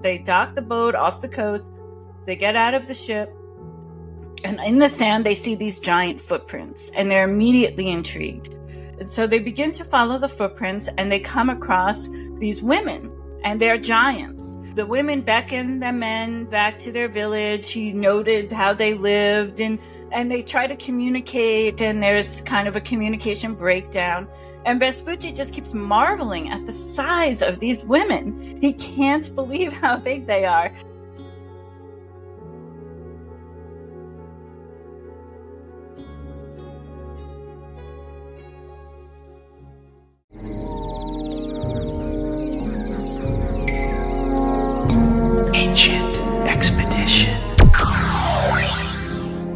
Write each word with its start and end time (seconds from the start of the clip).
they 0.00 0.18
dock 0.18 0.54
the 0.54 0.62
boat 0.62 0.94
off 0.94 1.22
the 1.22 1.28
coast. 1.28 1.72
They 2.24 2.36
get 2.36 2.56
out 2.56 2.74
of 2.74 2.86
the 2.86 2.94
ship, 2.94 3.32
and 4.44 4.60
in 4.60 4.78
the 4.78 4.88
sand 4.88 5.24
they 5.24 5.34
see 5.34 5.54
these 5.54 5.80
giant 5.80 6.20
footprints, 6.20 6.90
and 6.94 7.10
they're 7.10 7.28
immediately 7.28 7.88
intrigued. 7.88 8.54
And 8.98 9.08
so 9.08 9.26
they 9.26 9.38
begin 9.38 9.72
to 9.72 9.84
follow 9.84 10.18
the 10.18 10.28
footprints, 10.28 10.88
and 10.98 11.10
they 11.10 11.20
come 11.20 11.48
across 11.48 12.08
these 12.38 12.62
women, 12.62 13.10
and 13.42 13.60
they're 13.60 13.78
giants. 13.78 14.56
The 14.74 14.86
women 14.86 15.22
beckon 15.22 15.80
the 15.80 15.92
men 15.92 16.44
back 16.44 16.78
to 16.78 16.92
their 16.92 17.08
village. 17.08 17.72
He 17.72 17.92
noted 17.92 18.52
how 18.52 18.74
they 18.74 18.94
lived, 18.94 19.60
and 19.60 19.80
and 20.12 20.30
they 20.30 20.42
try 20.42 20.66
to 20.66 20.76
communicate, 20.76 21.80
and 21.80 22.02
there's 22.02 22.42
kind 22.42 22.68
of 22.68 22.76
a 22.76 22.80
communication 22.80 23.54
breakdown. 23.54 24.28
And 24.66 24.78
Vespucci 24.78 25.32
just 25.32 25.54
keeps 25.54 25.72
marveling 25.72 26.50
at 26.50 26.66
the 26.66 26.72
size 26.72 27.42
of 27.42 27.60
these 27.60 27.84
women. 27.84 28.38
He 28.60 28.72
can't 28.74 29.34
believe 29.34 29.72
how 29.72 29.96
big 29.96 30.26
they 30.26 30.44
are. 30.44 30.70
Ancient 45.54 46.16
Expedition. 46.46 47.34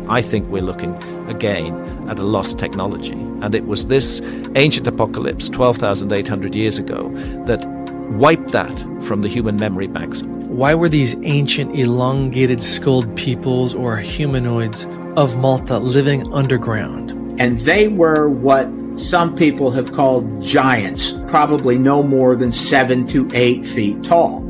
I 0.09 0.23
think 0.23 0.48
we're 0.48 0.62
looking 0.62 0.95
again 1.27 2.09
at 2.09 2.19
a 2.19 2.24
lost 2.24 2.59
technology. 2.59 3.12
And 3.12 3.55
it 3.55 3.66
was 3.66 3.87
this 3.87 4.20
ancient 4.56 4.87
apocalypse 4.87 5.48
12,800 5.48 6.55
years 6.55 6.78
ago 6.78 7.10
that 7.45 7.65
wiped 8.10 8.52
that 8.52 8.77
from 9.05 9.23
the 9.23 9.29
human 9.29 9.56
memory 9.56 9.87
banks. 9.87 10.23
Why 10.23 10.74
were 10.74 10.88
these 10.88 11.16
ancient 11.23 11.77
elongated 11.77 12.62
skulled 12.62 13.16
peoples 13.16 13.74
or 13.74 13.96
humanoids 13.96 14.87
of 15.16 15.37
Malta 15.38 15.79
living 15.79 16.32
underground? 16.32 17.10
And 17.40 17.59
they 17.60 17.88
were 17.88 18.29
what 18.29 18.68
some 18.96 19.34
people 19.34 19.73
have 19.73 19.93
called 19.93 20.40
giants, 20.40 21.12
probably 21.27 21.77
no 21.77 22.04
more 22.04 22.37
than 22.37 22.52
seven 22.52 23.04
to 23.06 23.29
eight 23.34 23.66
feet 23.66 24.04
tall. 24.04 24.45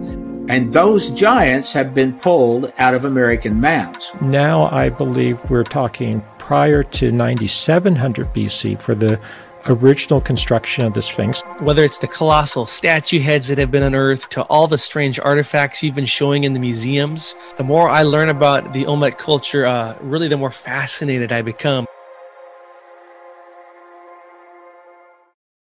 And 0.51 0.75
those 0.75 1.09
giants 1.11 1.73
have 1.73 1.95
been 1.95 2.13
pulled 2.19 2.71
out 2.77 2.93
of 2.93 3.07
American 3.07 3.63
mounds. 3.63 4.11
Now 4.21 4.67
I 4.67 4.91
believe 4.91 5.39
we're 5.49 5.65
talking 5.65 6.23
prior 6.45 6.83
to 6.83 7.11
9700 7.11 8.27
BC 8.35 8.79
for 8.79 8.95
the 8.95 9.19
original 9.67 10.21
construction 10.21 10.85
of 10.85 10.93
the 10.93 11.01
Sphinx. 11.01 11.41
Whether 11.61 11.85
it's 11.85 11.97
the 11.97 12.07
colossal 12.07 12.67
statue 12.67 13.19
heads 13.21 13.49
that 13.49 13.57
have 13.57 13.71
been 13.71 13.83
unearthed 13.83 14.31
to 14.33 14.43
all 14.43 14.69
the 14.69 14.77
strange 14.77 15.19
artifacts 15.19 15.83
you've 15.83 15.95
been 15.95 16.05
showing 16.05 16.45
in 16.45 16.53
the 16.53 16.61
museums, 16.61 17.35
the 17.57 17.65
more 17.65 17.89
I 17.89 18.03
learn 18.03 18.29
about 18.29 18.75
the 18.75 18.85
Olmec 18.85 19.17
culture, 19.17 19.65
uh, 19.65 19.97
really 20.03 20.29
the 20.29 20.37
more 20.37 20.51
fascinated 20.51 21.33
I 21.33 21.41
become. 21.41 21.87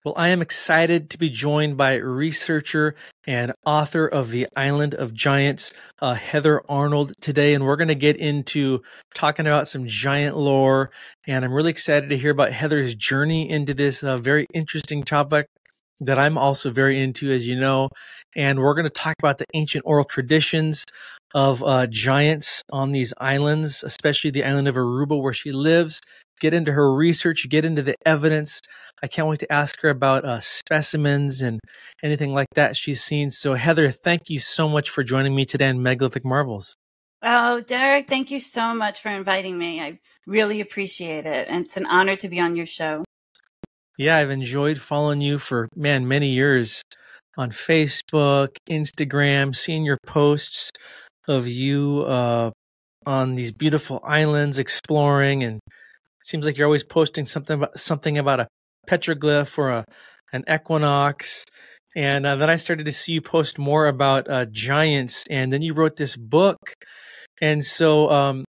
Well, 0.04 0.16
I 0.18 0.30
am 0.30 0.42
excited 0.42 1.12
to 1.12 1.20
be 1.20 1.30
joined 1.30 1.78
by 1.78 1.98
researcher 1.98 2.96
and 3.28 3.54
author 3.66 4.08
of 4.08 4.32
The 4.32 4.48
Island 4.56 4.96
of 4.96 5.14
Giants, 5.14 5.74
uh, 6.00 6.14
Heather 6.14 6.62
Arnold, 6.70 7.14
today. 7.22 7.54
And 7.54 7.64
we're 7.64 7.76
going 7.76 7.88
to 7.88 7.96
get 7.96 8.18
into 8.18 8.82
talking 9.14 9.48
about 9.48 9.68
some 9.68 9.88
giant 9.88 10.38
lore. 10.38 10.92
And 11.28 11.46
I'm 11.46 11.54
really 11.54 11.72
excited 11.72 12.10
to 12.10 12.18
hear 12.18 12.32
about 12.32 12.52
Heather's 12.52 12.96
journey 12.96 13.50
into 13.50 13.74
this 13.74 14.04
uh, 14.04 14.18
very 14.18 14.48
interesting 14.54 15.04
topic 15.04 15.48
that 16.00 16.18
I'm 16.18 16.38
also 16.38 16.72
very 16.72 17.00
into, 17.00 17.32
as 17.32 17.48
you 17.48 17.60
know. 17.60 17.90
And 18.36 18.60
we're 18.60 18.74
going 18.74 18.86
to 18.86 18.90
talk 18.90 19.16
about 19.20 19.38
the 19.38 19.46
ancient 19.54 19.84
oral 19.86 20.06
traditions 20.06 20.84
of 21.34 21.64
uh, 21.64 21.88
giants 21.88 22.64
on 22.72 22.92
these 22.92 23.14
islands, 23.20 23.84
especially 23.84 24.32
the 24.32 24.44
island 24.44 24.68
of 24.68 24.76
Aruba 24.76 25.22
where 25.22 25.34
she 25.34 25.52
lives, 25.52 26.02
get 26.42 26.54
into 26.54 26.74
her 26.74 26.94
research, 26.94 27.48
get 27.48 27.64
into 27.64 27.82
the 27.82 27.96
evidence. 28.06 28.60
I 29.02 29.08
can't 29.08 29.28
wait 29.28 29.40
to 29.40 29.52
ask 29.52 29.80
her 29.82 29.90
about 29.90 30.26
uh, 30.26 30.42
specimens 30.42 31.42
and 31.42 31.62
anything 32.04 32.34
like 32.34 32.48
that 32.56 32.76
she's 32.76 33.02
seen. 33.02 33.32
So, 33.32 33.54
Heather, 33.54 33.90
thank 33.90 34.30
you 34.30 34.40
so 34.40 34.68
much 34.68 34.90
for 34.90 35.04
joining 35.04 35.34
me 35.34 35.46
today 35.46 35.70
on 35.70 35.82
Megalithic 35.82 36.26
Marvels. 36.26 36.76
Oh, 37.24 37.62
Derek, 37.62 38.08
thank 38.08 38.32
you 38.32 38.40
so 38.40 38.74
much 38.74 39.00
for 39.00 39.10
inviting 39.10 39.58
me. 39.58 39.80
I 39.80 40.00
really 40.26 40.60
appreciate 40.60 41.26
it. 41.26 41.48
And 41.48 41.64
it's 41.64 41.78
an 41.78 41.86
honor 41.86 42.16
to 42.18 42.28
be 42.28 42.40
on 42.40 42.56
your 42.56 42.66
show. 42.66 43.06
Yeah, 43.98 44.18
I've 44.18 44.32
enjoyed 44.32 44.80
following 44.80 45.22
you 45.22 45.38
for, 45.38 45.70
man, 45.76 46.08
many 46.08 46.30
years 46.30 46.82
on 47.38 47.52
Facebook, 47.52 48.56
Instagram, 48.68 49.56
seeing 49.56 49.86
your 49.86 50.00
posts 50.08 50.72
of 51.28 51.48
you 51.48 52.02
uh, 52.08 52.52
on 53.06 53.36
these 53.36 53.52
beautiful 53.52 54.00
islands 54.04 54.58
exploring 54.58 55.44
and 55.44 55.60
seems 56.24 56.46
like 56.46 56.58
you're 56.58 56.68
always 56.68 56.84
posting 56.84 57.26
something 57.26 57.56
about 57.56 57.78
something 57.78 58.18
about 58.18 58.40
a 58.42 58.48
petroglyph 58.88 59.58
or 59.58 59.70
a 59.70 59.86
an 60.34 60.44
equinox. 60.50 61.46
And 61.96 62.26
uh, 62.26 62.38
then 62.38 62.50
I 62.50 62.56
started 62.56 62.86
to 62.86 62.92
see 62.92 63.14
you 63.14 63.22
post 63.22 63.60
more 63.60 63.88
about 63.88 64.30
uh, 64.30 64.46
giants, 64.46 65.26
and 65.30 65.52
then 65.52 65.62
you 65.62 65.74
wrote 65.74 65.98
this 65.98 66.16
book. 66.16 66.58
And 67.42 67.66
so, 67.66 68.10
um, 68.10 68.46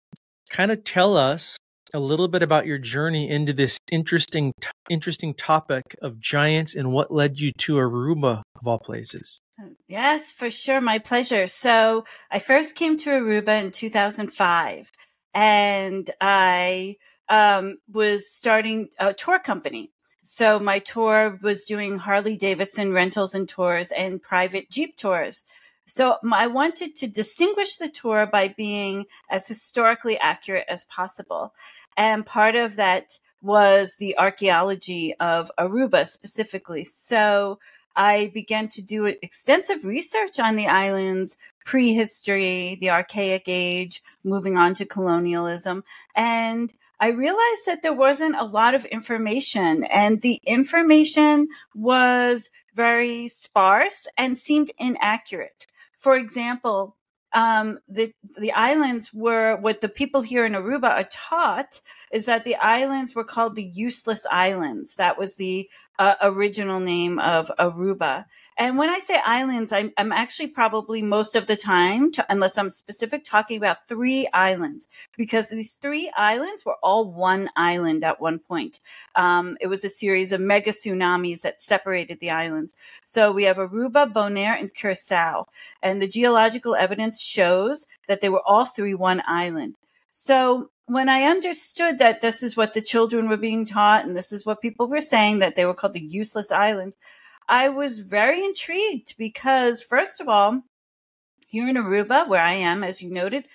kind 0.50 0.72
of 0.72 0.84
tell 0.84 1.18
us 1.18 1.58
a 1.94 2.00
little 2.00 2.28
bit 2.28 2.44
about 2.44 2.66
your 2.66 2.78
journey 2.78 3.30
into 3.30 3.52
this 3.54 3.78
interesting, 3.92 4.54
interesting 4.90 5.34
topic 5.34 5.84
of 6.02 6.20
giants 6.20 6.76
and 6.76 6.92
what 6.92 7.12
led 7.12 7.40
you 7.40 7.52
to 7.58 7.76
Aruba 7.76 8.42
of 8.60 8.68
all 8.68 8.80
places. 8.80 9.40
Yes, 9.88 10.32
for 10.32 10.50
sure, 10.50 10.82
my 10.82 11.00
pleasure. 11.00 11.48
So 11.48 12.06
I 12.30 12.40
first 12.40 12.76
came 12.76 12.98
to 13.00 13.10
Aruba 13.10 13.62
in 13.62 13.72
2005, 13.72 14.92
and 15.34 16.10
I 16.20 16.96
um, 17.32 17.78
was 17.92 18.30
starting 18.30 18.90
a 19.00 19.14
tour 19.14 19.40
company. 19.40 19.90
So 20.22 20.60
my 20.60 20.78
tour 20.78 21.40
was 21.42 21.64
doing 21.64 21.98
Harley 21.98 22.38
Davidson 22.38 22.92
rentals 22.92 23.34
and 23.34 23.50
tours 23.50 23.92
and 23.92 24.22
private 24.22 24.70
Jeep 24.70 24.98
tours. 24.98 25.44
So 25.88 26.18
I 26.32 26.46
wanted 26.48 26.96
to 26.98 27.08
distinguish 27.08 27.78
the 27.78 27.90
tour 27.90 28.28
by 28.28 28.50
being 28.50 29.06
as 29.30 29.48
historically 29.48 30.20
accurate 30.20 30.66
as 30.70 30.86
possible. 30.86 31.54
And 31.98 32.26
part 32.26 32.56
of 32.56 32.76
that 32.76 33.18
was 33.42 33.96
the 33.98 34.18
archaeology 34.18 35.16
of 35.20 35.52
Aruba 35.58 36.06
specifically. 36.06 36.84
So 36.84 37.60
I 37.96 38.32
began 38.34 38.68
to 38.70 38.82
do 38.82 39.06
extensive 39.06 39.84
research 39.84 40.40
on 40.40 40.56
the 40.56 40.68
island's 40.68 41.38
prehistory, 41.66 42.78
the 42.80 42.90
archaic 42.90 43.44
age, 43.48 44.04
moving 44.24 44.58
on 44.58 44.76
to 44.76 44.86
colonialism. 44.86 45.84
And 46.16 46.74
I 47.02 47.10
realized 47.10 47.66
that 47.66 47.82
there 47.82 47.94
wasn't 47.94 48.36
a 48.40 48.46
lot 48.46 48.76
of 48.76 48.86
information 48.86 49.84
and 49.86 50.22
the 50.22 50.40
information 50.46 51.48
was 51.74 52.52
very 52.76 53.28
sparse 53.28 54.08
and 54.20 54.38
seemed 54.38 54.70
inaccurate. 54.78 55.66
For 55.98 56.16
example, 56.16 56.96
um, 57.34 57.80
the 57.88 58.14
the 58.38 58.52
islands 58.52 59.12
were 59.14 59.56
what 59.56 59.82
the 59.82 59.90
people 59.90 60.22
here 60.22 60.46
in 60.46 60.54
Aruba 60.54 60.90
are 60.90 61.10
taught 61.12 61.82
is 62.12 62.26
that 62.28 62.44
the 62.44 62.56
islands 62.56 63.16
were 63.16 63.24
called 63.24 63.56
the 63.56 63.72
useless 63.74 64.26
islands. 64.30 64.96
That 64.98 65.18
was 65.18 65.38
the 65.38 65.70
uh, 65.98 66.16
original 66.22 66.80
name 66.80 67.20
of 67.20 67.50
Aruba, 67.58 68.26
and 68.62 68.78
when 68.78 68.92
I 68.92 69.00
say 69.00 69.20
islands, 69.26 69.72
I'm, 69.72 69.92
I'm 69.98 70.12
actually 70.12 70.50
probably 70.50 71.02
most 71.02 71.36
of 71.36 71.48
the 71.48 71.56
time, 71.56 72.12
to, 72.12 72.24
unless 72.30 72.60
I'm 72.60 72.70
specific, 72.70 73.24
talking 73.24 73.58
about 73.58 73.88
three 73.88 74.28
islands 74.36 74.88
because 75.18 75.50
these 75.50 75.74
three 75.82 76.12
islands 76.16 76.64
were 76.64 76.76
all 76.84 77.12
one 77.12 77.50
island 77.56 78.04
at 78.04 78.22
one 78.22 78.38
point. 78.38 78.80
Um, 79.16 79.58
it 79.60 79.66
was 79.66 79.84
a 79.84 79.90
series 79.90 80.32
of 80.32 80.42
mega 80.42 80.70
tsunamis 80.70 81.42
that 81.42 81.60
separated 81.60 82.20
the 82.20 82.30
islands. 82.30 82.78
So 83.04 83.32
we 83.32 83.46
have 83.46 83.58
Aruba, 83.58 84.14
Bonaire, 84.14 84.60
and 84.60 84.72
Curacao. 84.72 85.48
And 85.82 86.00
the 86.00 86.08
geological 86.08 86.76
evidence 86.76 87.20
shows 87.20 87.88
that 88.08 88.22
they 88.22 88.30
were 88.30 88.44
all 88.46 88.66
three 88.66 88.94
one 88.94 89.24
island. 89.26 89.74
So 90.12 90.70
when 90.86 91.10
I 91.10 91.24
understood 91.24 91.98
that 91.98 92.22
this 92.22 92.44
is 92.44 92.56
what 92.56 92.76
the 92.76 92.82
children 92.82 93.28
were 93.28 93.38
being 93.38 93.66
taught 93.66 94.06
and 94.06 94.16
this 94.16 94.32
is 94.32 94.46
what 94.46 94.62
people 94.62 94.88
were 94.88 95.02
saying, 95.02 95.40
that 95.40 95.56
they 95.56 95.66
were 95.66 95.74
called 95.74 95.94
the 95.94 96.00
useless 96.00 96.52
islands, 96.52 96.96
I 97.52 97.68
was 97.68 98.00
very 98.00 98.44
intrigued 98.46 99.16
because, 99.18 99.84
first 99.84 100.22
of 100.22 100.30
all, 100.30 100.62
here 101.50 101.68
in 101.68 101.76
Aruba, 101.76 102.26
where 102.30 102.42
I 102.42 102.54
am, 102.54 102.82
as 102.82 103.02
you 103.02 103.12
noted, 103.12 103.46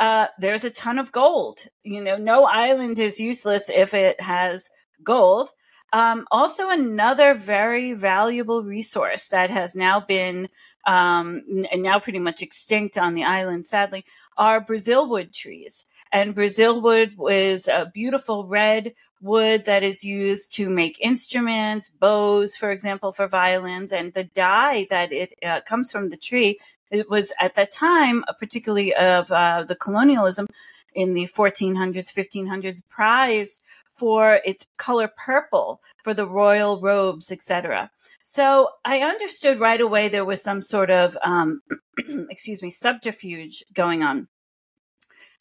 uh, 0.00 0.28
there's 0.38 0.64
a 0.64 0.70
ton 0.70 0.98
of 0.98 1.12
gold. 1.12 1.66
You 1.84 2.02
know, 2.02 2.16
no 2.16 2.46
island 2.46 2.98
is 2.98 3.20
useless 3.20 3.68
if 3.68 3.92
it 3.92 4.18
has 4.22 4.70
gold. 5.04 5.50
Um, 5.92 6.24
also, 6.30 6.70
another 6.70 7.34
very 7.34 7.92
valuable 7.92 8.64
resource 8.64 9.28
that 9.28 9.50
has 9.50 9.74
now 9.74 10.00
been 10.00 10.48
um, 10.86 11.42
n- 11.46 11.82
now 11.82 12.00
pretty 12.00 12.20
much 12.20 12.40
extinct 12.40 12.96
on 12.96 13.12
the 13.12 13.24
island, 13.24 13.66
sadly, 13.66 14.06
are 14.38 14.62
Brazil 14.62 15.06
wood 15.10 15.34
trees. 15.34 15.84
And 16.10 16.34
Brazil 16.34 16.80
wood 16.80 17.16
is 17.28 17.68
a 17.68 17.90
beautiful 17.92 18.46
red 18.46 18.94
wood 19.22 19.64
that 19.64 19.82
is 19.82 20.04
used 20.04 20.52
to 20.56 20.68
make 20.68 21.00
instruments, 21.00 21.88
bows, 21.88 22.56
for 22.56 22.70
example, 22.70 23.12
for 23.12 23.28
violins. 23.28 23.92
And 23.92 24.12
the 24.12 24.24
dye 24.24 24.86
that 24.90 25.12
it 25.12 25.34
uh, 25.44 25.60
comes 25.62 25.90
from 25.92 26.10
the 26.10 26.16
tree 26.16 26.58
It 26.90 27.08
was 27.08 27.32
at 27.40 27.54
that 27.54 27.70
time, 27.70 28.22
uh, 28.28 28.34
particularly 28.34 28.94
of 28.94 29.32
uh, 29.32 29.64
the 29.64 29.74
colonialism 29.74 30.46
in 30.94 31.14
the 31.14 31.24
1400s, 31.24 32.12
1500s, 32.12 32.82
prized 32.90 33.62
for 33.88 34.40
its 34.44 34.66
color 34.76 35.08
purple 35.08 35.80
for 36.04 36.12
the 36.12 36.26
royal 36.26 36.80
robes, 36.80 37.32
etc. 37.32 37.90
So 38.22 38.68
I 38.84 39.00
understood 39.00 39.58
right 39.58 39.80
away 39.80 40.08
there 40.08 40.24
was 40.24 40.42
some 40.42 40.60
sort 40.60 40.90
of, 40.90 41.16
um, 41.24 41.62
excuse 42.30 42.62
me, 42.62 42.70
subterfuge 42.70 43.64
going 43.72 44.02
on. 44.02 44.28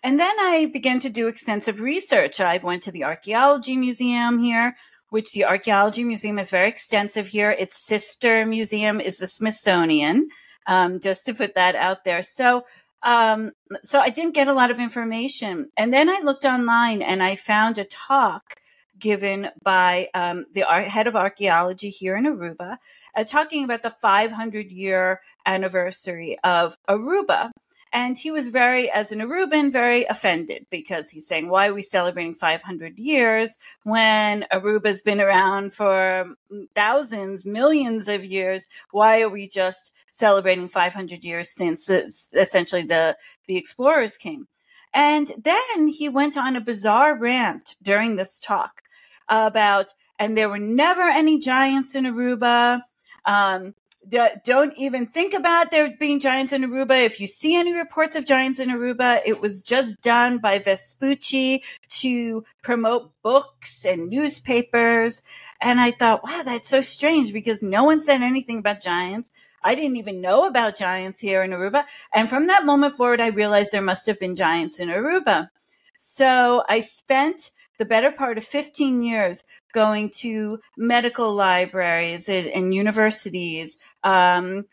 And 0.03 0.19
then 0.19 0.35
I 0.39 0.69
began 0.71 0.99
to 1.01 1.09
do 1.09 1.27
extensive 1.27 1.79
research. 1.79 2.41
I 2.41 2.57
went 2.57 2.83
to 2.83 2.91
the 2.91 3.03
archaeology 3.03 3.77
museum 3.77 4.39
here, 4.39 4.75
which 5.09 5.31
the 5.33 5.45
archaeology 5.45 6.03
museum 6.03 6.39
is 6.39 6.49
very 6.49 6.67
extensive 6.67 7.27
here. 7.27 7.51
Its 7.51 7.85
sister 7.85 8.45
museum 8.45 8.99
is 8.99 9.17
the 9.17 9.27
Smithsonian. 9.27 10.29
Um, 10.67 10.99
just 10.99 11.25
to 11.25 11.33
put 11.33 11.55
that 11.55 11.75
out 11.75 12.03
there. 12.03 12.21
So, 12.21 12.65
um, 13.01 13.51
so 13.83 13.99
I 13.99 14.09
didn't 14.09 14.35
get 14.35 14.47
a 14.47 14.53
lot 14.53 14.69
of 14.69 14.79
information. 14.79 15.71
And 15.75 15.91
then 15.91 16.07
I 16.07 16.21
looked 16.23 16.45
online 16.45 17.01
and 17.01 17.23
I 17.23 17.35
found 17.35 17.79
a 17.79 17.83
talk 17.83 18.61
given 19.01 19.49
by 19.63 20.07
um, 20.13 20.45
the 20.53 20.63
head 20.87 21.07
of 21.07 21.15
archaeology 21.15 21.89
here 21.89 22.15
in 22.15 22.25
Aruba, 22.25 22.77
uh, 23.15 23.23
talking 23.23 23.63
about 23.63 23.81
the 23.81 23.89
500 23.89 24.71
year 24.71 25.19
anniversary 25.45 26.37
of 26.43 26.77
Aruba. 26.87 27.49
And 27.93 28.17
he 28.17 28.31
was 28.31 28.47
very, 28.47 28.89
as 28.89 29.11
an 29.11 29.19
Aruban, 29.19 29.71
very 29.71 30.05
offended 30.05 30.65
because 30.69 31.09
he's 31.09 31.27
saying, 31.27 31.49
why 31.49 31.67
are 31.67 31.73
we 31.73 31.81
celebrating 31.81 32.33
500 32.33 32.97
years 32.97 33.57
when 33.83 34.45
Aruba's 34.51 35.01
been 35.01 35.19
around 35.19 35.73
for 35.73 36.35
thousands, 36.73 37.45
millions 37.45 38.07
of 38.07 38.23
years? 38.23 38.67
Why 38.91 39.21
are 39.21 39.29
we 39.29 39.47
just 39.47 39.91
celebrating 40.09 40.69
500 40.69 41.23
years 41.25 41.53
since 41.53 41.89
essentially 41.89 42.83
the, 42.83 43.17
the 43.47 43.57
explorers 43.57 44.15
came? 44.15 44.47
And 44.93 45.31
then 45.37 45.89
he 45.89 46.07
went 46.07 46.37
on 46.37 46.55
a 46.55 46.61
bizarre 46.61 47.17
rant 47.17 47.75
during 47.81 48.15
this 48.15 48.39
talk 48.39 48.83
about, 49.27 49.93
and 50.17 50.37
there 50.37 50.49
were 50.49 50.59
never 50.59 51.01
any 51.01 51.39
giants 51.39 51.95
in 51.95 52.05
Aruba. 52.05 52.81
Um, 53.25 53.75
don't 54.09 54.73
even 54.77 55.05
think 55.05 55.33
about 55.33 55.71
there 55.71 55.95
being 55.97 56.19
giants 56.19 56.51
in 56.51 56.63
Aruba. 56.63 57.05
If 57.05 57.19
you 57.19 57.27
see 57.27 57.55
any 57.55 57.73
reports 57.73 58.15
of 58.15 58.25
giants 58.25 58.59
in 58.59 58.69
Aruba, 58.69 59.21
it 59.25 59.39
was 59.39 59.61
just 59.61 60.01
done 60.01 60.39
by 60.39 60.59
Vespucci 60.59 61.63
to 62.01 62.43
promote 62.61 63.11
books 63.21 63.85
and 63.85 64.09
newspapers. 64.09 65.21
And 65.61 65.79
I 65.79 65.91
thought, 65.91 66.23
wow, 66.23 66.41
that's 66.43 66.69
so 66.69 66.81
strange 66.81 67.31
because 67.31 67.61
no 67.61 67.83
one 67.83 68.01
said 68.01 68.21
anything 68.21 68.59
about 68.59 68.81
giants. 68.81 69.31
I 69.63 69.75
didn't 69.75 69.97
even 69.97 70.21
know 70.21 70.47
about 70.47 70.77
giants 70.77 71.19
here 71.19 71.43
in 71.43 71.51
Aruba. 71.51 71.85
And 72.13 72.29
from 72.29 72.47
that 72.47 72.65
moment 72.65 72.95
forward, 72.95 73.21
I 73.21 73.27
realized 73.27 73.71
there 73.71 73.81
must 73.81 74.07
have 74.07 74.19
been 74.19 74.35
giants 74.35 74.79
in 74.79 74.89
Aruba. 74.89 75.49
So 75.95 76.63
I 76.67 76.79
spent 76.79 77.51
the 77.81 77.85
better 77.85 78.11
part 78.11 78.37
of 78.37 78.43
15 78.43 79.01
years 79.01 79.43
going 79.73 80.11
to 80.11 80.59
medical 80.77 81.33
libraries 81.33 82.29
and, 82.29 82.45
and 82.49 82.75
universities, 82.75 83.75
um, 84.03 84.65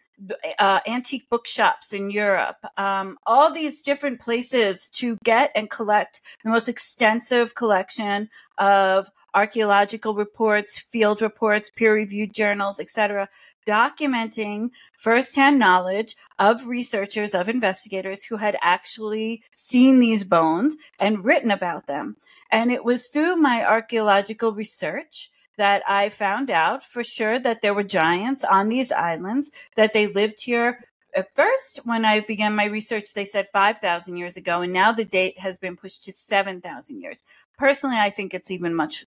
uh, 0.59 0.81
antique 0.87 1.27
bookshops 1.31 1.95
in 1.95 2.11
Europe, 2.11 2.59
um, 2.77 3.17
all 3.25 3.51
these 3.51 3.81
different 3.81 4.21
places 4.21 4.91
to 4.91 5.17
get 5.25 5.51
and 5.55 5.71
collect 5.71 6.21
the 6.45 6.51
most 6.51 6.69
extensive 6.69 7.55
collection 7.55 8.29
of 8.59 9.09
archaeological 9.33 10.13
reports, 10.13 10.79
field 10.79 11.23
reports, 11.23 11.71
peer-reviewed 11.75 12.35
journals, 12.35 12.79
etc., 12.79 13.27
documenting 13.69 14.71
firsthand 14.97 15.59
knowledge 15.59 16.17
of 16.39 16.67
researchers, 16.67 17.35
of 17.35 17.49
investigators 17.49 18.25
who 18.25 18.37
had 18.37 18.57
actually 18.63 19.43
seen 19.53 20.01
these 20.01 20.25
bones 20.25 20.75
and 20.99 21.25
written 21.25 21.51
about 21.51 21.87
them. 21.87 22.17
And 22.51 22.71
it 22.73 22.85
was 22.85 23.09
through 23.09 23.37
my 23.37 23.65
archaeological 23.65 24.53
research 24.53 25.31
that 25.59 25.83
I 25.87 26.09
found 26.09 26.51
out 26.51 26.83
for 26.83 27.05
sure 27.05 27.39
that 27.41 27.61
there 27.61 27.75
were 27.75 27.83
giants 27.83 28.45
on 28.45 28.69
these 28.69 28.91
islands, 28.91 29.51
that 29.77 29.93
they 29.93 30.07
lived 30.07 30.43
here. 30.43 30.85
At 31.15 31.35
first, 31.35 31.81
when 31.85 32.05
I 32.05 32.21
began 32.21 32.55
my 32.55 32.67
research, 32.67 33.13
they 33.13 33.25
said 33.25 33.49
5,000 33.53 34.17
years 34.17 34.37
ago, 34.37 34.63
and 34.63 34.73
now 34.73 34.93
the 34.93 35.05
date 35.05 35.39
has 35.41 35.59
been 35.59 35.77
pushed 35.77 36.05
to 36.05 36.13
7,000 36.13 37.01
years. 37.01 37.23
Personally, 37.59 37.97
I 37.99 38.09
think 38.09 38.33
it's 38.33 38.51
even 38.51 38.75
much 38.75 39.05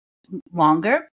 longer. 0.54 1.09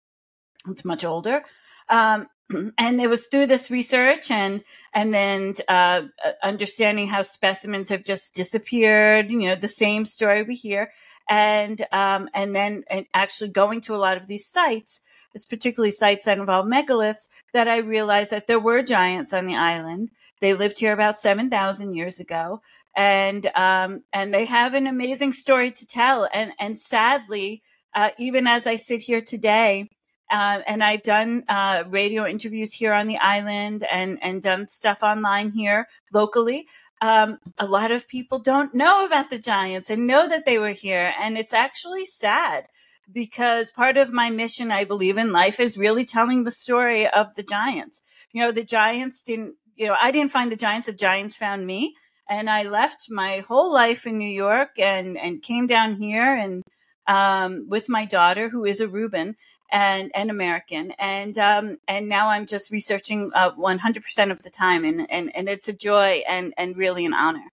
It's 0.68 0.84
much 0.84 1.06
older. 1.06 1.44
Um, 1.90 2.26
and 2.50 3.00
it 3.00 3.10
was 3.10 3.28
through 3.28 3.46
this 3.46 3.70
research 3.70 4.32
and 4.32 4.64
and 4.94 5.14
then 5.14 5.54
uh, 5.68 6.04
understanding 6.42 7.08
how 7.08 7.22
specimens 7.22 7.90
have 7.90 8.04
just 8.04 8.34
disappeared. 8.34 9.30
You 9.30 9.40
know, 9.40 9.56
the 9.56 9.68
same 9.68 10.06
story 10.06 10.44
we 10.44 10.56
hear, 10.56 10.92
and 11.30 11.86
um, 11.92 12.28
and 12.34 12.56
then 12.56 12.84
and 12.90 13.06
actually 13.14 13.52
going 13.52 13.82
to 13.82 13.96
a 13.96 13.98
lot 13.98 14.18
of 14.18 14.28
these 14.28 14.48
sites, 14.48 15.02
particularly 15.50 15.92
sites 15.92 16.26
that 16.26 16.40
involve 16.40 16.66
megaliths, 16.66 17.30
that 17.54 17.68
I 17.68 17.78
realized 17.78 18.32
that 18.32 18.48
there 18.48 18.60
were 18.60 18.82
giants 18.82 19.34
on 19.34 19.46
the 19.46 19.56
island. 19.56 20.10
They 20.42 20.54
lived 20.54 20.80
here 20.80 20.94
about 20.94 21.20
seven 21.20 21.50
thousand 21.50 21.94
years 21.94 22.20
ago, 22.20 22.62
and 22.96 23.46
um, 23.56 24.04
and 24.12 24.34
they 24.34 24.46
have 24.46 24.74
an 24.74 24.88
amazing 24.88 25.34
story 25.34 25.72
to 25.72 25.86
tell. 25.86 26.28
And 26.34 26.54
and 26.60 26.80
sadly, 26.80 27.62
uh, 27.94 28.10
even 28.18 28.48
as 28.48 28.66
I 28.66 28.76
sit 28.76 29.02
here 29.02 29.22
today, 29.22 29.90
uh, 30.30 30.62
and 30.68 30.84
I've 30.84 31.04
done 31.04 31.44
uh, 31.48 31.84
radio 31.88 32.26
interviews 32.26 32.74
here 32.74 32.94
on 32.94 33.08
the 33.08 33.18
island 33.18 33.86
and 33.92 34.20
and 34.22 34.42
done 34.42 34.68
stuff 34.68 35.04
online 35.04 35.52
here 35.52 35.88
locally. 36.14 36.68
Um, 37.02 37.40
a 37.58 37.66
lot 37.66 37.92
of 37.92 38.08
people 38.08 38.40
don't 38.40 38.74
know 38.74 39.06
about 39.06 39.30
the 39.30 39.40
giants 39.40 39.90
and 39.90 40.06
know 40.06 40.28
that 40.28 40.46
they 40.46 40.60
were 40.60 40.72
here, 40.72 41.14
and 41.20 41.38
it's 41.38 41.54
actually 41.54 42.06
sad 42.06 42.68
because 43.12 43.72
part 43.72 43.98
of 43.98 44.12
my 44.14 44.30
mission, 44.30 44.72
I 44.72 44.84
believe 44.84 45.18
in 45.18 45.32
life, 45.32 45.60
is 45.60 45.78
really 45.78 46.06
telling 46.06 46.44
the 46.44 46.52
story 46.52 47.08
of 47.08 47.34
the 47.36 47.44
giants. 47.44 48.02
You 48.32 48.42
know, 48.42 48.52
the 48.52 48.64
giants 48.64 49.24
didn't. 49.24 49.56
You 49.76 49.88
know, 49.88 49.96
I 50.02 50.12
didn't 50.12 50.32
find 50.32 50.52
the 50.52 50.56
giants; 50.58 50.88
the 50.88 50.94
giants 50.94 51.36
found 51.38 51.66
me, 51.66 51.96
and 52.30 52.50
I 52.50 52.64
left 52.64 53.08
my 53.10 53.40
whole 53.40 53.74
life 53.74 54.06
in 54.06 54.18
New 54.18 54.30
York 54.30 54.78
and 54.78 55.18
and 55.18 55.42
came 55.42 55.68
down 55.68 55.96
here 55.96 56.34
and 56.34 56.64
um, 57.08 57.66
with 57.68 57.90
my 57.90 58.06
daughter, 58.06 58.50
who 58.50 58.66
is 58.66 58.80
Aruban, 58.80 59.34
and 59.72 60.12
and 60.14 60.30
American, 60.30 60.92
and 61.00 61.38
um, 61.38 61.78
and 61.88 62.10
now 62.10 62.30
I'm 62.30 62.46
just 62.46 62.72
researching 62.72 63.32
uh, 63.34 63.52
100% 63.52 64.32
of 64.32 64.44
the 64.44 64.50
time, 64.50 64.84
and, 64.84 65.10
and 65.10 65.32
and 65.36 65.50
it's 65.50 65.68
a 65.68 65.74
joy 65.74 66.24
and 66.28 66.54
and 66.58 66.78
really 66.78 67.06
an 67.06 67.14
honor. 67.14 67.52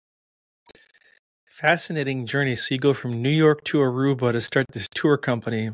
Fascinating 1.46 2.26
journey. 2.26 2.56
So 2.56 2.76
you 2.76 2.80
go 2.80 2.94
from 2.94 3.22
New 3.22 3.30
York 3.30 3.64
to 3.66 3.78
Aruba 3.78 4.34
to 4.34 4.42
start 4.42 4.66
this 4.72 4.88
tour 4.94 5.18
company, 5.18 5.70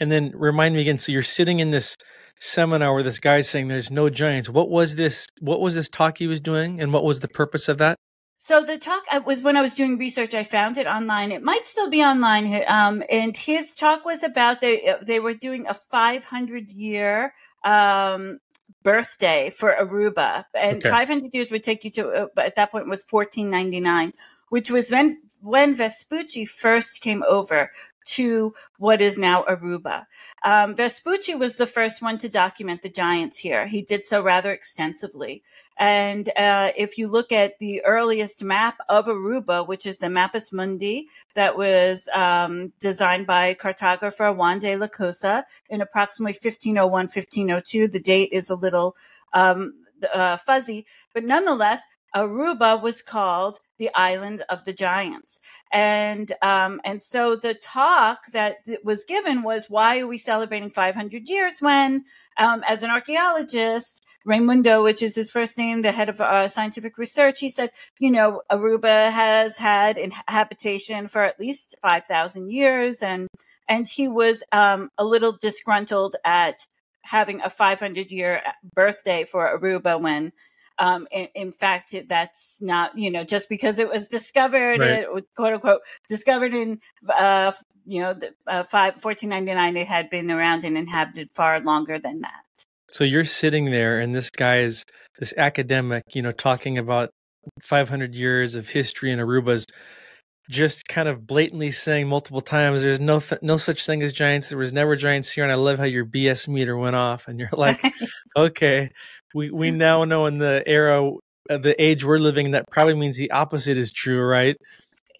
and 0.00 0.10
then 0.10 0.32
remind 0.34 0.74
me 0.74 0.80
again. 0.82 0.98
So 0.98 1.12
you're 1.12 1.22
sitting 1.22 1.60
in 1.60 1.70
this 1.70 1.96
seminar 2.38 2.92
where 2.94 3.02
this 3.02 3.18
guy's 3.18 3.48
saying 3.48 3.68
there's 3.68 3.90
no 3.90 4.10
giants. 4.10 4.48
What 4.48 4.70
was 4.70 4.96
this? 4.96 5.26
What 5.40 5.60
was 5.60 5.74
this 5.74 5.88
talk 5.88 6.18
he 6.18 6.26
was 6.26 6.40
doing, 6.40 6.80
and 6.80 6.92
what 6.92 7.04
was 7.04 7.20
the 7.20 7.28
purpose 7.28 7.68
of 7.68 7.78
that? 7.78 7.96
So 8.38 8.62
the 8.62 8.76
talk 8.78 9.02
uh, 9.10 9.20
was 9.24 9.42
when 9.42 9.56
I 9.56 9.62
was 9.62 9.74
doing 9.74 9.98
research. 9.98 10.34
I 10.34 10.42
found 10.42 10.76
it 10.76 10.86
online. 10.86 11.32
It 11.32 11.42
might 11.42 11.64
still 11.64 11.88
be 11.88 12.02
online. 12.02 12.64
Um, 12.68 13.02
and 13.10 13.36
his 13.36 13.74
talk 13.74 14.04
was 14.04 14.22
about 14.22 14.60
they 14.60 14.88
uh, 14.88 14.98
they 15.02 15.20
were 15.20 15.34
doing 15.34 15.66
a 15.66 15.74
500 15.74 16.70
year 16.70 17.34
um, 17.64 18.38
birthday 18.82 19.50
for 19.50 19.74
Aruba, 19.74 20.44
and 20.54 20.78
okay. 20.78 20.90
500 20.90 21.34
years 21.34 21.50
would 21.50 21.62
take 21.62 21.84
you 21.84 21.90
to 21.92 22.08
uh, 22.08 22.26
at 22.40 22.56
that 22.56 22.70
point 22.70 22.88
was 22.88 23.04
1499, 23.08 24.12
which 24.50 24.70
was 24.70 24.90
when 24.90 25.22
when 25.40 25.74
Vespucci 25.74 26.44
first 26.44 27.00
came 27.00 27.24
over 27.26 27.70
to 28.06 28.54
what 28.78 29.00
is 29.00 29.18
now 29.18 29.44
Aruba. 29.44 30.06
Um, 30.44 30.76
Vespucci 30.76 31.34
was 31.34 31.56
the 31.56 31.66
first 31.66 32.00
one 32.00 32.18
to 32.18 32.28
document 32.28 32.82
the 32.82 32.88
giants 32.88 33.38
here. 33.38 33.66
He 33.66 33.82
did 33.82 34.06
so 34.06 34.22
rather 34.22 34.52
extensively. 34.52 35.42
And 35.78 36.28
uh, 36.36 36.72
if 36.76 36.96
you 36.96 37.08
look 37.10 37.32
at 37.32 37.58
the 37.58 37.84
earliest 37.84 38.42
map 38.42 38.78
of 38.88 39.06
Aruba, 39.06 39.66
which 39.66 39.84
is 39.84 39.98
the 39.98 40.06
Mappa 40.06 40.40
Mundi 40.52 41.08
that 41.34 41.58
was 41.58 42.08
um, 42.14 42.72
designed 42.80 43.26
by 43.26 43.54
cartographer 43.54 44.34
Juan 44.34 44.58
de 44.58 44.76
la 44.76 44.86
Cosa 44.86 45.44
in 45.68 45.80
approximately 45.80 46.32
1501, 46.32 46.90
1502, 46.90 47.88
the 47.88 48.00
date 48.00 48.30
is 48.32 48.48
a 48.48 48.54
little 48.54 48.96
um, 49.34 49.74
uh, 50.14 50.36
fuzzy, 50.36 50.86
but 51.12 51.24
nonetheless, 51.24 51.82
Aruba 52.14 52.80
was 52.80 53.02
called 53.02 53.58
the 53.78 53.90
island 53.94 54.42
of 54.48 54.64
the 54.64 54.72
giants. 54.72 55.40
And, 55.72 56.32
um, 56.42 56.80
and 56.84 57.02
so 57.02 57.36
the 57.36 57.54
talk 57.54 58.26
that 58.32 58.58
was 58.82 59.04
given 59.04 59.42
was, 59.42 59.66
why 59.68 60.00
are 60.00 60.06
we 60.06 60.18
celebrating 60.18 60.70
500 60.70 61.28
years 61.28 61.58
when, 61.60 62.04
um, 62.38 62.62
as 62.66 62.82
an 62.82 62.90
archaeologist, 62.90 64.04
Raimundo, 64.24 64.82
which 64.82 65.02
is 65.02 65.14
his 65.14 65.30
first 65.30 65.56
name, 65.56 65.82
the 65.82 65.92
head 65.92 66.08
of 66.08 66.20
uh, 66.20 66.48
scientific 66.48 66.98
research, 66.98 67.40
he 67.40 67.48
said, 67.48 67.70
you 67.98 68.10
know, 68.10 68.42
Aruba 68.50 69.10
has 69.12 69.58
had 69.58 69.98
habitation 70.26 71.06
for 71.06 71.22
at 71.22 71.38
least 71.38 71.76
5,000 71.82 72.50
years. 72.50 73.02
And, 73.02 73.28
and 73.68 73.86
he 73.86 74.08
was, 74.08 74.42
um, 74.52 74.88
a 74.98 75.04
little 75.04 75.36
disgruntled 75.40 76.16
at 76.24 76.66
having 77.02 77.40
a 77.40 77.50
500 77.50 78.10
year 78.10 78.42
birthday 78.74 79.24
for 79.24 79.56
Aruba 79.56 80.00
when, 80.00 80.32
Um, 80.78 81.08
in, 81.10 81.28
in, 81.34 81.52
fact, 81.52 81.94
that's 82.08 82.58
not, 82.60 82.96
you 82.98 83.10
know, 83.10 83.24
just 83.24 83.48
because 83.48 83.78
it 83.78 83.88
was 83.88 84.08
discovered, 84.08 84.80
right. 84.80 85.04
it, 85.04 85.24
quote 85.34 85.54
unquote, 85.54 85.80
discovered 86.08 86.54
in, 86.54 86.80
uh, 87.08 87.52
you 87.84 88.02
know, 88.02 88.12
the, 88.12 88.34
uh, 88.46 88.62
five, 88.62 88.94
1499, 89.02 89.76
it 89.76 89.88
had 89.88 90.10
been 90.10 90.30
around 90.30 90.64
and 90.64 90.76
inhabited 90.76 91.30
far 91.34 91.60
longer 91.60 91.98
than 91.98 92.20
that. 92.20 92.42
So 92.90 93.04
you're 93.04 93.24
sitting 93.24 93.66
there, 93.66 94.00
and 94.00 94.14
this 94.14 94.30
guy 94.30 94.60
is 94.60 94.84
this 95.18 95.32
academic, 95.36 96.04
you 96.14 96.22
know, 96.22 96.32
talking 96.32 96.78
about 96.78 97.10
500 97.62 98.14
years 98.14 98.54
of 98.54 98.68
history 98.68 99.10
in 99.10 99.18
Aruba's 99.18 99.64
just 100.48 100.86
kind 100.86 101.08
of 101.08 101.26
blatantly 101.26 101.70
saying 101.70 102.08
multiple 102.08 102.40
times 102.40 102.82
there's 102.82 103.00
no 103.00 103.18
th- 103.18 103.42
no 103.42 103.56
such 103.56 103.84
thing 103.84 104.02
as 104.02 104.12
giants 104.12 104.48
there 104.48 104.58
was 104.58 104.72
never 104.72 104.94
giants 104.94 105.30
here 105.32 105.42
and 105.42 105.52
i 105.52 105.56
love 105.56 105.78
how 105.78 105.84
your 105.84 106.06
bs 106.06 106.46
meter 106.46 106.76
went 106.76 106.94
off 106.94 107.26
and 107.26 107.40
you're 107.40 107.48
like 107.56 107.82
okay 108.36 108.90
we 109.36 109.50
we 109.50 109.70
now 109.70 110.04
know 110.04 110.24
in 110.26 110.38
the 110.38 110.62
era 110.66 111.10
uh, 111.50 111.58
the 111.58 111.80
age 111.80 112.04
we're 112.04 112.18
living 112.18 112.52
that 112.52 112.64
probably 112.70 112.94
means 112.94 113.18
the 113.18 113.30
opposite 113.30 113.76
is 113.76 113.92
true 113.92 114.22
right? 114.22 114.56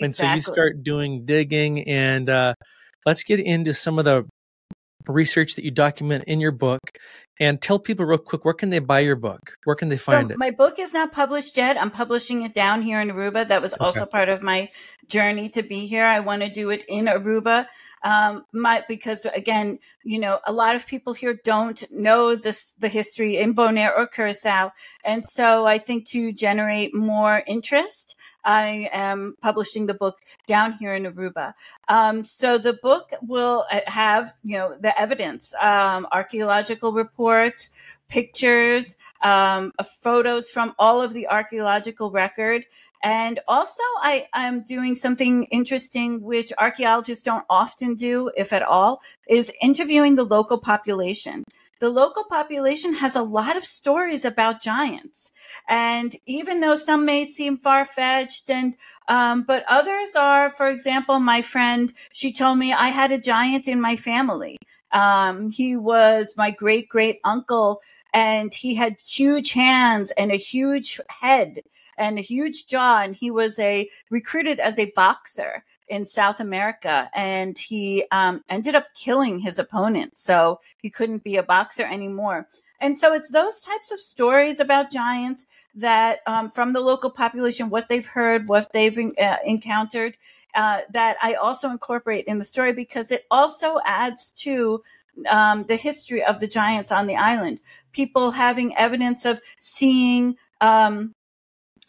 And 0.00 0.14
so 0.14 0.30
you 0.32 0.40
start 0.40 0.82
doing 0.82 1.24
digging 1.24 1.88
and 1.88 2.28
uh, 2.28 2.54
let's 3.06 3.22
get 3.22 3.40
into 3.40 3.72
some 3.72 3.98
of 3.98 4.04
the 4.04 4.24
research 5.06 5.54
that 5.54 5.64
you 5.64 5.70
document 5.70 6.24
in 6.26 6.40
your 6.40 6.52
book 6.52 6.80
and 7.38 7.62
tell 7.62 7.78
people 7.78 8.04
real 8.04 8.18
quick 8.18 8.44
where 8.44 8.54
can 8.54 8.70
they 8.70 8.78
buy 8.78 9.00
your 9.00 9.16
book? 9.16 9.40
Where 9.64 9.76
can 9.76 9.88
they 9.90 9.96
find 9.98 10.28
so 10.28 10.34
it? 10.34 10.38
my 10.38 10.50
book 10.50 10.78
is 10.78 10.94
not 10.94 11.12
published 11.12 11.56
yet. 11.56 11.80
I'm 11.80 11.90
publishing 11.90 12.42
it 12.42 12.54
down 12.54 12.82
here 12.82 13.00
in 13.00 13.08
aruba. 13.08 13.46
That 13.46 13.62
was 13.62 13.74
okay. 13.74 13.84
also 13.84 14.06
part 14.06 14.28
of 14.28 14.42
my 14.42 14.70
journey 15.08 15.50
to 15.50 15.62
be 15.62 15.86
here. 15.86 16.04
I 16.04 16.20
want 16.20 16.42
to 16.42 16.48
do 16.48 16.70
it 16.70 16.84
in 16.88 17.04
aruba 17.04 17.66
um, 18.06 18.44
my, 18.52 18.84
because 18.86 19.26
again, 19.34 19.80
you 20.04 20.20
know, 20.20 20.38
a 20.46 20.52
lot 20.52 20.76
of 20.76 20.86
people 20.86 21.12
here 21.12 21.36
don't 21.42 21.82
know 21.90 22.36
this, 22.36 22.74
the 22.78 22.88
history 22.88 23.36
in 23.36 23.52
Bonaire 23.52 23.92
or 23.96 24.06
Curacao. 24.06 24.70
And 25.04 25.26
so 25.26 25.66
I 25.66 25.78
think 25.78 26.06
to 26.10 26.32
generate 26.32 26.94
more 26.94 27.42
interest, 27.48 28.14
I 28.44 28.88
am 28.92 29.34
publishing 29.42 29.88
the 29.88 29.94
book 29.94 30.18
down 30.46 30.74
here 30.74 30.94
in 30.94 31.02
Aruba. 31.02 31.54
Um, 31.88 32.22
so 32.22 32.58
the 32.58 32.74
book 32.74 33.10
will 33.22 33.64
uh, 33.72 33.80
have, 33.88 34.34
you 34.44 34.56
know, 34.56 34.76
the 34.78 34.98
evidence, 35.00 35.52
um, 35.60 36.06
archaeological 36.12 36.92
reports, 36.92 37.70
pictures, 38.08 38.96
um, 39.22 39.72
photos 40.00 40.50
from 40.50 40.74
all 40.78 41.00
of 41.00 41.12
the 41.12 41.26
archaeological 41.28 42.10
record. 42.10 42.64
And 43.02 43.38
also, 43.46 43.82
I, 43.98 44.26
am 44.34 44.62
doing 44.62 44.96
something 44.96 45.44
interesting, 45.44 46.22
which 46.22 46.52
archaeologists 46.58 47.22
don't 47.22 47.44
often 47.48 47.94
do, 47.94 48.30
if 48.36 48.52
at 48.52 48.62
all, 48.62 49.00
is 49.28 49.52
interviewing 49.60 50.16
the 50.16 50.24
local 50.24 50.58
population. 50.58 51.44
The 51.78 51.90
local 51.90 52.24
population 52.24 52.94
has 52.94 53.14
a 53.14 53.22
lot 53.22 53.56
of 53.56 53.64
stories 53.64 54.24
about 54.24 54.62
giants. 54.62 55.30
And 55.68 56.16
even 56.24 56.60
though 56.60 56.74
some 56.74 57.04
may 57.04 57.28
seem 57.28 57.58
far 57.58 57.84
fetched 57.84 58.48
and, 58.48 58.74
um, 59.08 59.42
but 59.42 59.64
others 59.68 60.16
are, 60.16 60.48
for 60.48 60.68
example, 60.68 61.20
my 61.20 61.42
friend, 61.42 61.92
she 62.12 62.32
told 62.32 62.58
me 62.58 62.72
I 62.72 62.88
had 62.88 63.12
a 63.12 63.20
giant 63.20 63.68
in 63.68 63.80
my 63.80 63.94
family. 63.94 64.56
Um, 64.92 65.50
he 65.50 65.76
was 65.76 66.34
my 66.36 66.50
great 66.50 66.88
great 66.88 67.20
uncle 67.24 67.82
and 68.12 68.52
he 68.52 68.74
had 68.74 68.96
huge 69.00 69.52
hands 69.52 70.12
and 70.16 70.30
a 70.32 70.36
huge 70.36 71.00
head 71.08 71.62
and 71.98 72.18
a 72.18 72.22
huge 72.22 72.66
jaw. 72.66 73.02
And 73.02 73.14
he 73.14 73.30
was 73.30 73.58
a 73.58 73.88
recruited 74.10 74.60
as 74.60 74.78
a 74.78 74.92
boxer 74.96 75.64
in 75.88 76.04
South 76.04 76.40
America, 76.40 77.08
and 77.14 77.56
he 77.56 78.04
um, 78.10 78.42
ended 78.48 78.74
up 78.74 78.86
killing 78.94 79.38
his 79.38 79.58
opponent. 79.58 80.18
So 80.18 80.60
he 80.82 80.90
couldn't 80.90 81.22
be 81.22 81.36
a 81.36 81.42
boxer 81.42 81.84
anymore. 81.84 82.48
And 82.80 82.98
so 82.98 83.14
it's 83.14 83.30
those 83.30 83.60
types 83.60 83.90
of 83.90 84.00
stories 84.00 84.60
about 84.60 84.90
giants 84.90 85.46
that, 85.74 86.20
um, 86.26 86.50
from 86.50 86.72
the 86.72 86.80
local 86.80 87.10
population, 87.10 87.70
what 87.70 87.88
they've 87.88 88.06
heard, 88.06 88.48
what 88.48 88.72
they've 88.72 88.98
uh, 88.98 89.36
encountered, 89.44 90.16
uh, 90.54 90.80
that 90.90 91.16
I 91.22 91.34
also 91.34 91.70
incorporate 91.70 92.24
in 92.26 92.38
the 92.38 92.44
story 92.44 92.72
because 92.72 93.10
it 93.10 93.26
also 93.30 93.78
adds 93.84 94.32
to 94.38 94.82
um, 95.28 95.64
the 95.64 95.76
history 95.76 96.22
of 96.22 96.40
the 96.40 96.48
giants 96.48 96.92
on 96.92 97.06
the 97.06 97.16
island. 97.16 97.60
People 97.92 98.32
having 98.32 98.76
evidence 98.76 99.24
of 99.24 99.40
seeing 99.60 100.36
um, 100.60 101.12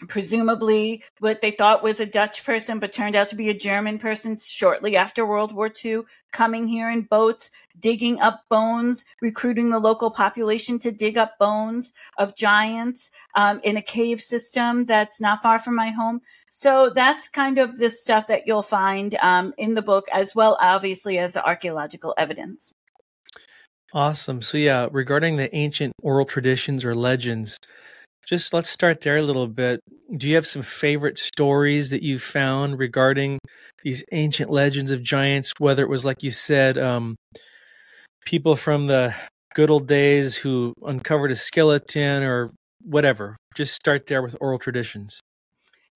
presumably 0.07 1.03
what 1.19 1.41
they 1.41 1.51
thought 1.51 1.83
was 1.83 1.99
a 1.99 2.05
Dutch 2.05 2.45
person, 2.45 2.79
but 2.79 2.91
turned 2.91 3.15
out 3.15 3.29
to 3.29 3.35
be 3.35 3.49
a 3.49 3.57
German 3.57 3.97
person 3.97 4.37
shortly 4.37 4.95
after 4.95 5.25
World 5.25 5.53
War 5.53 5.71
II, 5.83 6.01
coming 6.31 6.67
here 6.67 6.89
in 6.89 7.01
boats, 7.01 7.49
digging 7.79 8.19
up 8.19 8.41
bones, 8.49 9.05
recruiting 9.21 9.71
the 9.71 9.79
local 9.79 10.11
population 10.11 10.77
to 10.79 10.91
dig 10.91 11.17
up 11.17 11.37
bones 11.39 11.91
of 12.17 12.35
giants 12.35 13.09
um, 13.35 13.59
in 13.63 13.77
a 13.77 13.81
cave 13.81 14.21
system 14.21 14.85
that's 14.85 15.19
not 15.19 15.41
far 15.41 15.57
from 15.57 15.75
my 15.75 15.89
home. 15.89 16.21
So 16.49 16.89
that's 16.93 17.27
kind 17.27 17.57
of 17.57 17.77
the 17.77 17.89
stuff 17.89 18.27
that 18.27 18.43
you'll 18.45 18.61
find 18.61 19.15
um, 19.15 19.53
in 19.57 19.73
the 19.73 19.81
book, 19.81 20.05
as 20.13 20.35
well, 20.35 20.57
obviously, 20.61 21.17
as 21.17 21.35
archaeological 21.35 22.13
evidence. 22.17 22.73
Awesome. 23.93 24.41
So, 24.41 24.57
yeah, 24.57 24.87
regarding 24.91 25.37
the 25.37 25.53
ancient 25.55 25.93
oral 26.01 26.25
traditions 26.25 26.83
or 26.83 26.93
legends, 26.93 27.57
just 28.25 28.53
let's 28.53 28.69
start 28.69 29.01
there 29.01 29.17
a 29.17 29.21
little 29.21 29.47
bit. 29.47 29.79
Do 30.15 30.27
you 30.27 30.35
have 30.35 30.45
some 30.45 30.61
favorite 30.61 31.17
stories 31.17 31.91
that 31.91 32.03
you 32.03 32.19
found 32.19 32.77
regarding 32.77 33.39
these 33.83 34.03
ancient 34.11 34.49
legends 34.49 34.91
of 34.91 35.01
giants? 35.01 35.53
Whether 35.57 35.83
it 35.83 35.89
was, 35.89 36.05
like 36.05 36.23
you 36.23 36.31
said, 36.31 36.77
um, 36.77 37.15
people 38.25 38.57
from 38.57 38.87
the 38.87 39.15
good 39.55 39.69
old 39.69 39.87
days 39.87 40.35
who 40.35 40.73
uncovered 40.83 41.31
a 41.31 41.35
skeleton 41.35 42.23
or 42.23 42.51
whatever. 42.83 43.37
Just 43.55 43.73
start 43.73 44.05
there 44.05 44.21
with 44.21 44.35
oral 44.41 44.59
traditions. 44.59 45.21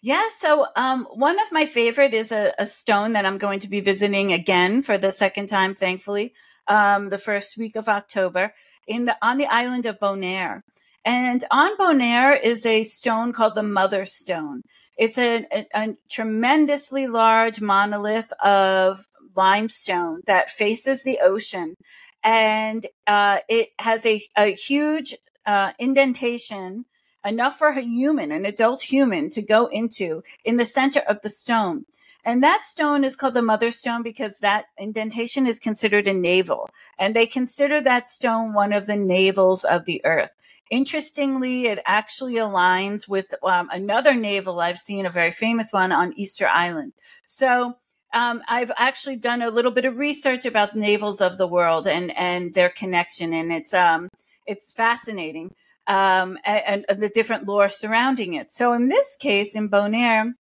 Yeah, 0.02 0.24
so 0.30 0.66
um, 0.76 1.06
one 1.14 1.40
of 1.40 1.52
my 1.52 1.68
favorite 1.68 2.14
is 2.14 2.32
a, 2.32 2.54
a, 2.58 2.66
stone 2.66 3.14
that 3.14 3.24
I'm 3.24 3.38
going 3.38 3.60
to 3.60 3.70
be 3.70 3.82
visiting 3.82 4.34
again 4.34 4.82
for 4.82 4.98
the 4.98 5.12
second 5.12 5.46
time, 5.46 5.76
thankfully, 5.76 6.34
um, 6.68 7.10
the 7.10 7.18
first 7.18 7.58
week 7.58 7.76
of 7.76 7.88
October 7.88 8.54
in 8.88 9.06
the 9.06 9.18
on 9.22 9.38
the 9.38 9.48
island 9.48 9.86
of 9.86 10.00
Bonaire. 10.00 10.64
And 11.04 11.44
on 11.50 11.78
Bonaire 11.78 12.40
is 12.42 12.66
a 12.66 12.84
stone 12.84 13.34
called 13.34 13.56
the 13.56 13.64
Mother 13.64 14.06
Stone. 14.06 14.62
It's 14.98 15.18
a, 15.18 15.46
a, 15.52 15.66
a 15.74 15.98
tremendously 16.10 17.08
large 17.08 17.60
monolith 17.60 18.32
of 18.44 19.08
limestone 19.36 20.22
that 20.28 20.50
faces 20.50 21.04
the 21.04 21.20
ocean. 21.24 21.76
And 22.24 22.86
uh, 23.08 23.40
it 23.50 23.70
has 23.80 24.06
a, 24.06 24.22
a 24.38 24.54
huge 24.54 25.16
uh, 25.46 25.72
indentation, 25.80 26.86
enough 27.26 27.58
for 27.58 27.70
a 27.70 27.82
human, 27.82 28.32
an 28.32 28.46
adult 28.46 28.84
human, 28.84 29.30
to 29.32 29.42
go 29.42 29.68
into 29.68 30.22
in 30.46 30.58
the 30.58 30.66
center 30.66 31.00
of 31.00 31.22
the 31.22 31.30
stone. 31.30 31.86
And 32.24 32.44
that 32.44 32.66
stone 32.66 33.04
is 33.04 33.16
called 33.16 33.34
the 33.34 33.42
mother 33.42 33.72
stone 33.72 34.04
because 34.04 34.40
that 34.40 34.66
indentation 34.78 35.48
is 35.48 35.60
considered 35.60 36.08
a 36.08 36.14
navel. 36.14 36.70
And 37.00 37.16
they 37.16 37.26
consider 37.26 37.82
that 37.82 38.08
stone 38.08 38.54
one 38.54 38.74
of 38.74 38.86
the 38.86 38.96
navels 38.96 39.64
of 39.64 39.86
the 39.86 40.02
earth. 40.06 40.32
Interestingly, 40.70 41.66
it 41.66 41.80
actually 41.86 42.36
aligns 42.36 43.08
with 43.08 43.34
um, 43.44 43.70
another 43.72 44.14
navel 44.14 44.60
I've 44.60 44.78
seen, 44.78 45.06
a 45.06 45.10
very 45.10 45.32
famous 45.32 45.72
one 45.72 45.92
on 45.92 46.14
Easter 46.16 46.48
Island. 46.48 46.94
So 47.26 47.76
um, 48.14 48.42
I've 48.48 48.72
actually 48.78 49.18
done 49.18 49.42
a 49.42 49.50
little 49.50 49.72
bit 49.72 49.86
of 49.86 49.98
research 49.98 50.46
about 50.46 50.76
navels 50.76 51.22
of 51.22 51.38
the 51.38 51.48
world 51.48 51.88
and 51.88 52.16
and 52.18 52.54
their 52.54 52.70
connection, 52.70 53.34
and 53.34 53.52
it's 53.52 53.74
um 53.74 54.10
it's 54.46 54.72
fascinating 54.72 55.52
um, 55.88 56.38
and, 56.46 56.86
and 56.88 57.02
the 57.02 57.10
different 57.10 57.48
lore 57.48 57.70
surrounding 57.70 58.34
it. 58.34 58.52
So 58.52 58.74
in 58.74 58.88
this 58.88 59.16
case, 59.20 59.56
in 59.56 59.70
Bonaire, 59.70 60.34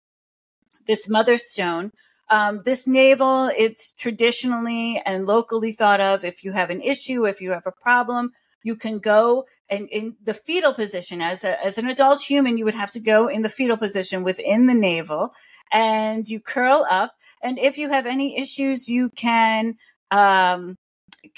this 0.87 1.08
mother 1.08 1.37
stone. 1.37 1.90
Um, 2.30 2.60
this 2.64 2.87
navel, 2.87 3.50
it's 3.56 3.92
traditionally 3.92 5.02
and 5.04 5.26
locally 5.26 5.72
thought 5.72 6.00
of 6.00 6.25
if 6.25 6.44
you 6.44 6.52
have 6.52 6.70
an 6.70 6.80
issue, 6.80 7.26
if 7.26 7.40
you 7.40 7.50
have 7.50 7.66
a 7.66 7.72
problem, 7.72 8.30
you 8.62 8.76
can 8.76 8.99
go 8.99 9.46
and 9.68 9.88
in 9.88 10.16
the 10.22 10.34
fetal 10.34 10.72
position 10.72 11.22
as 11.22 11.44
a, 11.44 11.64
as 11.64 11.78
an 11.78 11.88
adult 11.88 12.22
human, 12.22 12.58
you 12.58 12.64
would 12.64 12.75
have 12.75 12.90
to 12.92 13.00
go 13.00 13.28
in 13.28 13.42
the 13.42 13.49
fetal 13.49 13.76
position 13.76 14.22
within 14.22 14.66
the 14.66 14.75
navel 14.75 15.32
and 15.72 16.28
you 16.28 16.40
curl 16.40 16.87
up. 16.90 17.14
And 17.42 17.58
if 17.58 17.78
you 17.78 17.88
have 17.88 18.06
any 18.06 18.38
issues, 18.38 18.88
you 18.88 19.10
can, 19.10 19.75
um, 20.10 20.76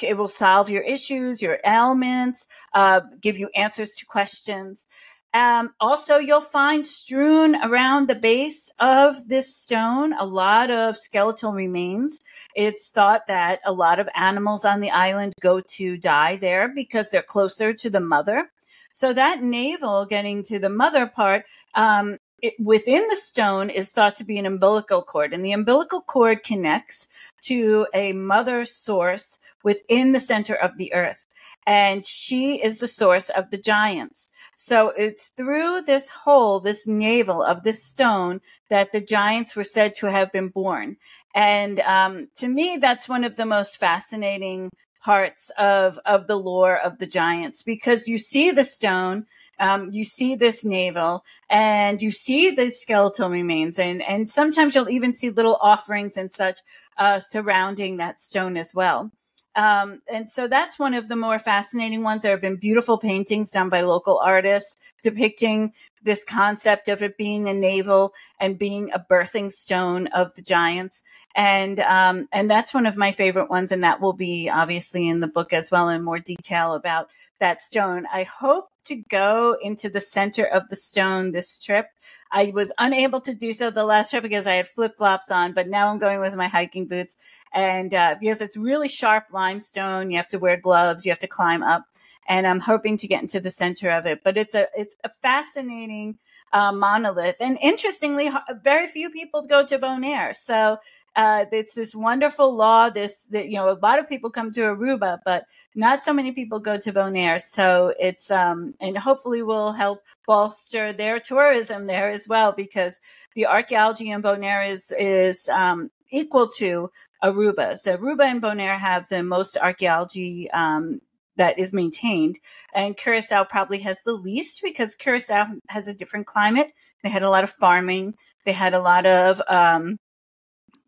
it 0.02 0.16
will 0.16 0.28
solve 0.28 0.70
your 0.70 0.82
issues, 0.82 1.42
your 1.42 1.58
ailments, 1.66 2.46
uh, 2.72 3.00
give 3.20 3.36
you 3.36 3.50
answers 3.54 3.94
to 3.98 4.06
questions. 4.06 4.86
Um, 5.34 5.70
also, 5.80 6.18
you'll 6.18 6.42
find 6.42 6.86
strewn 6.86 7.56
around 7.64 8.08
the 8.08 8.14
base 8.14 8.70
of 8.78 9.28
this 9.28 9.56
stone 9.56 10.12
a 10.12 10.26
lot 10.26 10.70
of 10.70 10.96
skeletal 10.96 11.52
remains. 11.52 12.20
It's 12.54 12.90
thought 12.90 13.26
that 13.28 13.60
a 13.64 13.72
lot 13.72 13.98
of 13.98 14.08
animals 14.14 14.66
on 14.66 14.80
the 14.80 14.90
island 14.90 15.32
go 15.40 15.60
to 15.60 15.96
die 15.96 16.36
there 16.36 16.68
because 16.68 17.10
they're 17.10 17.22
closer 17.22 17.72
to 17.72 17.88
the 17.88 18.00
mother. 18.00 18.50
So 18.92 19.14
that 19.14 19.42
navel 19.42 20.04
getting 20.04 20.42
to 20.44 20.58
the 20.58 20.68
mother 20.68 21.06
part, 21.06 21.46
um, 21.74 22.18
it, 22.42 22.54
within 22.58 23.06
the 23.08 23.16
stone 23.16 23.70
is 23.70 23.92
thought 23.92 24.16
to 24.16 24.24
be 24.24 24.36
an 24.38 24.44
umbilical 24.44 25.00
cord, 25.00 25.32
and 25.32 25.44
the 25.44 25.52
umbilical 25.52 26.02
cord 26.02 26.42
connects 26.42 27.08
to 27.42 27.86
a 27.94 28.12
mother 28.12 28.66
source 28.66 29.38
within 29.62 30.12
the 30.12 30.20
center 30.20 30.54
of 30.54 30.76
the 30.76 30.92
earth. 30.92 31.26
And 31.66 32.04
she 32.04 32.62
is 32.62 32.78
the 32.78 32.88
source 32.88 33.28
of 33.28 33.50
the 33.50 33.58
giants. 33.58 34.28
So 34.56 34.90
it's 34.90 35.28
through 35.28 35.82
this 35.82 36.10
hole, 36.10 36.60
this 36.60 36.86
navel 36.86 37.42
of 37.42 37.62
this 37.62 37.84
stone, 37.84 38.40
that 38.68 38.92
the 38.92 39.00
giants 39.00 39.56
were 39.56 39.64
said 39.64 39.94
to 39.96 40.06
have 40.06 40.32
been 40.32 40.48
born. 40.48 40.96
And 41.34 41.80
um, 41.80 42.28
to 42.36 42.48
me, 42.48 42.78
that's 42.80 43.08
one 43.08 43.24
of 43.24 43.36
the 43.36 43.46
most 43.46 43.78
fascinating 43.78 44.70
parts 45.02 45.50
of 45.58 45.98
of 46.06 46.26
the 46.28 46.36
lore 46.36 46.78
of 46.78 46.98
the 46.98 47.06
giants 47.06 47.62
because 47.62 48.06
you 48.06 48.18
see 48.18 48.52
the 48.52 48.62
stone 48.62 49.26
um, 49.58 49.90
you 49.92 50.04
see 50.04 50.36
this 50.36 50.64
navel 50.64 51.24
and 51.50 52.00
you 52.00 52.10
see 52.10 52.50
the 52.50 52.70
skeletal 52.70 53.28
remains 53.28 53.80
and 53.80 54.00
and 54.02 54.28
sometimes 54.28 54.74
you'll 54.74 54.88
even 54.88 55.12
see 55.12 55.28
little 55.28 55.58
offerings 55.60 56.16
and 56.16 56.32
such 56.32 56.60
uh, 56.98 57.18
surrounding 57.18 57.96
that 57.96 58.20
stone 58.20 58.56
as 58.56 58.72
well 58.74 59.10
um, 59.54 60.00
and 60.10 60.28
so 60.30 60.48
that's 60.48 60.78
one 60.78 60.94
of 60.94 61.08
the 61.08 61.16
more 61.16 61.38
fascinating 61.38 62.02
ones. 62.02 62.22
There 62.22 62.32
have 62.32 62.40
been 62.40 62.56
beautiful 62.56 62.98
paintings 62.98 63.50
done 63.50 63.68
by 63.68 63.82
local 63.82 64.18
artists 64.18 64.76
depicting 65.02 65.72
this 66.02 66.24
concept 66.24 66.88
of 66.88 67.02
it 67.02 67.16
being 67.16 67.48
a 67.48 67.54
navel 67.54 68.12
and 68.40 68.58
being 68.58 68.90
a 68.92 68.98
birthing 68.98 69.50
stone 69.50 70.06
of 70.08 70.34
the 70.34 70.42
giants. 70.42 71.02
And, 71.34 71.80
um, 71.80 72.28
and 72.32 72.50
that's 72.50 72.74
one 72.74 72.86
of 72.86 72.96
my 72.96 73.12
favorite 73.12 73.50
ones. 73.50 73.72
And 73.72 73.84
that 73.84 74.00
will 74.00 74.12
be 74.12 74.50
obviously 74.50 75.08
in 75.08 75.20
the 75.20 75.28
book 75.28 75.52
as 75.52 75.70
well 75.70 75.88
in 75.88 76.04
more 76.04 76.18
detail 76.18 76.74
about 76.74 77.08
that 77.40 77.60
stone. 77.60 78.06
I 78.12 78.24
hope 78.24 78.68
to 78.84 78.96
go 78.96 79.56
into 79.60 79.88
the 79.88 80.00
center 80.00 80.44
of 80.44 80.68
the 80.68 80.76
stone 80.76 81.32
this 81.32 81.58
trip. 81.58 81.86
I 82.30 82.52
was 82.54 82.72
unable 82.78 83.20
to 83.22 83.34
do 83.34 83.52
so 83.52 83.70
the 83.70 83.84
last 83.84 84.10
trip 84.10 84.22
because 84.22 84.46
I 84.46 84.54
had 84.54 84.68
flip 84.68 84.94
flops 84.96 85.30
on, 85.30 85.52
but 85.52 85.68
now 85.68 85.88
I'm 85.88 85.98
going 85.98 86.20
with 86.20 86.34
my 86.36 86.48
hiking 86.48 86.86
boots. 86.86 87.16
And 87.52 87.92
uh, 87.92 88.16
because 88.20 88.40
it's 88.40 88.56
really 88.56 88.88
sharp 88.88 89.24
limestone, 89.32 90.10
you 90.10 90.16
have 90.16 90.30
to 90.30 90.38
wear 90.38 90.56
gloves, 90.56 91.04
you 91.04 91.12
have 91.12 91.18
to 91.20 91.28
climb 91.28 91.62
up. 91.62 91.84
And 92.28 92.46
I'm 92.46 92.60
hoping 92.60 92.96
to 92.98 93.08
get 93.08 93.22
into 93.22 93.40
the 93.40 93.50
center 93.50 93.90
of 93.90 94.06
it. 94.06 94.22
But 94.22 94.36
it's 94.36 94.54
a 94.54 94.68
it's 94.76 94.96
a 95.04 95.08
fascinating 95.08 96.18
uh, 96.52 96.72
monolith, 96.72 97.36
and 97.40 97.58
interestingly, 97.62 98.30
very 98.62 98.86
few 98.86 99.10
people 99.10 99.42
go 99.42 99.64
to 99.64 99.78
Bonaire. 99.78 100.34
So 100.36 100.78
uh, 101.16 101.46
it's 101.50 101.74
this 101.74 101.94
wonderful 101.94 102.54
law. 102.54 102.90
This 102.90 103.24
that 103.30 103.48
you 103.48 103.56
know, 103.56 103.70
a 103.70 103.78
lot 103.82 103.98
of 103.98 104.08
people 104.08 104.30
come 104.30 104.52
to 104.52 104.60
Aruba, 104.60 105.18
but 105.24 105.46
not 105.74 106.04
so 106.04 106.12
many 106.12 106.32
people 106.32 106.60
go 106.60 106.78
to 106.78 106.92
Bonaire. 106.92 107.40
So 107.40 107.94
it's 107.98 108.30
um, 108.30 108.74
and 108.80 108.96
hopefully 108.98 109.42
will 109.42 109.72
help 109.72 110.04
bolster 110.26 110.92
their 110.92 111.18
tourism 111.20 111.86
there 111.86 112.10
as 112.10 112.28
well, 112.28 112.52
because 112.52 113.00
the 113.34 113.46
archaeology 113.46 114.10
in 114.10 114.22
Bonaire 114.22 114.68
is 114.68 114.92
is 114.98 115.48
um, 115.48 115.90
equal 116.10 116.48
to 116.48 116.90
Aruba. 117.24 117.76
So 117.78 117.96
Aruba 117.96 118.24
and 118.26 118.42
Bonaire 118.42 118.78
have 118.78 119.08
the 119.08 119.22
most 119.22 119.56
archaeology 119.56 120.50
um, 120.50 121.00
that 121.36 121.58
is 121.58 121.72
maintained. 121.72 122.38
And 122.74 122.96
Curacao 122.96 123.44
probably 123.44 123.78
has 123.80 124.02
the 124.04 124.12
least 124.12 124.60
because 124.62 124.94
Curacao 124.94 125.46
has 125.68 125.88
a 125.88 125.94
different 125.94 126.26
climate. 126.26 126.72
They 127.02 127.08
had 127.08 127.22
a 127.22 127.30
lot 127.30 127.44
of 127.44 127.50
farming. 127.50 128.14
They 128.44 128.52
had 128.52 128.74
a 128.74 128.80
lot 128.80 129.06
of 129.06 129.40
um, 129.48 129.96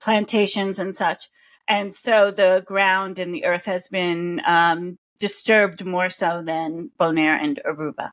plantations 0.00 0.78
and 0.78 0.94
such. 0.94 1.28
And 1.66 1.94
so 1.94 2.30
the 2.30 2.62
ground 2.66 3.18
and 3.18 3.34
the 3.34 3.46
earth 3.46 3.64
has 3.66 3.88
been 3.88 4.40
um, 4.46 4.96
disturbed 5.18 5.84
more 5.84 6.08
so 6.08 6.42
than 6.42 6.90
Bonaire 6.98 7.38
and 7.40 7.58
Aruba. 7.66 8.10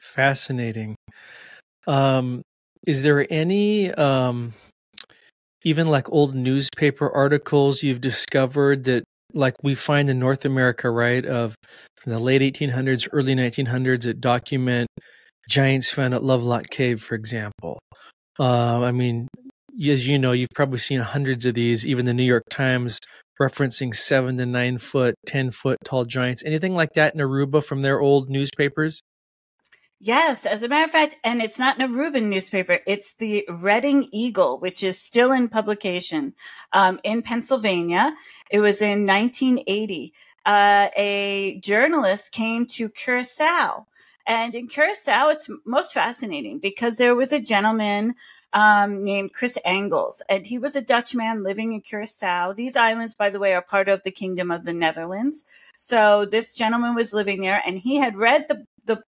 Fascinating. 0.00 0.94
Um, 1.86 2.42
is 2.86 3.02
there 3.02 3.26
any, 3.28 3.92
um, 3.92 4.54
even 5.64 5.88
like 5.88 6.10
old 6.12 6.34
newspaper 6.36 7.10
articles 7.10 7.82
you've 7.82 8.00
discovered 8.00 8.84
that, 8.84 9.02
like 9.34 9.54
we 9.62 9.74
find 9.74 10.08
in 10.08 10.18
North 10.18 10.44
America, 10.44 10.90
right, 10.90 11.24
of 11.24 11.54
the 12.04 12.18
late 12.18 12.42
1800s, 12.42 13.08
early 13.12 13.34
1900s, 13.34 14.02
that 14.02 14.20
document 14.20 14.88
giants 15.48 15.90
found 15.90 16.14
at 16.14 16.22
Lovelock 16.22 16.70
Cave, 16.70 17.02
for 17.02 17.14
example? 17.14 17.78
Uh, 18.38 18.80
I 18.82 18.92
mean, 18.92 19.28
as 19.88 20.06
you 20.06 20.18
know, 20.18 20.32
you've 20.32 20.48
probably 20.54 20.78
seen 20.78 21.00
hundreds 21.00 21.44
of 21.44 21.54
these, 21.54 21.86
even 21.86 22.06
the 22.06 22.14
New 22.14 22.24
York 22.24 22.44
Times 22.50 22.98
referencing 23.40 23.94
seven 23.94 24.36
to 24.38 24.46
nine 24.46 24.78
foot, 24.78 25.14
10 25.26 25.50
foot 25.50 25.78
tall 25.84 26.04
giants. 26.04 26.42
Anything 26.44 26.74
like 26.74 26.92
that 26.94 27.14
in 27.14 27.20
Aruba 27.20 27.62
from 27.62 27.82
their 27.82 28.00
old 28.00 28.30
newspapers? 28.30 29.00
Yes, 29.98 30.44
as 30.44 30.62
a 30.62 30.68
matter 30.68 30.84
of 30.84 30.90
fact, 30.90 31.16
and 31.24 31.40
it's 31.40 31.58
not 31.58 31.80
an 31.80 31.90
Aruban 31.90 32.24
newspaper, 32.24 32.80
it's 32.86 33.14
the 33.14 33.48
Reading 33.48 34.06
Eagle, 34.12 34.58
which 34.58 34.82
is 34.82 35.00
still 35.00 35.32
in 35.32 35.48
publication 35.48 36.34
um, 36.74 37.00
in 37.02 37.22
Pennsylvania. 37.22 38.14
It 38.50 38.60
was 38.60 38.82
in 38.82 39.06
1980. 39.06 40.12
Uh, 40.44 40.88
a 40.96 41.58
journalist 41.62 42.30
came 42.30 42.66
to 42.66 42.90
Curacao. 42.90 43.86
And 44.26 44.54
in 44.54 44.68
Curacao, 44.68 45.28
it's 45.30 45.48
most 45.64 45.94
fascinating 45.94 46.58
because 46.58 46.98
there 46.98 47.14
was 47.14 47.32
a 47.32 47.40
gentleman 47.40 48.16
um, 48.52 49.02
named 49.02 49.32
Chris 49.32 49.58
Engels, 49.64 50.22
and 50.28 50.46
he 50.46 50.58
was 50.58 50.76
a 50.76 50.80
Dutchman 50.80 51.42
living 51.42 51.72
in 51.72 51.80
Curacao. 51.80 52.52
These 52.52 52.76
islands, 52.76 53.14
by 53.14 53.30
the 53.30 53.38
way, 53.38 53.54
are 53.54 53.62
part 53.62 53.88
of 53.88 54.02
the 54.02 54.10
Kingdom 54.10 54.50
of 54.50 54.64
the 54.64 54.72
Netherlands. 54.72 55.44
So 55.76 56.24
this 56.24 56.54
gentleman 56.54 56.94
was 56.94 57.12
living 57.12 57.42
there, 57.42 57.62
and 57.66 57.78
he 57.78 57.96
had 57.96 58.16
read 58.16 58.46
the 58.48 58.66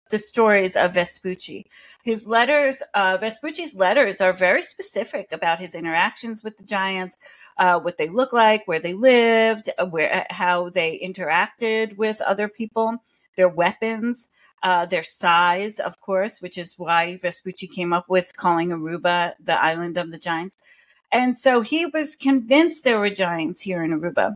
the, 0.09 0.19
stories 0.19 0.75
of 0.75 0.93
Vespucci. 0.93 1.65
His 2.03 2.27
letters, 2.27 2.81
uh, 2.93 3.17
Vespucci's 3.19 3.75
letters, 3.75 4.21
are 4.21 4.33
very 4.33 4.61
specific 4.61 5.31
about 5.31 5.59
his 5.59 5.75
interactions 5.75 6.43
with 6.43 6.57
the 6.57 6.63
giants, 6.63 7.17
uh, 7.57 7.79
what 7.79 7.97
they 7.97 8.07
look 8.07 8.33
like, 8.33 8.67
where 8.67 8.79
they 8.79 8.93
lived, 8.93 9.69
uh, 9.77 9.85
where 9.85 10.25
how 10.29 10.69
they 10.69 10.99
interacted 11.03 11.97
with 11.97 12.21
other 12.21 12.47
people, 12.47 12.97
their 13.35 13.49
weapons 13.49 14.29
uh, 14.63 14.85
their 14.85 15.03
size, 15.03 15.79
of 15.79 15.99
course, 16.01 16.41
which 16.41 16.57
is 16.57 16.75
why 16.77 17.17
Vespucci 17.17 17.67
came 17.67 17.93
up 17.93 18.09
with 18.09 18.35
calling 18.37 18.69
Aruba 18.69 19.33
the 19.43 19.53
island 19.53 19.97
of 19.97 20.11
the 20.11 20.17
giants. 20.17 20.57
And 21.11 21.37
so 21.37 21.61
he 21.61 21.85
was 21.85 22.15
convinced 22.15 22.83
there 22.83 22.99
were 22.99 23.09
giants 23.09 23.61
here 23.61 23.83
in 23.83 23.91
Aruba. 23.91 24.33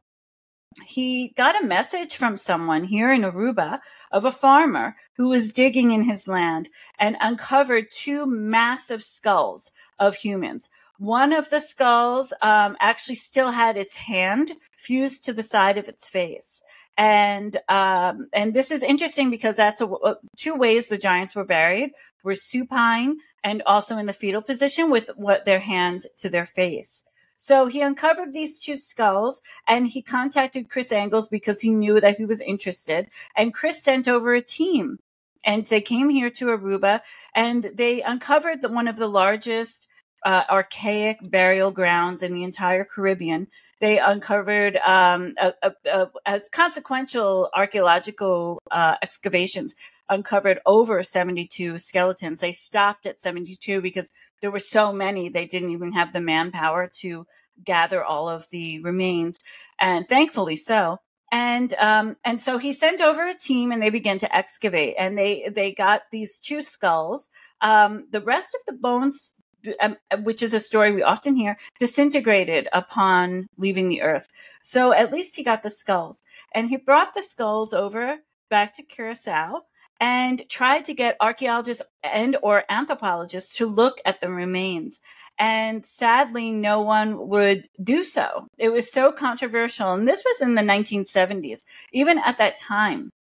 He 0.86 1.34
got 1.36 1.62
a 1.62 1.68
message 1.68 2.16
from 2.16 2.38
someone 2.38 2.86
here 2.86 3.12
in 3.12 3.22
Aruba 3.22 3.80
of 4.12 4.26
a 4.26 4.32
farmer 4.32 4.96
who 5.18 5.28
was 5.28 5.52
digging 5.52 5.92
in 5.92 6.04
his 6.04 6.28
land 6.28 6.70
and 6.98 7.18
uncovered 7.20 7.92
two 7.92 8.26
massive 8.26 9.04
skulls 9.04 9.72
of 10.00 10.16
humans. 10.16 10.70
One 10.98 11.34
of 11.34 11.50
the 11.50 11.60
skulls 11.60 12.32
um, 12.42 12.78
actually 12.80 13.16
still 13.16 13.52
had 13.52 13.76
its 13.76 13.98
hand 13.98 14.54
fused 14.78 15.26
to 15.26 15.34
the 15.34 15.44
side 15.44 15.78
of 15.78 15.90
its 15.90 16.08
face 16.08 16.62
and 16.98 17.58
um, 17.70 18.28
and 18.34 18.54
this 18.54 18.70
is 18.70 18.84
interesting 18.84 19.30
because 19.30 19.56
that's 19.56 19.82
a, 19.82 19.88
uh, 19.88 20.16
two 20.38 20.56
ways 20.56 20.88
the 20.88 20.98
giants 20.98 21.36
were 21.36 21.46
buried 21.46 21.92
were 22.24 22.36
supine 22.36 23.18
and 23.44 23.64
also 23.66 23.98
in 23.98 24.06
the 24.06 24.14
fetal 24.14 24.42
position 24.42 24.92
with 24.92 25.10
what 25.16 25.46
their 25.46 25.60
hand 25.60 26.06
to 26.18 26.30
their 26.30 26.46
face. 26.46 27.04
So 27.44 27.66
he 27.66 27.82
uncovered 27.82 28.34
these 28.34 28.64
two 28.64 28.76
skulls 28.76 29.42
and 29.68 29.88
he 29.88 30.04
contacted 30.04 30.70
Chris 30.70 30.92
Engels 30.92 31.28
because 31.28 31.60
he 31.60 31.72
knew 31.72 32.00
that 32.00 32.18
he 32.18 32.26
was 32.26 32.40
interested. 32.40 33.08
And 33.36 33.52
Chris 33.52 33.82
sent 33.82 34.08
over 34.08 34.36
a 34.36 34.44
team 34.44 35.00
and 35.44 35.66
they 35.66 35.82
came 35.82 36.10
here 36.10 36.30
to 36.30 36.46
Aruba 36.46 37.00
and 37.34 37.64
they 37.74 38.04
uncovered 38.04 38.62
the, 38.62 38.72
one 38.72 38.88
of 38.88 38.98
the 38.98 39.08
largest 39.08 39.88
uh, 40.24 40.44
archaic 40.50 41.18
burial 41.30 41.72
grounds 41.72 42.22
in 42.22 42.34
the 42.34 42.44
entire 42.44 42.84
Caribbean. 42.84 43.48
They 43.80 44.00
uncovered 44.00 44.78
um, 44.78 45.34
a, 45.42 45.54
a, 45.64 45.72
a, 45.86 46.10
as 46.26 46.50
consequential 46.50 47.50
archaeological 47.56 48.62
uh, 48.70 48.96
excavations 49.02 49.76
uncovered 50.10 50.60
over 50.66 51.02
72 51.02 51.80
skeletons. 51.80 52.42
They 52.42 52.52
stopped 52.52 53.06
at 53.06 53.22
72 53.22 53.82
because 53.82 54.10
there 54.42 54.52
were 54.52 54.60
so 54.60 54.92
many 54.94 55.30
they 55.30 55.46
didn't 55.46 55.72
even 55.72 55.94
have 55.94 56.14
the 56.14 56.22
manpower 56.22 56.92
to 57.00 57.26
gather 57.64 58.04
all 58.04 58.30
of 58.30 58.50
the 58.52 58.82
remains, 58.82 59.38
and 59.80 60.06
thankfully 60.06 60.56
so. 60.56 61.00
And 61.32 61.74
um, 61.76 62.18
and 62.26 62.42
so 62.42 62.58
he 62.58 62.74
sent 62.74 63.00
over 63.00 63.26
a 63.26 63.38
team, 63.38 63.72
and 63.72 63.82
they 63.82 63.90
began 63.90 64.18
to 64.20 64.36
excavate, 64.36 64.96
and 65.00 65.18
they 65.18 65.50
they 65.50 65.72
got 65.72 66.02
these 66.12 66.38
two 66.38 66.62
skulls. 66.62 67.30
Um, 67.62 68.08
the 68.12 68.22
rest 68.22 68.54
of 68.54 68.62
the 68.68 68.78
bones 68.78 69.34
um, 69.80 69.98
which 70.24 70.42
is 70.44 70.54
a 70.54 70.60
story 70.60 70.92
we 70.92 71.04
often 71.04 71.36
hear, 71.36 71.58
disintegrated 71.80 72.68
upon 72.74 73.48
leaving 73.58 73.90
the 73.90 74.02
earth. 74.02 74.28
So 74.62 74.94
at 74.94 75.12
least 75.12 75.36
he 75.36 75.44
got 75.44 75.64
the 75.64 75.70
skulls. 75.70 76.22
And 76.54 76.70
he 76.70 76.78
brought 76.78 77.14
the 77.14 77.24
skulls 77.24 77.74
over 77.74 78.18
back 78.50 78.76
to 78.76 78.84
Curacao 78.84 79.62
and 80.02 80.42
tried 80.50 80.84
to 80.86 80.96
get 80.96 81.16
archaeologists 81.22 81.84
and 82.04 82.36
or 82.42 82.64
anthropologists 82.70 83.56
to 83.58 83.68
look 83.68 84.00
at 84.04 84.20
the 84.20 84.32
remains. 84.32 85.00
And 85.38 85.86
sadly, 85.86 86.52
no 86.52 86.82
one 86.82 87.30
would 87.30 87.68
do 87.82 88.04
so. 88.04 88.48
It 88.58 88.70
was 88.70 88.92
so 88.92 89.12
controversial. 89.12 89.94
And 89.94 90.08
this 90.08 90.24
was 90.26 90.42
in 90.42 90.56
the 90.56 90.64
1970s. 90.64 91.64
Even 91.94 92.18
at 92.18 92.40
that 92.40 92.58
time, 92.58 93.12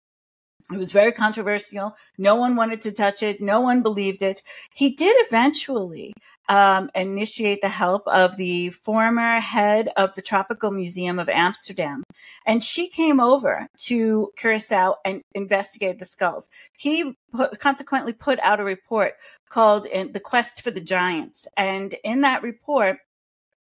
It 0.72 0.78
was 0.78 0.92
very 0.92 1.12
controversial. 1.12 1.94
No 2.16 2.36
one 2.36 2.54
wanted 2.54 2.80
to 2.82 2.92
touch 2.92 3.22
it. 3.22 3.40
No 3.40 3.60
one 3.60 3.82
believed 3.82 4.22
it. 4.22 4.42
He 4.74 4.94
did 4.94 5.16
eventually 5.26 6.12
um, 6.48 6.90
initiate 6.94 7.60
the 7.60 7.68
help 7.68 8.06
of 8.06 8.36
the 8.36 8.70
former 8.70 9.40
head 9.40 9.88
of 9.96 10.14
the 10.14 10.22
Tropical 10.22 10.70
Museum 10.70 11.18
of 11.18 11.28
Amsterdam. 11.28 12.02
And 12.46 12.62
she 12.62 12.88
came 12.88 13.20
over 13.20 13.66
to 13.86 14.30
Curacao 14.36 14.96
and 15.04 15.22
investigated 15.34 15.98
the 15.98 16.04
skulls. 16.04 16.50
He 16.76 17.14
put, 17.32 17.58
consequently 17.58 18.12
put 18.12 18.38
out 18.40 18.60
a 18.60 18.64
report 18.64 19.14
called 19.48 19.84
The 19.84 20.20
Quest 20.22 20.62
for 20.62 20.70
the 20.70 20.80
Giants. 20.80 21.48
And 21.56 21.94
in 22.04 22.20
that 22.22 22.42
report, 22.42 22.98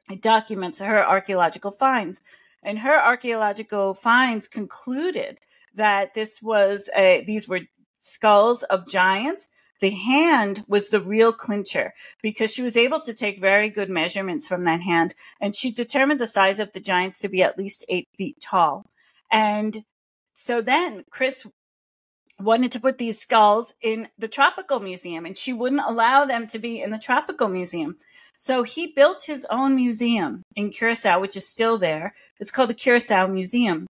it 0.09 0.21
documents 0.21 0.79
her 0.79 1.05
archaeological 1.05 1.71
finds. 1.71 2.21
And 2.61 2.79
her 2.79 2.99
archaeological 2.99 3.93
finds 3.93 4.47
concluded 4.47 5.39
that 5.75 6.13
this 6.13 6.41
was 6.41 6.89
a, 6.95 7.23
these 7.25 7.47
were 7.47 7.61
skulls 8.01 8.63
of 8.63 8.87
giants. 8.87 9.49
The 9.81 9.89
hand 9.89 10.63
was 10.67 10.89
the 10.89 11.01
real 11.01 11.33
clincher 11.33 11.93
because 12.23 12.53
she 12.53 12.61
was 12.61 12.77
able 12.77 13.01
to 13.01 13.13
take 13.13 13.41
very 13.41 13.69
good 13.69 13.89
measurements 13.89 14.47
from 14.47 14.63
that 14.63 14.81
hand 14.81 15.13
and 15.41 15.55
she 15.55 15.69
determined 15.69 16.19
the 16.19 16.27
size 16.27 16.59
of 16.59 16.71
the 16.71 16.79
giants 16.79 17.19
to 17.19 17.29
be 17.29 17.43
at 17.43 17.57
least 17.57 17.83
eight 17.89 18.07
feet 18.17 18.37
tall. 18.41 18.85
And 19.31 19.83
so 20.33 20.61
then 20.61 21.03
Chris 21.09 21.45
wanted 22.39 22.71
to 22.73 22.79
put 22.79 22.97
these 22.97 23.19
skulls 23.19 23.73
in 23.81 24.07
the 24.17 24.27
tropical 24.27 24.79
museum 24.79 25.25
and 25.25 25.37
she 25.37 25.53
wouldn't 25.53 25.81
allow 25.85 26.25
them 26.25 26.47
to 26.47 26.59
be 26.59 26.81
in 26.81 26.91
the 26.91 26.99
tropical 26.99 27.47
museum. 27.47 27.97
So 28.35 28.63
he 28.63 28.87
built 28.87 29.23
his 29.25 29.45
own 29.49 29.75
museum 29.75 30.43
in 30.55 30.71
Curacao, 30.71 31.19
which 31.19 31.37
is 31.37 31.47
still 31.47 31.77
there. 31.77 32.13
It's 32.39 32.51
called 32.51 32.69
the 32.69 32.73
Curacao 32.73 33.27
Museum. 33.27 33.87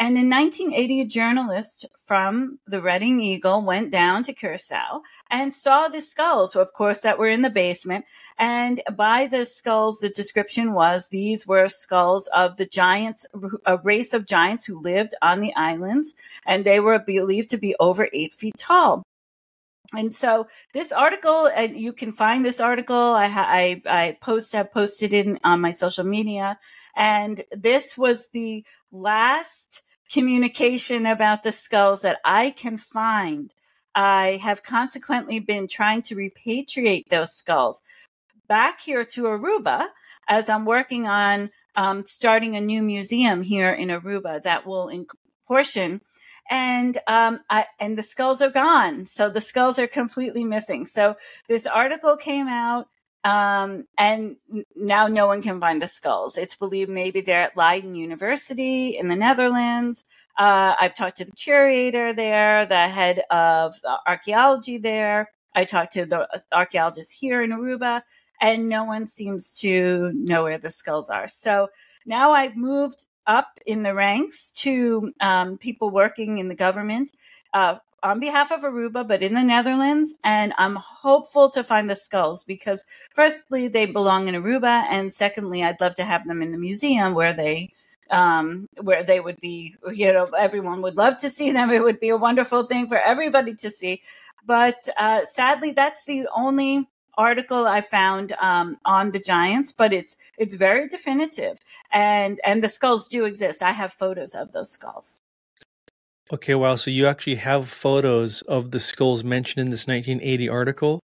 And 0.00 0.16
in 0.16 0.30
1980, 0.30 1.02
a 1.02 1.04
journalist 1.04 1.84
from 2.06 2.58
the 2.66 2.80
Reading 2.80 3.20
Eagle 3.20 3.60
went 3.60 3.92
down 3.92 4.22
to 4.24 4.32
Curacao 4.32 5.02
and 5.30 5.52
saw 5.52 5.88
the 5.88 6.00
skulls, 6.00 6.54
so 6.54 6.62
of 6.62 6.72
course, 6.72 7.02
that 7.02 7.18
were 7.18 7.28
in 7.28 7.42
the 7.42 7.50
basement. 7.50 8.06
And 8.38 8.80
by 8.96 9.26
the 9.26 9.44
skulls, 9.44 9.98
the 9.98 10.08
description 10.08 10.72
was 10.72 11.08
these 11.08 11.46
were 11.46 11.68
skulls 11.68 12.28
of 12.28 12.56
the 12.56 12.64
giants, 12.64 13.26
a 13.66 13.76
race 13.76 14.14
of 14.14 14.24
giants 14.24 14.64
who 14.64 14.80
lived 14.80 15.14
on 15.20 15.40
the 15.40 15.52
islands, 15.54 16.14
and 16.46 16.64
they 16.64 16.80
were 16.80 16.98
believed 16.98 17.50
to 17.50 17.58
be 17.58 17.76
over 17.78 18.08
eight 18.14 18.32
feet 18.32 18.56
tall. 18.56 19.02
And 19.92 20.14
so 20.14 20.46
this 20.72 20.92
article, 20.92 21.50
and 21.54 21.76
you 21.76 21.92
can 21.92 22.12
find 22.12 22.42
this 22.42 22.60
article. 22.60 22.96
I, 22.96 23.26
I, 23.26 23.82
I 23.84 24.18
post, 24.22 24.54
I 24.54 24.62
posted 24.62 25.12
it 25.12 25.38
on 25.44 25.60
my 25.60 25.72
social 25.72 26.04
media. 26.04 26.58
And 26.96 27.42
this 27.52 27.98
was 27.98 28.28
the 28.28 28.64
last 28.92 29.82
communication 30.12 31.06
about 31.06 31.42
the 31.42 31.52
skulls 31.52 32.02
that 32.02 32.18
I 32.24 32.50
can 32.50 32.76
find. 32.76 33.54
I 33.94 34.38
have 34.42 34.62
consequently 34.62 35.40
been 35.40 35.66
trying 35.66 36.02
to 36.02 36.16
repatriate 36.16 37.08
those 37.08 37.34
skulls 37.34 37.82
back 38.50 38.80
here 38.80 39.04
to 39.04 39.22
Aruba 39.24 39.88
as 40.28 40.48
I'm 40.48 40.64
working 40.64 41.06
on 41.06 41.50
um, 41.76 42.04
starting 42.06 42.56
a 42.56 42.60
new 42.60 42.82
museum 42.82 43.42
here 43.42 43.70
in 43.70 43.88
Aruba 43.88 44.42
that 44.42 44.66
will 44.66 44.88
in- 44.88 45.06
portion 45.46 46.00
and 46.50 46.98
um, 47.06 47.38
I, 47.48 47.66
and 47.78 47.96
the 47.96 48.02
skulls 48.02 48.42
are 48.42 48.50
gone. 48.50 49.04
So 49.04 49.30
the 49.30 49.40
skulls 49.40 49.78
are 49.78 49.86
completely 49.86 50.44
missing. 50.44 50.84
So 50.84 51.14
this 51.48 51.64
article 51.64 52.16
came 52.16 52.48
out 52.48 52.88
um, 53.22 53.86
and 53.98 54.36
now 54.74 55.06
no 55.08 55.26
one 55.26 55.42
can 55.42 55.60
find 55.60 55.82
the 55.82 55.86
skulls. 55.86 56.38
It's 56.38 56.56
believed 56.56 56.90
maybe 56.90 57.20
they're 57.20 57.42
at 57.42 57.56
Leiden 57.56 57.94
University 57.94 58.96
in 58.96 59.08
the 59.08 59.16
Netherlands. 59.16 60.04
Uh, 60.38 60.74
I've 60.80 60.94
talked 60.94 61.18
to 61.18 61.24
the 61.26 61.32
curator 61.32 62.14
there, 62.14 62.64
the 62.64 62.88
head 62.88 63.22
of 63.30 63.76
archaeology 64.06 64.78
there. 64.78 65.30
I 65.54 65.64
talked 65.64 65.92
to 65.94 66.06
the 66.06 66.28
archaeologist 66.52 67.12
here 67.20 67.42
in 67.42 67.50
Aruba, 67.50 68.02
and 68.40 68.68
no 68.68 68.84
one 68.84 69.06
seems 69.06 69.58
to 69.60 70.12
know 70.14 70.44
where 70.44 70.58
the 70.58 70.70
skulls 70.70 71.10
are. 71.10 71.28
So 71.28 71.68
now 72.06 72.32
I've 72.32 72.56
moved 72.56 73.04
up 73.26 73.60
in 73.66 73.82
the 73.82 73.94
ranks 73.94 74.50
to 74.50 75.12
um, 75.20 75.58
people 75.58 75.90
working 75.90 76.38
in 76.38 76.48
the 76.48 76.54
government. 76.54 77.10
Uh, 77.52 77.76
on 78.02 78.20
behalf 78.20 78.50
of 78.50 78.62
Aruba, 78.62 79.06
but 79.06 79.22
in 79.22 79.34
the 79.34 79.42
Netherlands. 79.42 80.14
And 80.24 80.52
I'm 80.58 80.76
hopeful 80.76 81.50
to 81.50 81.64
find 81.64 81.88
the 81.88 81.96
skulls 81.96 82.44
because, 82.44 82.84
firstly, 83.14 83.68
they 83.68 83.86
belong 83.86 84.28
in 84.28 84.34
Aruba, 84.34 84.84
and 84.90 85.12
secondly, 85.12 85.62
I'd 85.62 85.80
love 85.80 85.94
to 85.96 86.04
have 86.04 86.26
them 86.26 86.42
in 86.42 86.52
the 86.52 86.58
museum 86.58 87.14
where 87.14 87.32
they. 87.32 87.72
Um, 88.12 88.68
where 88.80 89.04
they 89.04 89.20
would 89.20 89.38
be, 89.38 89.76
you 89.92 90.12
know, 90.12 90.24
everyone 90.36 90.82
would 90.82 90.96
love 90.96 91.18
to 91.18 91.28
see 91.30 91.52
them. 91.52 91.70
It 91.70 91.84
would 91.84 92.00
be 92.00 92.08
a 92.08 92.16
wonderful 92.16 92.64
thing 92.64 92.88
for 92.88 92.98
everybody 92.98 93.54
to 93.54 93.70
see. 93.70 94.02
But 94.44 94.88
uh, 94.98 95.24
sadly, 95.26 95.70
that's 95.70 96.06
the 96.06 96.26
only 96.34 96.88
article 97.16 97.66
I 97.66 97.82
found 97.82 98.32
um, 98.32 98.78
on 98.84 99.10
the 99.10 99.20
giants, 99.20 99.72
but 99.72 99.92
it's 99.92 100.16
it's 100.38 100.54
very 100.54 100.88
definitive, 100.88 101.58
and 101.92 102.40
and 102.44 102.62
the 102.62 102.68
skulls 102.68 103.08
do 103.08 103.24
exist. 103.26 103.62
I 103.62 103.72
have 103.72 103.92
photos 103.92 104.34
of 104.34 104.52
those 104.52 104.70
skulls. 104.70 105.20
Okay, 106.32 106.54
wow. 106.54 106.76
So 106.76 106.90
you 106.90 107.06
actually 107.06 107.36
have 107.36 107.68
photos 107.68 108.42
of 108.42 108.70
the 108.70 108.78
skulls 108.78 109.24
mentioned 109.24 109.64
in 109.64 109.70
this 109.70 109.86
1980 109.86 110.48
article? 110.48 111.00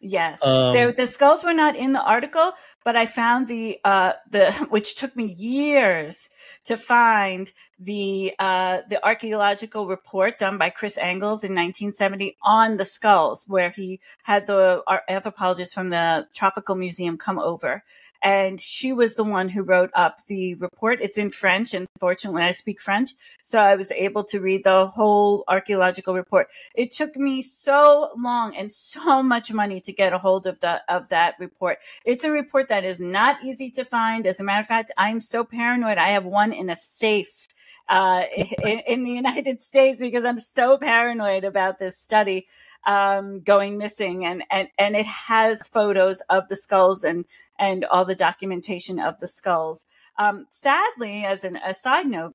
Yes, 0.00 0.40
um, 0.44 0.92
the 0.96 1.08
skulls 1.08 1.42
were 1.42 1.54
not 1.54 1.74
in 1.74 1.92
the 1.92 2.00
article, 2.00 2.52
but 2.84 2.94
I 2.94 3.04
found 3.04 3.48
the 3.48 3.78
uh, 3.84 4.12
the 4.30 4.52
which 4.70 4.94
took 4.94 5.16
me 5.16 5.24
years 5.24 6.28
to 6.66 6.76
find 6.76 7.50
the 7.80 8.32
uh, 8.38 8.82
the 8.88 9.04
archaeological 9.04 9.88
report 9.88 10.38
done 10.38 10.56
by 10.56 10.70
Chris 10.70 10.96
Engels 10.98 11.42
in 11.42 11.50
1970 11.50 12.36
on 12.44 12.76
the 12.76 12.84
skulls, 12.84 13.44
where 13.48 13.70
he 13.70 13.98
had 14.22 14.46
the 14.46 14.82
anthropologist 15.08 15.74
from 15.74 15.90
the 15.90 16.28
Tropical 16.32 16.76
Museum 16.76 17.18
come 17.18 17.40
over 17.40 17.82
and 18.22 18.60
she 18.60 18.92
was 18.92 19.16
the 19.16 19.24
one 19.24 19.48
who 19.48 19.62
wrote 19.62 19.90
up 19.94 20.26
the 20.26 20.54
report. 20.54 20.98
It's 21.00 21.18
in 21.18 21.30
French, 21.30 21.74
and 21.74 21.88
fortunately, 22.00 22.42
I 22.42 22.50
speak 22.50 22.80
French, 22.80 23.12
so 23.42 23.60
I 23.60 23.76
was 23.76 23.90
able 23.92 24.24
to 24.24 24.40
read 24.40 24.64
the 24.64 24.86
whole 24.86 25.44
archaeological 25.48 26.14
report. 26.14 26.48
It 26.74 26.90
took 26.90 27.16
me 27.16 27.42
so 27.42 28.10
long 28.16 28.56
and 28.56 28.72
so 28.72 29.22
much 29.34 29.52
money 29.52 29.80
to 29.80 29.92
get 29.92 30.12
a 30.12 30.18
hold 30.18 30.46
of 30.46 30.60
the 30.60 30.82
of 30.88 31.08
that 31.10 31.34
report. 31.38 31.78
It's 32.04 32.24
a 32.24 32.30
report 32.30 32.68
that 32.68 32.84
is 32.84 33.00
not 33.00 33.42
easy 33.42 33.70
to 33.70 33.84
find. 33.84 34.26
As 34.26 34.40
a 34.40 34.44
matter 34.44 34.60
of 34.60 34.66
fact, 34.66 34.90
I'm 34.96 35.20
so 35.20 35.44
paranoid. 35.44 35.98
I 35.98 36.08
have 36.08 36.24
one 36.24 36.52
in 36.52 36.70
a 36.70 36.76
safe 36.76 37.48
uh, 37.88 38.24
in, 38.36 38.80
in, 38.86 39.04
the 39.04 39.10
United 39.10 39.60
States 39.60 39.98
because 39.98 40.24
I'm 40.24 40.38
so 40.38 40.76
paranoid 40.76 41.44
about 41.44 41.78
this 41.78 41.96
study 41.96 42.46
um, 42.86 43.40
going 43.40 43.78
missing, 43.78 44.24
and 44.24 44.42
and 44.50 44.68
and 44.78 44.96
it 44.96 45.06
has 45.06 45.68
photos 45.68 46.20
of 46.28 46.48
the 46.48 46.56
skulls 46.56 47.04
and 47.04 47.24
and 47.58 47.84
all 47.84 48.04
the 48.04 48.14
documentation 48.14 48.98
of 48.98 49.18
the 49.18 49.26
skulls. 49.26 49.86
Um, 50.18 50.46
sadly, 50.50 51.24
as 51.24 51.44
an, 51.44 51.56
a 51.64 51.74
side 51.74 52.06
note, 52.06 52.34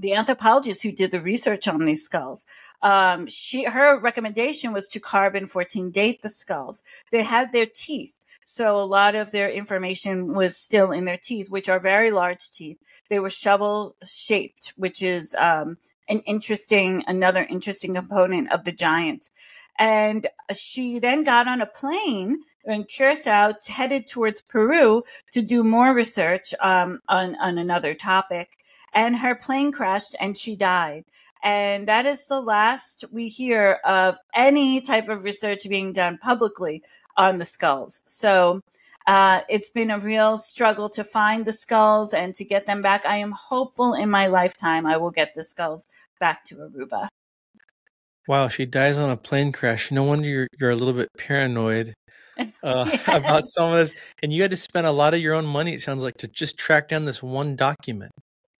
the 0.00 0.14
anthropologist 0.14 0.82
who 0.82 0.92
did 0.92 1.10
the 1.10 1.20
research 1.20 1.66
on 1.68 1.84
these 1.84 2.04
skulls, 2.04 2.46
um, 2.82 3.26
she 3.28 3.64
her 3.64 3.98
recommendation 3.98 4.72
was 4.72 4.88
to 4.88 5.00
carbon 5.00 5.46
14 5.46 5.90
date 5.90 6.22
the 6.22 6.28
skulls. 6.28 6.82
They 7.10 7.22
had 7.22 7.52
their 7.52 7.66
teeth. 7.66 8.18
So 8.46 8.78
a 8.78 8.84
lot 8.84 9.14
of 9.14 9.32
their 9.32 9.48
information 9.48 10.34
was 10.34 10.56
still 10.56 10.92
in 10.92 11.06
their 11.06 11.16
teeth, 11.16 11.48
which 11.48 11.70
are 11.70 11.80
very 11.80 12.10
large 12.10 12.50
teeth. 12.50 12.76
They 13.08 13.18
were 13.18 13.30
shovel 13.30 13.96
shaped, 14.04 14.74
which 14.76 15.02
is 15.02 15.34
um, 15.38 15.78
an 16.08 16.20
interesting, 16.20 17.02
another 17.06 17.46
interesting 17.48 17.94
component 17.94 18.52
of 18.52 18.64
the 18.64 18.72
Giants. 18.72 19.30
And 19.78 20.26
she 20.54 20.98
then 20.98 21.24
got 21.24 21.48
on 21.48 21.60
a 21.60 21.66
plane 21.66 22.38
in 22.64 22.84
Curacao, 22.84 23.54
headed 23.66 24.06
towards 24.06 24.40
Peru 24.40 25.02
to 25.32 25.42
do 25.42 25.64
more 25.64 25.92
research 25.92 26.54
um, 26.60 27.00
on, 27.08 27.36
on 27.36 27.58
another 27.58 27.94
topic. 27.94 28.50
And 28.92 29.16
her 29.16 29.34
plane 29.34 29.72
crashed 29.72 30.14
and 30.20 30.36
she 30.36 30.54
died. 30.54 31.04
And 31.42 31.88
that 31.88 32.06
is 32.06 32.26
the 32.26 32.40
last 32.40 33.04
we 33.12 33.28
hear 33.28 33.80
of 33.84 34.16
any 34.34 34.80
type 34.80 35.08
of 35.08 35.24
research 35.24 35.68
being 35.68 35.92
done 35.92 36.18
publicly 36.18 36.82
on 37.16 37.38
the 37.38 37.44
skulls. 37.44 38.00
So 38.04 38.62
uh, 39.06 39.40
it's 39.48 39.70
been 39.70 39.90
a 39.90 39.98
real 39.98 40.38
struggle 40.38 40.88
to 40.90 41.04
find 41.04 41.44
the 41.44 41.52
skulls 41.52 42.14
and 42.14 42.34
to 42.34 42.44
get 42.44 42.66
them 42.66 42.82
back. 42.82 43.04
I 43.04 43.16
am 43.16 43.32
hopeful 43.32 43.94
in 43.94 44.08
my 44.10 44.26
lifetime 44.26 44.86
I 44.86 44.96
will 44.96 45.10
get 45.10 45.34
the 45.34 45.42
skulls 45.42 45.86
back 46.18 46.44
to 46.46 46.56
Aruba. 46.56 47.08
Wow, 48.26 48.48
she 48.48 48.64
dies 48.64 48.96
on 48.96 49.10
a 49.10 49.16
plane 49.16 49.52
crash. 49.52 49.90
No 49.90 50.02
wonder 50.04 50.26
you're 50.26 50.48
you're 50.58 50.70
a 50.70 50.76
little 50.76 50.94
bit 50.94 51.10
paranoid 51.18 51.92
uh, 52.38 52.44
yes. 52.86 53.08
about 53.08 53.46
some 53.46 53.72
of 53.72 53.76
this, 53.76 53.94
and 54.22 54.32
you 54.32 54.40
had 54.40 54.50
to 54.50 54.56
spend 54.56 54.86
a 54.86 54.92
lot 54.92 55.12
of 55.12 55.20
your 55.20 55.34
own 55.34 55.44
money. 55.44 55.74
It 55.74 55.82
sounds 55.82 56.02
like 56.02 56.16
to 56.18 56.28
just 56.28 56.56
track 56.56 56.88
down 56.88 57.04
this 57.04 57.22
one 57.22 57.56
document. 57.56 58.12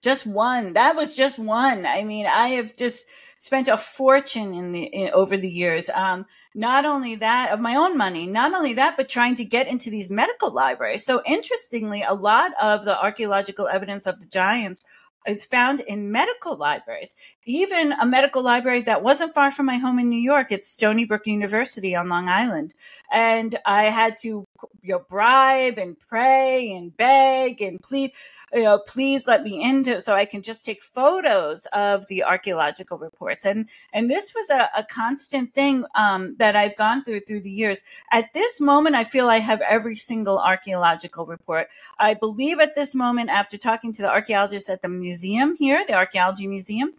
Just 0.05 0.27
one. 0.27 0.75
That 0.75 0.97
was 0.97 1.17
just 1.17 1.39
one. 1.39 1.87
I 1.87 2.05
mean, 2.05 2.27
I 2.27 2.49
have 2.49 2.77
just 2.77 3.07
spent 3.39 3.69
a 3.69 3.79
fortune 3.79 4.53
in 4.53 4.73
the 4.73 4.83
in, 4.85 5.11
over 5.15 5.39
the 5.39 5.49
years. 5.49 5.89
Um, 5.89 6.27
not 6.55 6.85
only 6.85 7.17
that 7.17 7.51
of 7.53 7.59
my 7.59 7.75
own 7.75 7.97
money, 7.97 8.27
not 8.27 8.53
only 8.53 8.75
that, 8.75 8.99
but 8.99 9.09
trying 9.09 9.35
to 9.37 9.47
get 9.47 9.67
into 9.67 9.89
these 9.89 10.11
medical 10.11 10.53
libraries. 10.53 11.07
So 11.07 11.23
interestingly, 11.25 12.03
a 12.07 12.13
lot 12.13 12.53
of 12.63 12.85
the 12.85 13.01
archaeological 13.01 13.67
evidence 13.67 14.07
of 14.07 14.21
the 14.21 14.27
giants 14.27 14.83
is 15.27 15.47
found 15.47 15.81
in 15.81 16.13
medical 16.13 16.55
libraries, 16.55 17.15
even 17.47 17.93
a 17.93 18.05
medical 18.05 18.43
library 18.43 18.83
that 18.83 19.03
wasn't 19.03 19.33
far 19.33 19.51
from 19.51 19.65
my 19.65 19.79
home 19.79 19.99
in 19.99 20.11
New 20.11 20.21
York. 20.21 20.53
It's 20.53 20.69
Stony 20.69 21.07
Brook 21.07 21.27
University 21.27 21.97
on 21.97 22.11
Long 22.11 22.29
Island. 22.29 22.75
And 23.11 23.59
I 23.65 23.85
had 23.85 24.19
to 24.19 24.44
you 24.83 24.95
know, 24.95 25.05
bribe 25.09 25.79
and 25.79 25.99
pray 25.99 26.73
and 26.73 26.97
beg 26.97 27.61
and 27.61 27.81
plead 27.81 28.13
you 28.55 28.63
know, 28.63 28.79
please 28.79 29.27
let 29.27 29.43
me 29.43 29.61
into 29.61 30.01
so 30.01 30.15
I 30.15 30.25
can 30.25 30.41
just 30.41 30.65
take 30.65 30.83
photos 30.83 31.67
of 31.73 32.07
the 32.07 32.23
archaeological 32.23 32.99
reports. 32.99 33.45
And 33.45 33.69
and 33.93 34.09
this 34.09 34.33
was 34.35 34.49
a, 34.51 34.71
a 34.79 34.85
constant 34.85 35.55
thing 35.55 35.85
um, 35.97 36.37
that 36.39 36.55
I've 36.55 36.77
gone 36.77 37.03
through 37.03 37.21
through 37.21 37.41
the 37.41 37.51
years. 37.51 37.83
At 38.13 38.33
this 38.33 38.61
moment, 38.61 38.95
I 38.95 39.05
feel 39.05 39.27
I 39.27 39.39
have 39.39 39.61
every 39.63 39.97
single 39.97 40.39
archaeological 40.39 41.27
report. 41.27 41.69
I 41.99 42.15
believe 42.15 42.61
at 42.61 42.77
this 42.77 42.95
moment, 42.95 43.31
after 43.31 43.57
talking 43.57 43.93
to 43.95 44.03
the 44.03 44.11
archaeologists 44.11 44.71
at 44.71 44.83
the 44.83 44.89
museum 44.89 45.57
here, 45.57 45.85
the 45.87 45.95
Archaeology 45.95 46.47
Museum, 46.47 46.93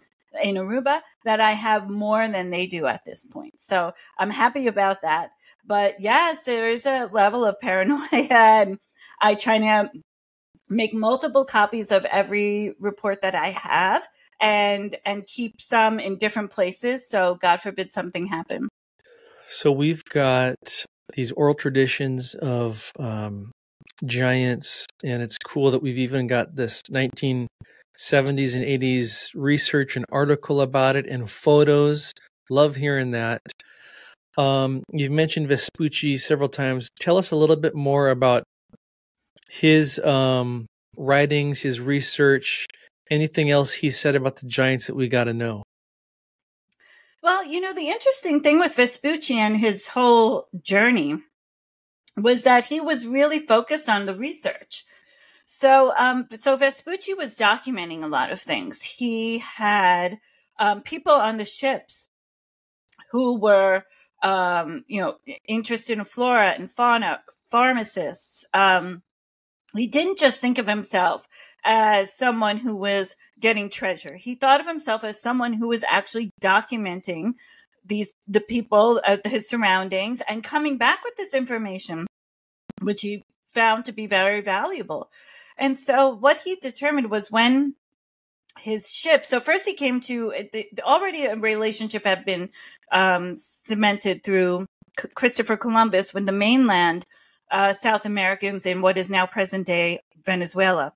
in 0.43 0.55
Aruba 0.55 1.01
that 1.23 1.39
I 1.39 1.51
have 1.51 1.89
more 1.89 2.27
than 2.27 2.49
they 2.49 2.67
do 2.67 2.85
at 2.87 3.05
this 3.05 3.23
point. 3.25 3.61
So 3.61 3.93
I'm 4.17 4.29
happy 4.29 4.67
about 4.67 5.01
that. 5.01 5.31
But 5.65 5.99
yes, 5.99 6.45
there 6.45 6.69
is 6.69 6.85
a 6.85 7.09
level 7.11 7.45
of 7.45 7.59
paranoia 7.59 8.07
and 8.11 8.77
I 9.19 9.35
try 9.35 9.57
to 9.59 9.89
make 10.69 10.93
multiple 10.93 11.45
copies 11.45 11.91
of 11.91 12.05
every 12.05 12.73
report 12.79 13.21
that 13.21 13.35
I 13.35 13.49
have 13.49 14.07
and 14.41 14.97
and 15.05 15.25
keep 15.25 15.61
some 15.61 15.99
in 15.99 16.17
different 16.17 16.51
places 16.51 17.07
so 17.07 17.35
god 17.35 17.61
forbid 17.61 17.91
something 17.91 18.27
happen. 18.27 18.67
So 19.47 19.71
we've 19.71 20.03
got 20.05 20.83
these 21.13 21.31
oral 21.31 21.53
traditions 21.53 22.33
of 22.33 22.91
um, 22.99 23.51
giants 24.05 24.87
and 25.03 25.21
it's 25.21 25.37
cool 25.37 25.71
that 25.71 25.81
we've 25.81 25.99
even 25.99 26.27
got 26.27 26.55
this 26.55 26.81
1970s 26.91 27.47
and 28.55 28.65
80s 28.65 29.29
research 29.35 29.95
and 29.95 30.05
article 30.11 30.61
about 30.61 30.95
it 30.95 31.05
and 31.05 31.29
photos. 31.29 32.11
Love 32.49 32.75
hearing 32.75 33.11
that 33.11 33.41
um, 34.37 34.83
you've 34.91 35.11
mentioned 35.11 35.47
vespucci 35.47 36.17
several 36.17 36.49
times 36.49 36.89
tell 36.99 37.17
us 37.17 37.31
a 37.31 37.35
little 37.35 37.55
bit 37.55 37.75
more 37.75 38.09
about 38.09 38.43
his 39.49 39.99
um, 39.99 40.65
writings, 40.97 41.61
his 41.61 41.79
research, 41.79 42.65
anything 43.09 43.51
else 43.51 43.73
he 43.73 43.89
said 43.89 44.15
about 44.15 44.37
the 44.37 44.47
Giants 44.47 44.87
that 44.87 44.95
we 44.95 45.07
got 45.07 45.25
to 45.25 45.33
know? 45.33 45.63
Well, 47.21 47.45
you 47.45 47.59
know, 47.59 47.73
the 47.73 47.89
interesting 47.89 48.41
thing 48.41 48.59
with 48.59 48.75
Vespucci 48.75 49.35
and 49.35 49.57
his 49.57 49.87
whole 49.87 50.47
journey 50.61 51.15
was 52.17 52.43
that 52.43 52.65
he 52.65 52.79
was 52.79 53.07
really 53.07 53.39
focused 53.39 53.89
on 53.89 54.05
the 54.05 54.15
research. 54.15 54.85
So, 55.45 55.93
um, 55.97 56.27
so 56.39 56.55
Vespucci 56.55 57.13
was 57.13 57.37
documenting 57.37 58.03
a 58.03 58.07
lot 58.07 58.31
of 58.31 58.39
things. 58.39 58.81
He 58.81 59.39
had 59.39 60.19
um, 60.59 60.81
people 60.81 61.13
on 61.13 61.37
the 61.37 61.45
ships 61.45 62.07
who 63.11 63.39
were, 63.39 63.83
um, 64.25 64.83
you 64.87 64.99
know, 64.99 65.17
interested 65.47 65.99
in 65.99 66.03
flora 66.03 66.49
and 66.57 66.69
fauna, 66.69 67.21
pharmacists, 67.51 68.43
um, 68.55 69.03
he 69.75 69.85
didn't 69.85 70.17
just 70.17 70.39
think 70.39 70.57
of 70.57 70.67
himself 70.67 71.27
as 71.63 72.17
someone 72.17 72.57
who 72.57 72.75
was 72.75 73.15
getting 73.39 73.69
treasure. 73.69 74.15
He 74.15 74.33
thought 74.33 74.59
of 74.59 74.67
himself 74.67 75.03
as 75.03 75.21
someone 75.21 75.53
who 75.53 75.67
was 75.67 75.83
actually 75.87 76.31
documenting 76.41 77.33
these 77.85 78.13
the 78.27 78.41
people 78.41 78.99
uh, 79.05 79.17
his 79.25 79.47
surroundings 79.47 80.23
and 80.27 80.43
coming 80.43 80.79
back 80.79 81.03
with 81.03 81.15
this 81.17 81.35
information 81.35 82.07
which 82.81 83.01
he 83.01 83.21
found 83.53 83.85
to 83.85 83.91
be 83.91 84.07
very 84.07 84.41
valuable. 84.41 85.11
And 85.55 85.77
so 85.77 86.09
what 86.09 86.39
he 86.43 86.55
determined 86.55 87.11
was 87.11 87.29
when 87.29 87.75
his 88.59 88.89
ship. 88.89 89.25
So 89.25 89.39
first 89.39 89.65
he 89.65 89.73
came 89.73 89.99
to 90.01 90.33
the, 90.53 90.67
already 90.81 91.25
a 91.25 91.35
relationship 91.35 92.05
had 92.05 92.25
been 92.25 92.49
um, 92.91 93.35
cemented 93.37 94.23
through 94.23 94.65
Christopher 95.15 95.57
Columbus 95.57 96.13
when 96.13 96.25
the 96.25 96.31
mainland 96.31 97.05
uh, 97.51 97.73
South 97.73 98.05
Americans 98.05 98.65
in 98.65 98.81
what 98.81 98.97
is 98.97 99.09
now 99.09 99.25
present 99.25 99.65
day 99.67 99.99
Venezuela. 100.25 100.93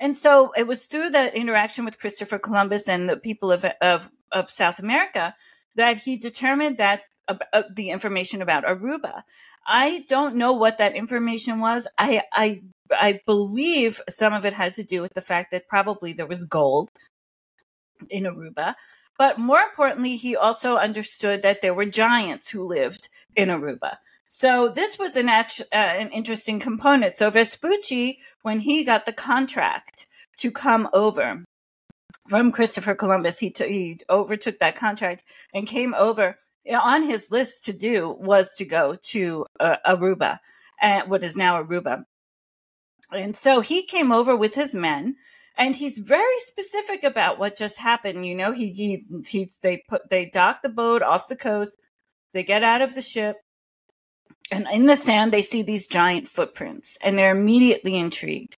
And 0.00 0.16
so 0.16 0.52
it 0.56 0.66
was 0.66 0.86
through 0.86 1.10
that 1.10 1.34
interaction 1.34 1.84
with 1.84 1.98
Christopher 1.98 2.38
Columbus 2.38 2.88
and 2.88 3.08
the 3.08 3.16
people 3.16 3.52
of, 3.52 3.64
of, 3.80 4.10
of 4.32 4.50
South 4.50 4.78
America 4.78 5.34
that 5.76 5.98
he 5.98 6.16
determined 6.16 6.78
that 6.78 7.02
uh, 7.28 7.62
the 7.74 7.90
information 7.90 8.42
about 8.42 8.64
Aruba. 8.64 9.22
I 9.66 10.04
don't 10.08 10.36
know 10.36 10.52
what 10.52 10.78
that 10.78 10.94
information 10.94 11.60
was. 11.60 11.88
I, 11.96 12.22
I, 12.32 12.62
I 12.90 13.20
believe 13.24 14.00
some 14.10 14.34
of 14.34 14.44
it 14.44 14.52
had 14.52 14.74
to 14.74 14.84
do 14.84 15.00
with 15.00 15.14
the 15.14 15.22
fact 15.22 15.50
that 15.52 15.68
probably 15.68 16.12
there 16.12 16.26
was 16.26 16.44
gold 16.44 16.90
in 18.10 18.24
Aruba. 18.24 18.74
But 19.18 19.38
more 19.38 19.60
importantly, 19.60 20.16
he 20.16 20.36
also 20.36 20.76
understood 20.76 21.42
that 21.42 21.62
there 21.62 21.74
were 21.74 21.86
giants 21.86 22.50
who 22.50 22.64
lived 22.66 23.08
in 23.36 23.48
Aruba. 23.48 23.96
So 24.26 24.68
this 24.68 24.98
was 24.98 25.16
an 25.16 25.28
uh, 25.28 25.44
an 25.70 26.10
interesting 26.10 26.58
component. 26.58 27.14
So 27.14 27.30
Vespucci, 27.30 28.18
when 28.42 28.60
he 28.60 28.82
got 28.82 29.06
the 29.06 29.12
contract 29.12 30.06
to 30.38 30.50
come 30.50 30.88
over 30.92 31.44
from 32.28 32.50
Christopher 32.50 32.94
Columbus, 32.94 33.38
he 33.38 33.50
t- 33.50 33.68
he 33.68 34.00
overtook 34.10 34.58
that 34.58 34.76
contract 34.76 35.22
and 35.52 35.66
came 35.66 35.94
over. 35.94 36.36
On 36.68 37.02
his 37.04 37.30
list 37.30 37.64
to 37.66 37.72
do 37.72 38.16
was 38.18 38.54
to 38.54 38.64
go 38.64 38.96
to 39.10 39.44
uh, 39.60 39.76
Aruba, 39.86 40.38
uh, 40.82 41.02
what 41.06 41.22
is 41.22 41.36
now 41.36 41.62
Aruba. 41.62 42.04
And 43.12 43.36
so 43.36 43.60
he 43.60 43.84
came 43.84 44.10
over 44.10 44.34
with 44.34 44.54
his 44.54 44.74
men 44.74 45.16
and 45.56 45.76
he's 45.76 45.98
very 45.98 46.38
specific 46.38 47.04
about 47.04 47.38
what 47.38 47.56
just 47.56 47.78
happened. 47.78 48.26
You 48.26 48.34
know, 48.34 48.52
he, 48.52 48.72
he, 48.72 49.04
he, 49.26 49.48
they 49.62 49.82
put, 49.88 50.08
they 50.08 50.26
dock 50.26 50.62
the 50.62 50.68
boat 50.68 51.02
off 51.02 51.28
the 51.28 51.36
coast. 51.36 51.78
They 52.32 52.42
get 52.42 52.64
out 52.64 52.82
of 52.82 52.94
the 52.94 53.02
ship 53.02 53.36
and 54.50 54.66
in 54.72 54.86
the 54.86 54.96
sand, 54.96 55.32
they 55.32 55.42
see 55.42 55.62
these 55.62 55.86
giant 55.86 56.26
footprints 56.26 56.98
and 57.02 57.16
they're 57.16 57.36
immediately 57.36 57.96
intrigued. 57.96 58.56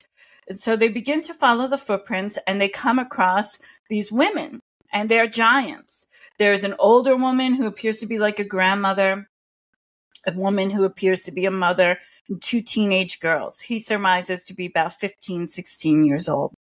And 0.48 0.59
so 0.59 0.76
they 0.76 0.88
begin 0.88 1.22
to 1.22 1.35
follow 1.35 1.68
the 1.68 1.78
footprints 1.78 2.38
and 2.46 2.61
they 2.61 2.68
come 2.68 2.98
across 2.98 3.59
these 3.88 4.12
women 4.12 4.61
and 4.92 5.09
they're 5.09 5.28
giants. 5.28 6.06
There's 6.38 6.64
an 6.64 6.74
older 6.78 7.16
woman 7.16 7.54
who 7.54 7.66
appears 7.66 7.98
to 7.98 8.06
be 8.06 8.18
like 8.18 8.38
a 8.38 8.44
grandmother, 8.44 9.28
a 10.26 10.32
woman 10.32 10.70
who 10.70 10.85
appears 10.85 11.22
to 11.22 11.32
be 11.32 11.46
a 11.46 11.50
mother, 11.50 11.98
and 12.28 12.42
two 12.42 12.61
teenage 12.61 13.20
girls. 13.20 13.61
He 13.61 13.78
surmises 13.78 14.44
to 14.44 14.54
be 14.54 14.66
about 14.66 14.92
15, 14.92 15.46
16 15.46 16.04
years 16.04 16.28
old. 16.28 16.52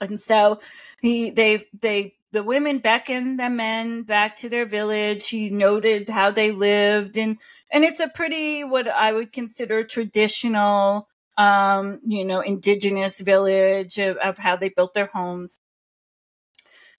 And 0.00 0.18
so 0.18 0.60
he, 1.00 1.30
they, 1.30 1.64
they 1.80 2.14
the 2.32 2.42
women 2.42 2.78
beckoned 2.78 3.40
the 3.40 3.50
men 3.50 4.04
back 4.04 4.36
to 4.36 4.48
their 4.48 4.66
village. 4.66 5.28
He 5.28 5.50
noted 5.50 6.08
how 6.08 6.30
they 6.30 6.52
lived 6.52 7.16
and, 7.16 7.38
and 7.72 7.84
it's 7.84 8.00
a 8.00 8.08
pretty, 8.08 8.62
what 8.62 8.88
I 8.88 9.12
would 9.12 9.32
consider 9.32 9.84
traditional, 9.84 11.08
um, 11.36 12.00
you 12.04 12.24
know, 12.24 12.40
indigenous 12.40 13.20
village 13.20 13.98
of, 13.98 14.16
of 14.18 14.38
how 14.38 14.56
they 14.56 14.68
built 14.68 14.94
their 14.94 15.10
homes. 15.12 15.58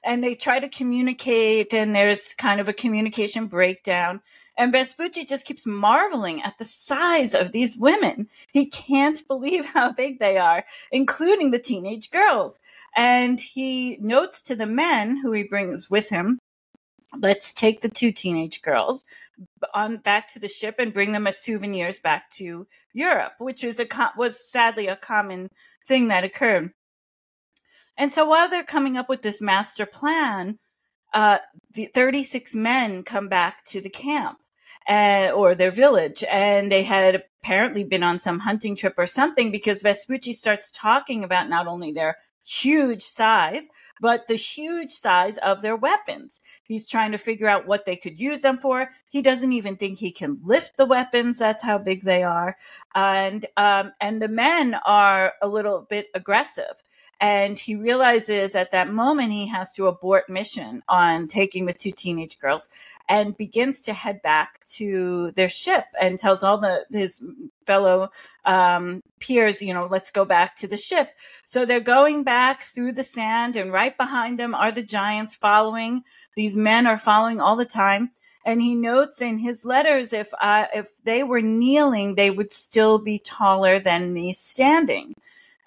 And 0.04 0.24
they 0.24 0.36
try 0.36 0.60
to 0.60 0.68
communicate 0.68 1.74
and 1.74 1.96
there's 1.96 2.34
kind 2.34 2.60
of 2.60 2.68
a 2.68 2.74
communication 2.74 3.48
breakdown. 3.48 4.22
And 4.58 4.72
Vespucci 4.72 5.26
just 5.26 5.46
keeps 5.46 5.66
marveling 5.66 6.42
at 6.42 6.58
the 6.58 6.66
size 6.66 7.34
of 7.34 7.52
these 7.52 7.78
women. 7.78 8.28
He 8.52 8.66
can't 8.66 9.26
believe 9.28 9.66
how 9.66 9.92
big 9.92 10.20
they 10.20 10.38
are, 10.38 10.66
including 10.92 11.52
the 11.52 11.60
teenage 11.60 12.12
girls. 12.12 12.60
And 12.96 13.40
he 13.40 13.98
notes 14.02 14.42
to 14.44 14.56
the 14.56 14.66
men 14.66 15.18
who 15.18 15.32
he 15.32 15.44
brings 15.44 15.90
with 15.90 16.10
him, 16.10 16.40
let's 17.20 17.54
take 17.54 17.82
the 17.82 17.90
two 17.90 18.12
teenage 18.12 18.62
girls 18.62 19.04
on 19.74 19.98
back 19.98 20.28
to 20.30 20.40
the 20.40 20.48
ship 20.48 20.76
and 20.78 20.94
bring 20.94 21.14
them 21.14 21.28
as 21.28 21.42
souvenirs 21.42 22.00
back 22.00 22.30
to 22.32 22.68
Europe, 22.94 23.34
which 23.40 23.64
is 23.64 23.80
a 23.80 23.88
was 24.18 24.50
sadly 24.50 24.88
a 24.88 24.96
common 24.96 25.50
thing 25.88 26.10
that 26.10 26.24
occurred. 26.24 26.72
And 27.98 28.12
so 28.12 28.26
while 28.26 28.50
they're 28.50 28.64
coming 28.64 28.98
up 28.98 29.10
with 29.10 29.22
this 29.22 29.42
master 29.42 29.86
plan, 29.86 30.58
uh, 31.14 31.40
the 31.74 31.86
36 31.86 32.56
men 32.56 33.04
come 33.04 33.28
back 33.28 33.64
to 33.66 33.82
the 33.82 33.90
camp 33.90 34.40
uh, 34.88 35.32
or 35.34 35.56
their 35.56 35.72
village, 35.72 36.24
and 36.30 36.72
they 36.72 36.84
had 36.84 37.24
apparently 37.44 37.84
been 37.84 38.04
on 38.04 38.20
some 38.20 38.40
hunting 38.40 38.76
trip 38.76 38.96
or 38.98 39.08
something 39.08 39.52
because 39.52 39.82
Vespucci 39.82 40.34
starts 40.34 40.72
talking 40.72 41.24
about 41.24 41.50
not 41.50 41.68
only 41.68 41.92
their 41.92 42.18
huge 42.44 43.04
size, 43.04 43.68
but 44.00 44.28
the 44.28 44.36
huge 44.36 44.92
size 44.92 45.38
of 45.38 45.62
their 45.62 45.76
weapons. 45.76 46.42
He's 46.64 46.88
trying 46.88 47.12
to 47.12 47.18
figure 47.18 47.48
out 47.48 47.68
what 47.68 47.86
they 47.86 47.96
could 47.96 48.20
use 48.20 48.42
them 48.42 48.58
for. 48.58 48.90
He 49.10 49.22
doesn't 49.22 49.54
even 49.54 49.78
think 49.78 50.00
he 50.00 50.12
can 50.12 50.40
lift 50.44 50.76
the 50.76 50.86
weapons. 50.86 51.38
That's 51.38 51.62
how 51.62 51.78
big 51.78 52.02
they 52.02 52.24
are. 52.24 52.58
And, 52.96 53.46
um, 53.58 53.94
and 54.02 54.22
the 54.22 54.28
men 54.28 54.76
are 54.86 55.34
a 55.42 55.48
little 55.48 55.86
bit 55.88 56.08
aggressive. 56.16 56.84
And 57.22 57.60
he 57.60 57.76
realizes 57.76 58.56
at 58.56 58.72
that 58.72 58.92
moment 58.92 59.32
he 59.32 59.48
has 59.48 59.72
to 59.74 59.86
abort 59.86 60.28
mission 60.28 60.82
on 60.90 61.28
taking 61.28 61.68
the 61.68 61.74
two 61.74 61.92
teenage 61.92 62.40
girls 62.40 62.68
and 63.08 63.38
begins 63.38 63.80
to 63.82 63.94
head 63.94 64.24
back 64.24 64.64
to 64.66 65.32
their 65.36 65.48
ship 65.48 65.86
and 66.02 66.18
tells 66.18 66.42
all 66.42 66.58
the 66.58 66.84
his 66.90 67.22
fellow 67.68 68.10
um, 68.44 69.04
peers, 69.20 69.62
you 69.62 69.72
know, 69.72 69.86
let's 69.86 70.10
go 70.10 70.26
back 70.26 70.56
to 70.56 70.68
the 70.68 70.78
ship. 70.78 71.12
So 71.46 71.64
they're 71.64 71.80
going 71.80 72.24
back 72.24 72.62
through 72.62 72.94
the 72.94 73.04
sand, 73.04 73.56
and 73.56 73.72
right 73.72 73.96
behind 73.96 74.40
them 74.40 74.56
are 74.56 74.72
the 74.72 74.82
giants 74.82 75.36
following. 75.36 76.04
These 76.36 76.58
men 76.58 76.88
are 76.88 76.98
following 76.98 77.40
all 77.40 77.56
the 77.56 77.66
time. 77.66 78.12
And 78.44 78.64
he 78.64 78.74
notes 78.74 79.22
in 79.22 79.38
his 79.38 79.64
letters, 79.64 80.12
if 80.12 80.34
if 80.42 81.04
they 81.04 81.22
were 81.22 81.44
kneeling, 81.44 82.16
they 82.16 82.32
would 82.32 82.52
still 82.52 82.98
be 82.98 83.20
taller 83.20 83.80
than 83.80 84.14
me 84.14 84.34
standing. 84.34 85.14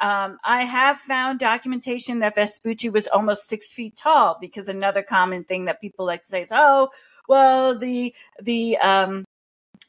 Um, 0.01 0.39
I 0.45 0.63
have 0.63 0.99
found 0.99 1.39
documentation 1.39 2.19
that 2.19 2.35
Vespucci 2.35 2.91
was 2.91 3.07
almost 3.09 3.49
six 3.49 3.73
feet 3.73 3.97
tall 3.97 4.37
because 4.41 4.69
another 4.69 5.03
common 5.03 5.45
thing 5.45 5.67
that 5.67 5.81
people 5.81 6.05
like 6.05 6.23
to 6.23 6.29
say 6.29 6.43
is, 6.43 6.49
"Oh, 6.51 6.89
well, 7.29 7.79
the 7.79 8.15
the 8.43 8.77
um, 8.79 9.25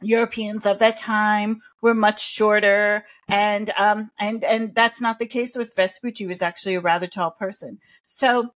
Europeans 0.01 0.65
of 0.65 0.79
that 0.79 0.97
time 0.97 1.61
were 1.81 1.93
much 1.93 2.21
shorter, 2.25 3.05
and 3.27 3.71
um, 3.77 4.09
and 4.19 4.43
and 4.43 4.75
that's 4.75 5.01
not 5.01 5.19
the 5.19 5.25
case 5.25 5.55
with 5.55 5.75
Vespucci. 5.75 6.23
He 6.23 6.27
was 6.27 6.41
actually 6.41 6.75
a 6.75 6.81
rather 6.81 7.07
tall 7.07 7.31
person. 7.31 7.79
So 8.05 8.51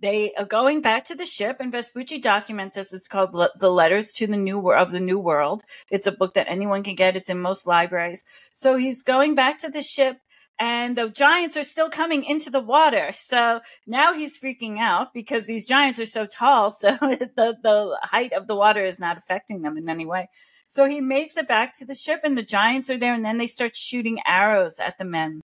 they 0.00 0.32
are 0.34 0.44
going 0.44 0.80
back 0.80 1.04
to 1.04 1.14
the 1.14 1.26
ship, 1.26 1.56
and 1.60 1.72
Vespucci 1.72 2.18
documents 2.18 2.76
this. 2.76 2.92
It's 2.92 3.08
called 3.08 3.34
Le- 3.34 3.50
"The 3.58 3.70
Letters 3.70 4.12
to 4.12 4.26
the 4.26 4.36
New 4.36 4.70
of 4.72 4.90
the 4.90 5.00
New 5.00 5.18
World." 5.18 5.62
It's 5.90 6.06
a 6.06 6.12
book 6.12 6.34
that 6.34 6.48
anyone 6.48 6.82
can 6.82 6.94
get. 6.94 7.16
It's 7.16 7.30
in 7.30 7.40
most 7.40 7.66
libraries. 7.66 8.24
So 8.52 8.76
he's 8.76 9.02
going 9.02 9.34
back 9.34 9.58
to 9.58 9.68
the 9.68 9.82
ship, 9.82 10.18
and 10.58 10.96
the 10.96 11.10
giants 11.10 11.56
are 11.56 11.64
still 11.64 11.90
coming 11.90 12.24
into 12.24 12.50
the 12.50 12.60
water. 12.60 13.10
So 13.12 13.60
now 13.86 14.14
he's 14.14 14.38
freaking 14.38 14.78
out 14.78 15.12
because 15.12 15.46
these 15.46 15.66
giants 15.66 15.98
are 15.98 16.06
so 16.06 16.26
tall. 16.26 16.70
So 16.76 16.92
the, 16.92 17.56
the 17.62 17.98
height 18.02 18.32
of 18.32 18.46
the 18.46 18.56
water 18.56 18.84
is 18.84 18.98
not 18.98 19.18
affecting 19.18 19.62
them 19.62 19.76
in 19.76 19.88
any 19.88 20.06
way. 20.06 20.28
So 20.68 20.86
he 20.86 21.00
makes 21.00 21.36
it 21.36 21.48
back 21.48 21.76
to 21.78 21.84
the 21.84 21.94
ship 21.94 22.20
and 22.24 22.36
the 22.36 22.42
giants 22.42 22.90
are 22.90 22.98
there 22.98 23.14
and 23.14 23.24
then 23.24 23.38
they 23.38 23.46
start 23.46 23.76
shooting 23.76 24.18
arrows 24.26 24.78
at 24.78 24.98
the 24.98 25.04
men. 25.04 25.42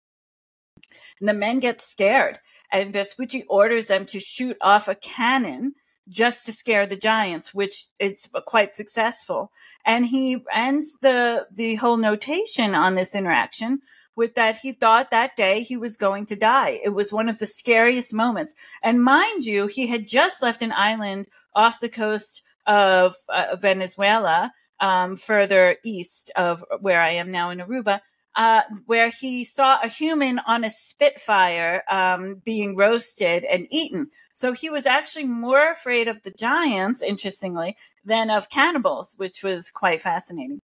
And 1.21 1.29
the 1.29 1.35
men 1.35 1.61
get 1.61 1.81
scared 1.81 2.39
and 2.73 2.93
Vespucci 2.93 3.45
orders 3.49 3.87
them 3.87 4.07
to 4.07 4.19
shoot 4.19 4.57
off 4.61 4.89
a 4.89 4.95
cannon 4.95 5.75
just 6.09 6.45
to 6.47 6.53
scare 6.53 6.87
the 6.87 6.97
giants, 6.97 7.55
which 7.55 7.87
it's 7.99 8.29
quite 8.47 8.75
successful. 8.75 9.53
And 9.85 10.07
he 10.07 10.39
ends 10.53 10.97
the, 11.01 11.47
the 11.53 11.77
whole 11.77 11.97
notation 11.97 12.75
on 12.75 12.95
this 12.95 13.15
interaction 13.15 13.81
with 14.17 14.35
that 14.35 14.59
he 14.59 14.73
thought 14.73 15.11
that 15.11 15.37
day 15.37 15.63
he 15.63 15.77
was 15.77 15.97
going 15.97 16.27
to 16.27 16.37
die. 16.37 16.81
It 16.83 16.91
was 16.91 17.13
one 17.13 17.29
of 17.29 17.39
the 17.39 17.47
scariest 17.47 18.13
moments. 18.13 18.55
And 18.83 19.03
mind 19.03 19.45
you, 19.45 19.67
he 19.67 19.87
had 19.87 20.07
just 20.07 20.43
left 20.43 20.63
an 20.63 20.73
island 20.73 21.27
off 21.55 21.81
the 21.81 21.89
coast 21.89 22.43
of 22.67 23.15
uh, 23.29 23.57
Venezuela, 23.61 24.53
um, 24.81 25.17
further 25.17 25.77
east 25.85 26.31
of 26.37 26.65
where 26.81 27.01
I 27.01 27.13
am 27.13 27.31
now 27.31 27.51
in 27.51 27.59
Aruba. 27.59 28.01
Uh, 28.35 28.63
where 28.87 29.11
he 29.11 29.45
saw 29.45 29.79
a 29.83 29.89
human 29.89 30.39
on 30.47 30.65
a 30.65 30.71
Spitfire 30.71 31.83
um, 31.91 32.41
being 32.43 32.75
roasted 32.75 33.45
and 33.45 33.67
eaten. 33.71 34.07
So 34.33 34.55
he 34.55 34.71
was 34.71 34.87
actually 34.87 35.27
more 35.27 35.71
afraid 35.71 36.09
of 36.09 36.23
the 36.23 36.31
giants, 36.31 37.03
interestingly, 37.03 37.77
than 38.07 38.31
of 38.31 38.49
cannibals, 38.49 39.13
which 39.19 39.43
was 39.43 39.71
quite 39.71 40.01
fascinating. 40.01 40.61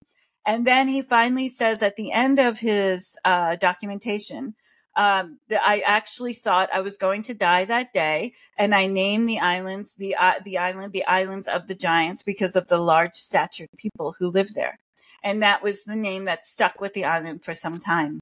And 0.48 0.66
then 0.66 0.88
he 0.88 1.02
finally 1.02 1.50
says 1.50 1.84
at 1.84 1.98
the 1.98 2.14
end 2.14 2.40
of 2.40 2.60
his 2.60 3.18
uh, 3.26 3.58
documentation 3.58 4.56
um, 4.96 5.40
that 5.50 5.62
I 5.64 5.84
actually 5.86 6.34
thought 6.34 6.70
I 6.74 6.80
was 6.80 6.96
going 6.96 7.22
to 7.24 7.34
die 7.34 7.66
that 7.66 7.92
day, 7.92 8.34
and 8.58 8.74
I 8.74 8.88
named 8.88 9.28
the 9.28 9.40
islands 9.40 9.94
the 9.96 10.16
uh, 10.16 10.36
the 10.44 10.58
island 10.58 10.94
the 10.94 11.06
islands 11.06 11.50
of 11.50 11.68
the 11.68 11.76
giants 11.76 12.24
because 12.24 12.56
of 12.56 12.68
the 12.68 12.80
large 12.80 13.14
statured 13.14 13.68
people 13.78 14.16
who 14.18 14.30
live 14.30 14.54
there, 14.56 14.80
and 15.22 15.44
that 15.44 15.62
was 15.62 15.84
the 15.84 15.98
name 15.98 16.26
that 16.26 16.48
stuck 16.48 16.80
with 16.82 16.94
the 16.94 17.06
island 17.06 17.44
for 17.44 17.54
some 17.54 17.80
time. 17.80 18.20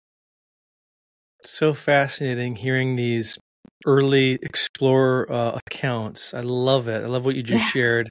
So 1.43 1.73
fascinating 1.73 2.55
hearing 2.55 2.95
these 2.95 3.37
early 3.85 4.39
explorer 4.41 5.31
uh, 5.31 5.59
accounts. 5.67 6.33
I 6.33 6.41
love 6.41 6.87
it. 6.89 7.03
I 7.03 7.05
love 7.05 7.23
what 7.23 7.35
you 7.35 7.43
just 7.43 7.65
yeah. 7.65 7.69
shared. 7.71 8.09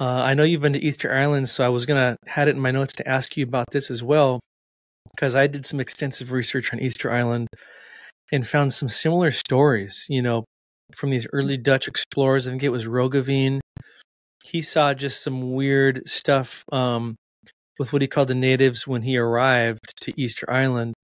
Uh, 0.00 0.22
I 0.22 0.34
know 0.34 0.42
you've 0.42 0.60
been 0.60 0.72
to 0.72 0.84
Easter 0.84 1.12
Island, 1.12 1.48
so 1.48 1.64
I 1.64 1.68
was 1.68 1.86
gonna 1.86 2.16
had 2.26 2.48
it 2.48 2.56
in 2.56 2.60
my 2.60 2.72
notes 2.72 2.94
to 2.94 3.08
ask 3.08 3.36
you 3.36 3.44
about 3.44 3.70
this 3.70 3.90
as 3.90 4.02
well, 4.02 4.40
because 5.14 5.36
I 5.36 5.46
did 5.46 5.66
some 5.66 5.80
extensive 5.80 6.32
research 6.32 6.72
on 6.72 6.80
Easter 6.80 7.10
Island 7.12 7.48
and 8.32 8.46
found 8.46 8.72
some 8.72 8.88
similar 8.88 9.30
stories. 9.30 10.06
You 10.08 10.22
know, 10.22 10.44
from 10.96 11.10
these 11.10 11.26
early 11.32 11.56
Dutch 11.56 11.88
explorers. 11.88 12.46
I 12.46 12.50
think 12.50 12.62
it 12.62 12.70
was 12.70 12.86
Roggeveen. 12.86 13.60
He 14.42 14.62
saw 14.62 14.94
just 14.94 15.22
some 15.22 15.52
weird 15.52 16.08
stuff 16.08 16.64
um, 16.70 17.16
with 17.78 17.92
what 17.92 18.02
he 18.02 18.08
called 18.08 18.28
the 18.28 18.34
natives 18.34 18.86
when 18.86 19.02
he 19.02 19.16
arrived 19.16 19.92
to 20.02 20.12
Easter 20.20 20.50
Island. 20.50 20.94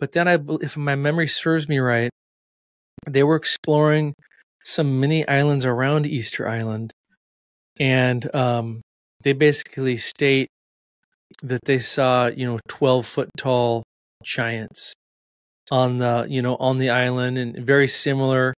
But 0.00 0.12
then, 0.12 0.28
I, 0.28 0.38
if 0.60 0.76
my 0.76 0.94
memory 0.94 1.28
serves 1.28 1.68
me 1.68 1.78
right, 1.78 2.10
they 3.06 3.22
were 3.22 3.36
exploring 3.36 4.14
some 4.64 5.00
mini 5.00 5.26
islands 5.26 5.64
around 5.64 6.06
Easter 6.06 6.48
Island 6.48 6.92
and 7.80 8.34
um, 8.34 8.80
they 9.22 9.32
basically 9.32 9.96
state 9.96 10.48
that 11.42 11.64
they 11.64 11.78
saw 11.78 12.26
you 12.28 12.46
know 12.46 12.58
12 12.68 13.06
foot 13.06 13.28
tall 13.36 13.82
giants 14.24 14.94
on 15.70 15.98
the 15.98 16.26
you 16.28 16.42
know 16.42 16.56
on 16.56 16.78
the 16.78 16.90
island 16.90 17.38
and 17.38 17.56
very 17.66 17.88
similar. 17.88 18.54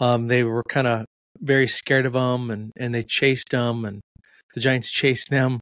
Um, 0.00 0.28
they 0.28 0.44
were 0.44 0.62
kind 0.68 0.86
of 0.86 1.06
very 1.40 1.68
scared 1.68 2.06
of 2.06 2.14
them 2.14 2.50
and 2.50 2.72
and 2.78 2.94
they 2.94 3.02
chased 3.02 3.50
them 3.50 3.84
and 3.84 4.00
the 4.54 4.60
giants 4.60 4.90
chased 4.90 5.30
them. 5.30 5.60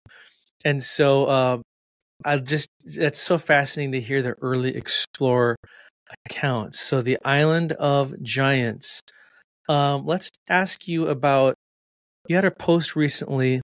And 0.65 0.83
so 0.83 1.27
uh, 1.27 1.59
i 2.25 2.37
just 2.39 2.69
that's 2.99 3.21
so 3.21 3.39
fascinating 3.39 3.93
to 3.93 4.01
hear 4.01 4.23
the 4.23 4.35
early 4.43 4.77
explorer 4.77 5.57
accounts. 6.29 6.81
So 6.81 7.03
the 7.03 7.19
island 7.25 7.73
of 7.73 8.15
giants. 8.23 9.03
Um, 9.69 10.07
let's 10.07 10.31
ask 10.51 10.89
you 10.89 11.09
about 11.09 11.55
you 12.29 12.37
had 12.37 12.45
a 12.45 12.51
post 12.51 12.97
recently 12.97 13.61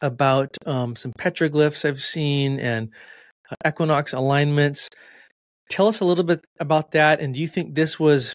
about 0.00 0.56
um, 0.66 0.96
some 0.96 1.12
petroglyphs 1.12 1.84
I've 1.84 2.02
seen 2.02 2.58
and 2.58 2.90
uh, 3.50 3.68
equinox 3.68 4.12
alignments. 4.12 4.88
Tell 5.70 5.88
us 5.88 6.00
a 6.00 6.04
little 6.04 6.24
bit 6.24 6.40
about 6.60 6.92
that. 6.92 7.20
And 7.20 7.34
do 7.34 7.40
you 7.40 7.48
think 7.48 7.74
this 7.74 7.98
was, 7.98 8.34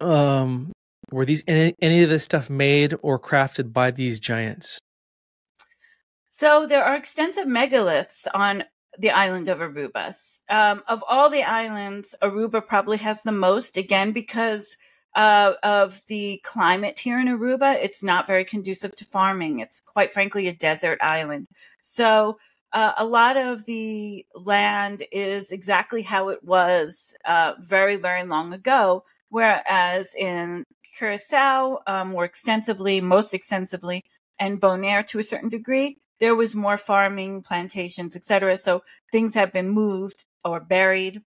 um, 0.00 0.72
were 1.10 1.24
these 1.24 1.44
any, 1.46 1.74
any 1.80 2.02
of 2.02 2.10
this 2.10 2.24
stuff 2.24 2.50
made 2.50 2.94
or 3.02 3.18
crafted 3.18 3.72
by 3.72 3.90
these 3.90 4.20
giants? 4.20 4.78
So 6.28 6.66
there 6.66 6.84
are 6.84 6.96
extensive 6.96 7.46
megaliths 7.46 8.26
on 8.34 8.64
the 8.98 9.10
island 9.10 9.48
of 9.48 9.58
Aruba. 9.58 10.12
Um, 10.48 10.82
of 10.88 11.04
all 11.08 11.30
the 11.30 11.42
islands, 11.44 12.14
Aruba 12.20 12.66
probably 12.66 12.96
has 12.98 13.22
the 13.22 13.32
most, 13.32 13.76
again, 13.76 14.12
because 14.12 14.76
uh, 15.14 15.52
of 15.62 16.00
the 16.08 16.40
climate 16.44 16.98
here 16.98 17.20
in 17.20 17.28
Aruba, 17.28 17.76
it's 17.82 18.02
not 18.02 18.26
very 18.26 18.44
conducive 18.44 18.94
to 18.96 19.04
farming. 19.04 19.60
It's 19.60 19.80
quite 19.80 20.12
frankly 20.12 20.48
a 20.48 20.52
desert 20.52 20.98
island. 21.00 21.46
So 21.80 22.38
uh, 22.72 22.92
a 22.98 23.04
lot 23.04 23.36
of 23.36 23.64
the 23.66 24.26
land 24.34 25.04
is 25.12 25.52
exactly 25.52 26.02
how 26.02 26.28
it 26.30 26.42
was 26.42 27.14
uh, 27.24 27.54
very, 27.60 27.96
very 27.96 28.24
long 28.24 28.52
ago. 28.52 29.04
Whereas 29.28 30.14
in 30.18 30.64
Curacao, 30.98 31.78
um, 31.86 32.10
more 32.10 32.24
extensively, 32.24 33.00
most 33.00 33.34
extensively, 33.34 34.02
and 34.40 34.60
Bonaire 34.60 35.06
to 35.08 35.20
a 35.20 35.22
certain 35.22 35.48
degree, 35.48 35.98
there 36.18 36.34
was 36.34 36.54
more 36.54 36.76
farming, 36.76 37.42
plantations, 37.42 38.16
etc. 38.16 38.56
So 38.56 38.82
things 39.12 39.34
have 39.34 39.52
been 39.52 39.68
moved 39.68 40.24
or 40.44 40.60
buried 40.60 41.22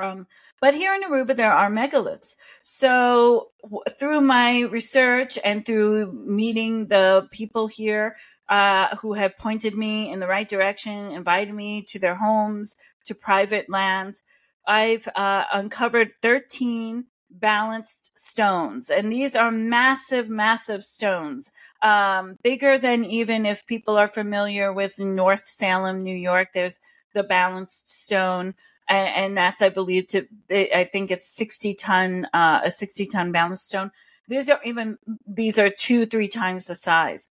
um, 0.00 0.26
but 0.60 0.74
here 0.74 0.94
in 0.94 1.02
Aruba, 1.02 1.34
there 1.36 1.52
are 1.52 1.70
megaliths. 1.70 2.34
So 2.62 3.50
w- 3.62 3.82
through 3.98 4.20
my 4.20 4.62
research 4.62 5.38
and 5.44 5.64
through 5.64 6.12
meeting 6.12 6.86
the 6.86 7.28
people 7.30 7.66
here 7.66 8.16
uh, 8.48 8.96
who 8.96 9.12
have 9.14 9.36
pointed 9.36 9.74
me 9.76 10.10
in 10.10 10.20
the 10.20 10.26
right 10.26 10.48
direction, 10.48 11.12
invited 11.12 11.54
me 11.54 11.82
to 11.88 11.98
their 11.98 12.16
homes, 12.16 12.76
to 13.04 13.14
private 13.14 13.68
lands, 13.68 14.22
I've 14.66 15.08
uh, 15.16 15.44
uncovered 15.52 16.12
13 16.20 17.06
balanced 17.30 18.16
stones. 18.16 18.90
And 18.90 19.12
these 19.12 19.34
are 19.34 19.50
massive, 19.50 20.28
massive 20.28 20.84
stones, 20.84 21.50
um, 21.82 22.36
bigger 22.42 22.78
than 22.78 23.04
even 23.04 23.46
if 23.46 23.66
people 23.66 23.96
are 23.96 24.06
familiar 24.06 24.72
with 24.72 24.98
North 24.98 25.44
Salem, 25.46 26.02
New 26.02 26.16
York. 26.16 26.48
There's 26.52 26.80
the 27.14 27.22
balanced 27.22 27.88
stone 27.88 28.54
and, 28.88 29.08
and 29.16 29.36
that's 29.36 29.62
I 29.62 29.68
believe 29.68 30.06
to 30.08 30.26
I 30.50 30.88
think 30.90 31.10
it's 31.10 31.34
sixty 31.34 31.74
ton 31.74 32.26
uh, 32.32 32.60
a 32.64 32.70
sixty 32.70 33.06
ton 33.06 33.32
balance 33.32 33.62
stone. 33.62 33.90
These 34.26 34.50
are 34.50 34.60
even 34.64 34.98
these 35.26 35.58
are 35.58 35.70
two 35.70 36.06
three 36.06 36.28
times 36.28 36.66
the 36.66 36.74
size. 36.74 37.28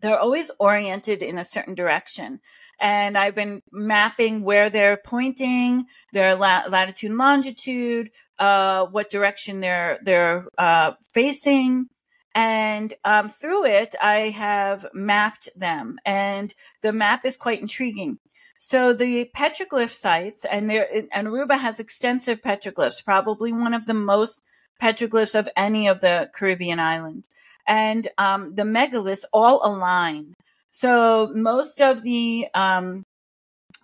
They're 0.00 0.18
always 0.18 0.50
oriented 0.58 1.22
in 1.22 1.38
a 1.38 1.44
certain 1.44 1.74
direction, 1.74 2.40
and 2.80 3.16
I've 3.16 3.36
been 3.36 3.62
mapping 3.70 4.42
where 4.42 4.68
they're 4.68 4.96
pointing, 4.96 5.84
their 6.12 6.34
la- 6.34 6.64
latitude 6.68 7.10
and 7.10 7.18
longitude, 7.18 8.10
uh, 8.38 8.86
what 8.86 9.10
direction 9.10 9.60
they're 9.60 10.00
they're 10.02 10.48
uh, 10.58 10.92
facing, 11.14 11.86
And 12.34 12.94
um, 13.04 13.28
through 13.28 13.66
it, 13.66 13.94
I 14.00 14.30
have 14.30 14.86
mapped 14.94 15.50
them, 15.54 15.98
and 16.04 16.54
the 16.82 16.92
map 16.92 17.26
is 17.26 17.36
quite 17.36 17.60
intriguing. 17.60 18.18
So 18.64 18.92
the 18.92 19.28
petroglyph 19.36 19.90
sites, 19.90 20.44
and 20.44 20.70
there, 20.70 20.86
and 21.12 21.26
Aruba 21.26 21.58
has 21.58 21.80
extensive 21.80 22.40
petroglyphs, 22.40 23.04
probably 23.04 23.52
one 23.52 23.74
of 23.74 23.86
the 23.86 23.92
most 23.92 24.40
petroglyphs 24.80 25.36
of 25.36 25.48
any 25.56 25.88
of 25.88 26.00
the 26.00 26.30
Caribbean 26.32 26.78
islands. 26.78 27.28
And 27.66 28.06
um, 28.18 28.54
the 28.54 28.62
megaliths 28.62 29.24
all 29.32 29.60
align. 29.64 30.34
So 30.70 31.32
most 31.34 31.80
of 31.80 32.02
the 32.02 32.46
um, 32.54 33.02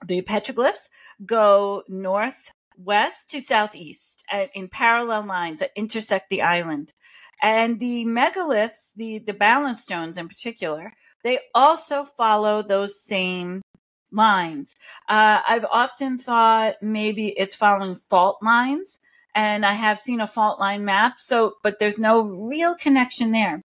the 0.07 0.23
petroglyphs 0.23 0.89
go 1.27 1.83
northwest 1.89 3.31
to 3.31 3.41
southeast 3.41 4.23
uh, 4.33 4.47
in 4.55 4.69
parallel 4.69 5.27
lines 5.27 5.59
that 5.59 5.73
intersect 5.75 6.31
the 6.31 6.43
island. 6.43 6.93
And 7.43 7.81
the 7.81 8.05
megaliths, 8.05 8.95
the, 8.95 9.19
the 9.19 9.35
balance 9.35 9.83
stones 9.83 10.17
in 10.17 10.29
particular, 10.29 10.93
they 11.25 11.41
also 11.53 12.05
follow 12.05 12.63
those 12.63 13.03
same 13.03 13.63
lines. 14.13 14.75
Uh, 15.09 15.41
I've 15.47 15.67
often 15.71 16.19
thought 16.19 16.77
maybe 16.83 17.29
it's 17.29 17.55
following 17.55 17.95
fault 17.95 18.39
lines, 18.43 19.01
and 19.35 19.65
I 19.65 19.73
have 19.73 19.99
seen 19.99 20.21
a 20.21 20.27
fault 20.27 20.59
line 20.59 20.85
map. 20.85 21.15
So, 21.19 21.55
but 21.63 21.79
there's 21.79 21.99
no 21.99 22.23
real 22.23 22.75
connection 22.75 23.33
there. 23.33 23.63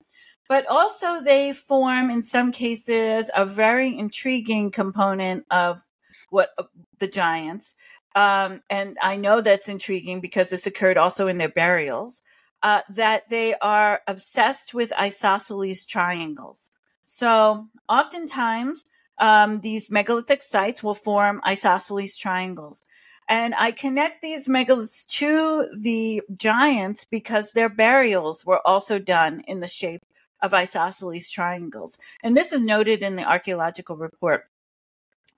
But 0.49 0.67
also, 0.67 1.21
they 1.21 1.53
form 1.53 2.11
in 2.11 2.23
some 2.23 2.53
cases 2.53 3.31
a 3.37 3.45
very 3.45 3.97
intriguing 3.97 4.71
component 4.71 5.45
of 5.51 5.83
what 6.31 6.51
uh, 6.57 6.65
the 6.99 7.09
giants. 7.09 7.75
Um, 8.15 8.63
and 8.71 8.97
I 9.03 9.17
know 9.17 9.41
that's 9.41 9.69
intriguing 9.69 10.21
because 10.21 10.51
this 10.51 10.67
occurred 10.67 10.97
also 10.97 11.29
in 11.29 11.39
their 11.39 11.51
burials. 11.51 12.23
Uh, 12.61 12.81
that 12.89 13.29
they 13.31 13.55
are 13.57 14.01
obsessed 14.09 14.75
with 14.75 14.93
isosceles 14.99 15.87
triangles. 15.87 16.71
So, 17.05 17.69
oftentimes, 17.89 18.85
um, 19.19 19.61
these 19.61 19.91
megalithic 19.91 20.43
sites 20.43 20.83
will 20.83 20.95
form 20.95 21.41
isosceles 21.47 22.17
triangles. 22.17 22.85
And 23.29 23.55
I 23.59 23.73
connect 23.73 24.23
these 24.23 24.49
megaliths 24.49 25.07
to 25.19 25.69
the 25.83 26.23
giants 26.35 27.05
because 27.05 27.53
their 27.53 27.69
burials 27.69 28.47
were 28.47 28.67
also 28.67 28.99
done 28.99 29.43
in 29.47 29.61
the 29.61 29.67
shape 29.67 30.03
of 30.41 30.55
isosceles 30.55 31.31
triangles. 31.31 31.99
And 32.23 32.37
this 32.37 32.53
is 32.53 32.63
noted 32.63 33.03
in 33.03 33.17
the 33.17 33.25
archaeological 33.25 33.97
report. 33.97 34.49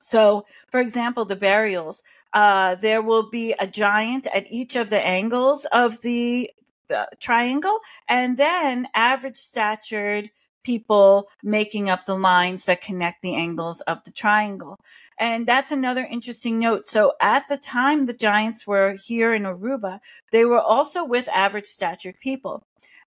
So, 0.00 0.46
for 0.70 0.80
example, 0.80 1.24
the 1.24 1.36
burials, 1.36 2.02
uh, 2.32 2.76
there 2.76 3.02
will 3.02 3.28
be 3.28 3.54
a 3.58 3.66
giant 3.66 4.26
at 4.32 4.50
each 4.50 4.76
of 4.76 4.88
the 4.88 5.04
angles 5.04 5.66
of 5.66 6.00
the 6.02 6.50
uh, 6.94 7.06
triangle, 7.18 7.78
and 8.08 8.36
then 8.36 8.88
average 8.94 9.36
statured 9.36 10.30
people 10.64 11.28
making 11.42 11.88
up 11.88 12.04
the 12.04 12.14
lines 12.16 12.66
that 12.66 12.80
connect 12.80 13.22
the 13.22 13.34
angles 13.34 13.80
of 13.82 14.04
the 14.04 14.10
triangle. 14.10 14.76
And 15.18 15.46
that's 15.46 15.72
another 15.72 16.06
interesting 16.10 16.58
note. 16.58 16.88
So 16.88 17.12
at 17.20 17.44
the 17.48 17.56
time 17.56 18.06
the 18.06 18.12
giants 18.14 18.66
were 18.66 18.96
here 19.06 19.34
in 19.34 19.42
Aruba, 19.42 20.00
they 20.32 20.44
were 20.44 20.60
also 20.60 21.04
with 21.04 21.28
average 21.28 21.66
statured 21.66 22.16
people. 22.20 22.62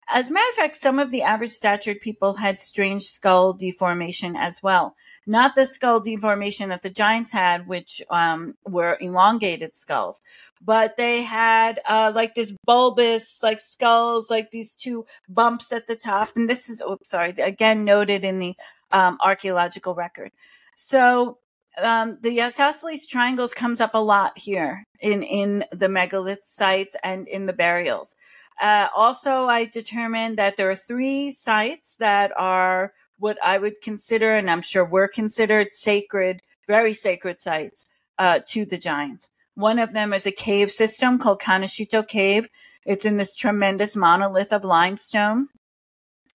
As 0.08 0.30
a 0.30 0.34
matter 0.34 0.50
of 0.50 0.56
fact, 0.56 0.76
some 0.76 1.00
of 1.00 1.12
the 1.12 1.22
average 1.22 1.52
statured 1.52 2.00
people 2.02 2.36
had 2.36 2.60
strange 2.60 3.04
skull 3.04 3.54
deformation 3.54 4.36
as 4.36 4.62
well. 4.62 4.96
Not 5.26 5.56
the 5.56 5.66
skull 5.66 6.00
deformation 6.00 6.70
that 6.70 6.84
the 6.84 6.90
giants 6.90 7.32
had, 7.32 7.68
which 7.68 8.02
um, 8.10 8.56
were 8.66 8.98
elongated 9.00 9.76
skulls, 9.76 10.22
but 10.62 10.98
they 10.98 11.24
had 11.24 11.80
uh, 11.86 12.12
like 12.14 12.36
this 12.36 12.54
bulbous, 12.66 13.40
like 13.42 13.60
skulls, 13.60 14.30
like 14.30 14.52
these 14.52 14.76
two 14.76 15.06
bumps 15.30 15.72
at 15.72 15.88
the 15.88 15.96
top. 15.96 16.30
And 16.36 16.50
this 16.50 16.70
is, 16.70 16.82
oh, 16.86 17.00
sorry, 17.04 17.32
again 17.38 17.86
noted 17.86 18.24
in 18.24 18.40
the 18.40 18.56
um, 18.92 19.18
archaeological 19.24 19.96
record. 19.96 20.32
So 20.76 21.38
um, 21.78 22.20
the 22.22 22.42
isosceles 22.42 23.08
triangles 23.08 23.54
comes 23.54 23.82
up 23.82 23.94
a 23.94 24.00
lot 24.00 24.38
here 24.38 24.86
in 25.00 25.24
in 25.24 25.66
the 25.72 25.90
megalith 25.90 26.44
sites 26.46 26.96
and 27.04 27.28
in 27.28 27.46
the 27.46 27.54
burials. 27.54 28.16
Uh, 28.60 28.88
also, 28.96 29.46
I 29.46 29.66
determined 29.66 30.38
that 30.38 30.58
there 30.58 30.70
are 30.70 30.76
three 30.76 31.32
sites 31.32 31.96
that 31.98 32.32
are 32.38 32.94
what 33.18 33.38
I 33.44 33.58
would 33.58 33.82
consider, 33.82 34.36
and 34.36 34.50
I'm 34.50 34.62
sure 34.62 34.86
were 34.86 35.08
considered 35.08 35.74
sacred, 35.74 36.42
very 36.68 36.94
sacred 36.94 37.42
sites 37.42 37.88
uh, 38.18 38.40
to 38.48 38.66
the 38.66 38.78
giants. 38.78 39.28
One 39.56 39.80
of 39.80 39.94
them 39.94 40.14
is 40.14 40.26
a 40.26 40.32
cave 40.32 40.72
system 40.72 41.20
called 41.20 41.42
Canashito 41.42 42.08
Cave. 42.08 42.48
It's 42.86 43.06
in 43.06 43.18
this 43.18 43.36
tremendous 43.36 43.96
monolith 43.96 44.52
of 44.52 44.64
limestone. 44.64 45.48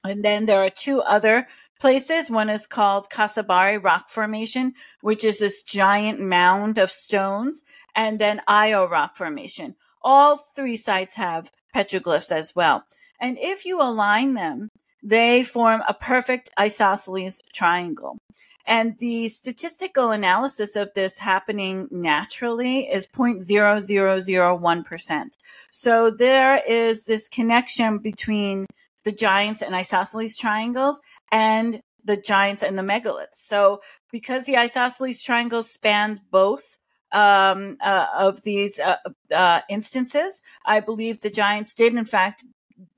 And 0.04 0.24
then 0.24 0.46
there 0.46 0.62
are 0.62 0.70
two 0.70 1.02
other 1.02 1.46
places. 1.80 2.30
One 2.30 2.48
is 2.48 2.66
called 2.66 3.10
Casibari 3.10 3.82
Rock 3.82 4.08
Formation, 4.08 4.74
which 5.00 5.24
is 5.24 5.38
this 5.38 5.62
giant 5.62 6.20
mound 6.20 6.78
of 6.78 6.90
stones, 6.90 7.62
and 7.94 8.18
then 8.18 8.40
Ayo 8.48 8.88
Rock 8.88 9.16
Formation. 9.16 9.74
All 10.00 10.36
three 10.36 10.76
sites 10.76 11.16
have 11.16 11.50
petroglyphs 11.74 12.32
as 12.32 12.54
well. 12.54 12.84
And 13.20 13.36
if 13.40 13.64
you 13.64 13.80
align 13.80 14.34
them, 14.34 14.68
they 15.02 15.42
form 15.44 15.82
a 15.88 15.94
perfect 15.94 16.50
isosceles 16.58 17.40
triangle. 17.52 18.18
And 18.66 18.98
the 18.98 19.28
statistical 19.28 20.10
analysis 20.10 20.74
of 20.76 20.92
this 20.94 21.20
happening 21.20 21.88
naturally 21.90 22.80
is 22.80 23.06
0.0001%. 23.06 25.24
So 25.70 26.10
there 26.10 26.60
is 26.68 27.06
this 27.06 27.30
connection 27.30 27.96
between 27.98 28.66
the 29.04 29.12
giants 29.12 29.62
and 29.62 29.74
isosceles 29.74 30.36
triangles 30.36 31.00
and 31.32 31.80
the 32.04 32.16
giants 32.16 32.62
and 32.62 32.78
the 32.78 32.82
megaliths. 32.82 33.34
So 33.34 33.80
because 34.10 34.44
the 34.44 34.56
isosceles 34.56 35.22
triangles 35.22 35.70
span 35.70 36.20
both 36.30 36.77
um, 37.12 37.76
uh, 37.80 38.06
of 38.16 38.42
these 38.42 38.78
uh, 38.78 38.96
uh, 39.34 39.60
instances. 39.68 40.42
I 40.64 40.80
believe 40.80 41.20
the 41.20 41.30
Giants 41.30 41.74
did, 41.74 41.94
in 41.94 42.04
fact, 42.04 42.44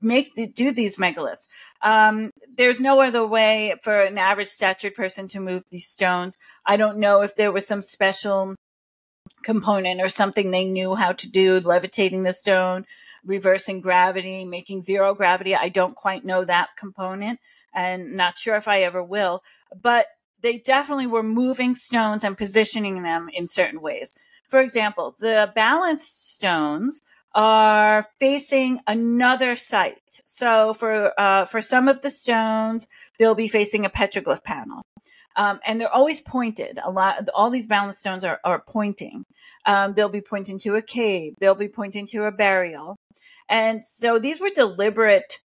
make 0.01 0.33
the, 0.35 0.47
do 0.47 0.71
these 0.71 0.97
megaliths. 0.97 1.47
Um, 1.81 2.31
there's 2.55 2.79
no 2.79 3.01
other 3.01 3.25
way 3.25 3.75
for 3.83 4.01
an 4.01 4.17
average 4.17 4.47
statured 4.47 4.95
person 4.95 5.27
to 5.29 5.39
move 5.39 5.63
these 5.71 5.87
stones. 5.87 6.37
I 6.65 6.77
don't 6.77 6.97
know 6.97 7.21
if 7.21 7.35
there 7.35 7.51
was 7.51 7.65
some 7.65 7.81
special 7.81 8.55
component 9.43 10.01
or 10.01 10.07
something 10.07 10.51
they 10.51 10.65
knew 10.65 10.95
how 10.95 11.13
to 11.13 11.29
do, 11.29 11.59
levitating 11.59 12.23
the 12.23 12.33
stone, 12.33 12.85
reversing 13.25 13.81
gravity, 13.81 14.45
making 14.45 14.81
zero 14.81 15.13
gravity. 15.13 15.55
I 15.55 15.69
don't 15.69 15.95
quite 15.95 16.25
know 16.25 16.45
that 16.45 16.69
component 16.77 17.39
and 17.73 18.13
not 18.13 18.37
sure 18.37 18.55
if 18.55 18.67
I 18.67 18.81
ever 18.81 19.03
will. 19.03 19.41
But 19.79 20.07
they 20.41 20.57
definitely 20.57 21.07
were 21.07 21.23
moving 21.23 21.75
stones 21.75 22.23
and 22.23 22.37
positioning 22.37 23.03
them 23.03 23.29
in 23.33 23.47
certain 23.47 23.81
ways. 23.81 24.13
For 24.49 24.59
example, 24.59 25.15
the 25.17 25.51
balanced 25.55 26.33
stones 26.33 27.01
are 27.33 28.05
facing 28.19 28.81
another 28.87 29.55
site. 29.55 30.21
So 30.25 30.73
for 30.73 31.13
uh, 31.19 31.45
for 31.45 31.61
some 31.61 31.87
of 31.87 32.01
the 32.01 32.09
stones, 32.09 32.87
they'll 33.17 33.35
be 33.35 33.47
facing 33.47 33.85
a 33.85 33.89
petroglyph 33.89 34.43
panel. 34.43 34.81
Um, 35.37 35.59
and 35.65 35.79
they're 35.79 35.93
always 35.93 36.19
pointed. 36.19 36.77
A 36.83 36.91
lot, 36.91 37.29
all 37.33 37.49
these 37.49 37.67
balanced 37.67 38.01
stones 38.01 38.25
are, 38.25 38.39
are 38.43 38.61
pointing. 38.67 39.23
Um, 39.65 39.93
they'll 39.93 40.09
be 40.09 40.21
pointing 40.21 40.59
to 40.59 40.75
a 40.75 40.81
cave. 40.81 41.35
They'll 41.39 41.55
be 41.55 41.69
pointing 41.69 42.05
to 42.07 42.25
a 42.25 42.31
burial. 42.31 42.97
And 43.47 43.83
so 43.83 44.19
these 44.19 44.41
were 44.41 44.49
deliberate 44.49 45.39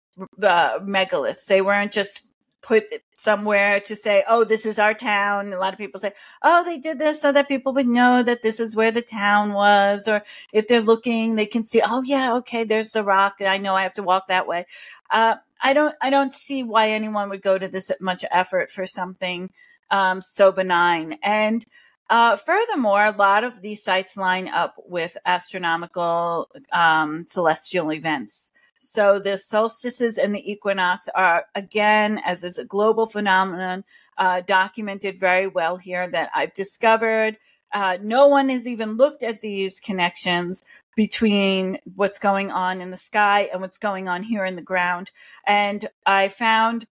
uh, 0.42 0.78
megaliths. 0.78 1.44
They 1.46 1.60
weren't 1.60 1.92
just 1.92 2.22
put 2.64 2.84
somewhere 3.16 3.78
to 3.80 3.94
say, 3.94 4.24
oh, 4.26 4.44
this 4.44 4.64
is 4.66 4.78
our 4.78 4.94
town. 4.94 5.52
A 5.52 5.58
lot 5.58 5.72
of 5.72 5.78
people 5.78 6.00
say, 6.00 6.12
oh, 6.42 6.64
they 6.64 6.78
did 6.78 6.98
this 6.98 7.20
so 7.20 7.30
that 7.32 7.48
people 7.48 7.72
would 7.74 7.86
know 7.86 8.22
that 8.22 8.42
this 8.42 8.58
is 8.58 8.74
where 8.74 8.90
the 8.90 9.02
town 9.02 9.52
was. 9.52 10.08
Or 10.08 10.22
if 10.52 10.66
they're 10.66 10.80
looking, 10.80 11.34
they 11.34 11.46
can 11.46 11.64
see, 11.64 11.82
oh, 11.84 12.02
yeah, 12.02 12.34
okay, 12.36 12.64
there's 12.64 12.90
the 12.90 13.04
rock. 13.04 13.34
I 13.40 13.58
know 13.58 13.74
I 13.74 13.82
have 13.82 13.94
to 13.94 14.02
walk 14.02 14.28
that 14.28 14.46
way. 14.46 14.66
Uh, 15.10 15.36
I 15.62 15.72
don't, 15.74 15.94
I 16.00 16.10
don't 16.10 16.34
see 16.34 16.62
why 16.62 16.90
anyone 16.90 17.28
would 17.28 17.42
go 17.42 17.58
to 17.58 17.68
this 17.68 17.90
much 18.00 18.24
effort 18.30 18.70
for 18.70 18.86
something 18.86 19.50
um, 19.90 20.20
so 20.20 20.50
benign. 20.50 21.18
And 21.22 21.64
uh, 22.10 22.36
furthermore, 22.36 23.06
a 23.06 23.16
lot 23.16 23.44
of 23.44 23.62
these 23.62 23.82
sites 23.82 24.16
line 24.16 24.48
up 24.48 24.74
with 24.86 25.16
astronomical 25.24 26.50
um, 26.72 27.24
celestial 27.26 27.92
events. 27.92 28.50
So 28.84 29.18
the 29.18 29.36
solstices 29.36 30.18
and 30.18 30.34
the 30.34 30.50
equinox 30.50 31.08
are, 31.14 31.46
again, 31.54 32.20
as 32.24 32.44
is 32.44 32.58
a 32.58 32.64
global 32.64 33.06
phenomenon, 33.06 33.84
uh, 34.18 34.42
documented 34.42 35.18
very 35.18 35.46
well 35.46 35.76
here 35.76 36.08
that 36.08 36.30
I've 36.34 36.54
discovered. 36.54 37.36
Uh, 37.72 37.98
no 38.00 38.28
one 38.28 38.50
has 38.50 38.68
even 38.68 38.96
looked 38.96 39.22
at 39.22 39.40
these 39.40 39.80
connections 39.80 40.62
between 40.96 41.78
what's 41.96 42.18
going 42.18 42.52
on 42.52 42.80
in 42.80 42.90
the 42.90 42.96
sky 42.96 43.48
and 43.52 43.60
what's 43.60 43.78
going 43.78 44.08
on 44.08 44.22
here 44.22 44.44
in 44.44 44.54
the 44.54 44.62
ground. 44.62 45.10
And 45.46 45.88
I 46.06 46.28
found 46.28 46.86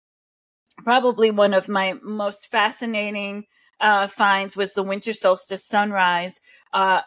probably 0.83 1.29
one 1.29 1.53
of 1.53 1.69
my 1.69 1.93
most 2.01 2.49
fascinating 2.49 3.45
uh, 3.79 4.07
finds 4.07 4.55
was 4.55 4.73
the 4.73 4.83
winter 4.83 5.13
solstice 5.13 5.65
sunrise 5.65 6.39
uh, 6.73 7.01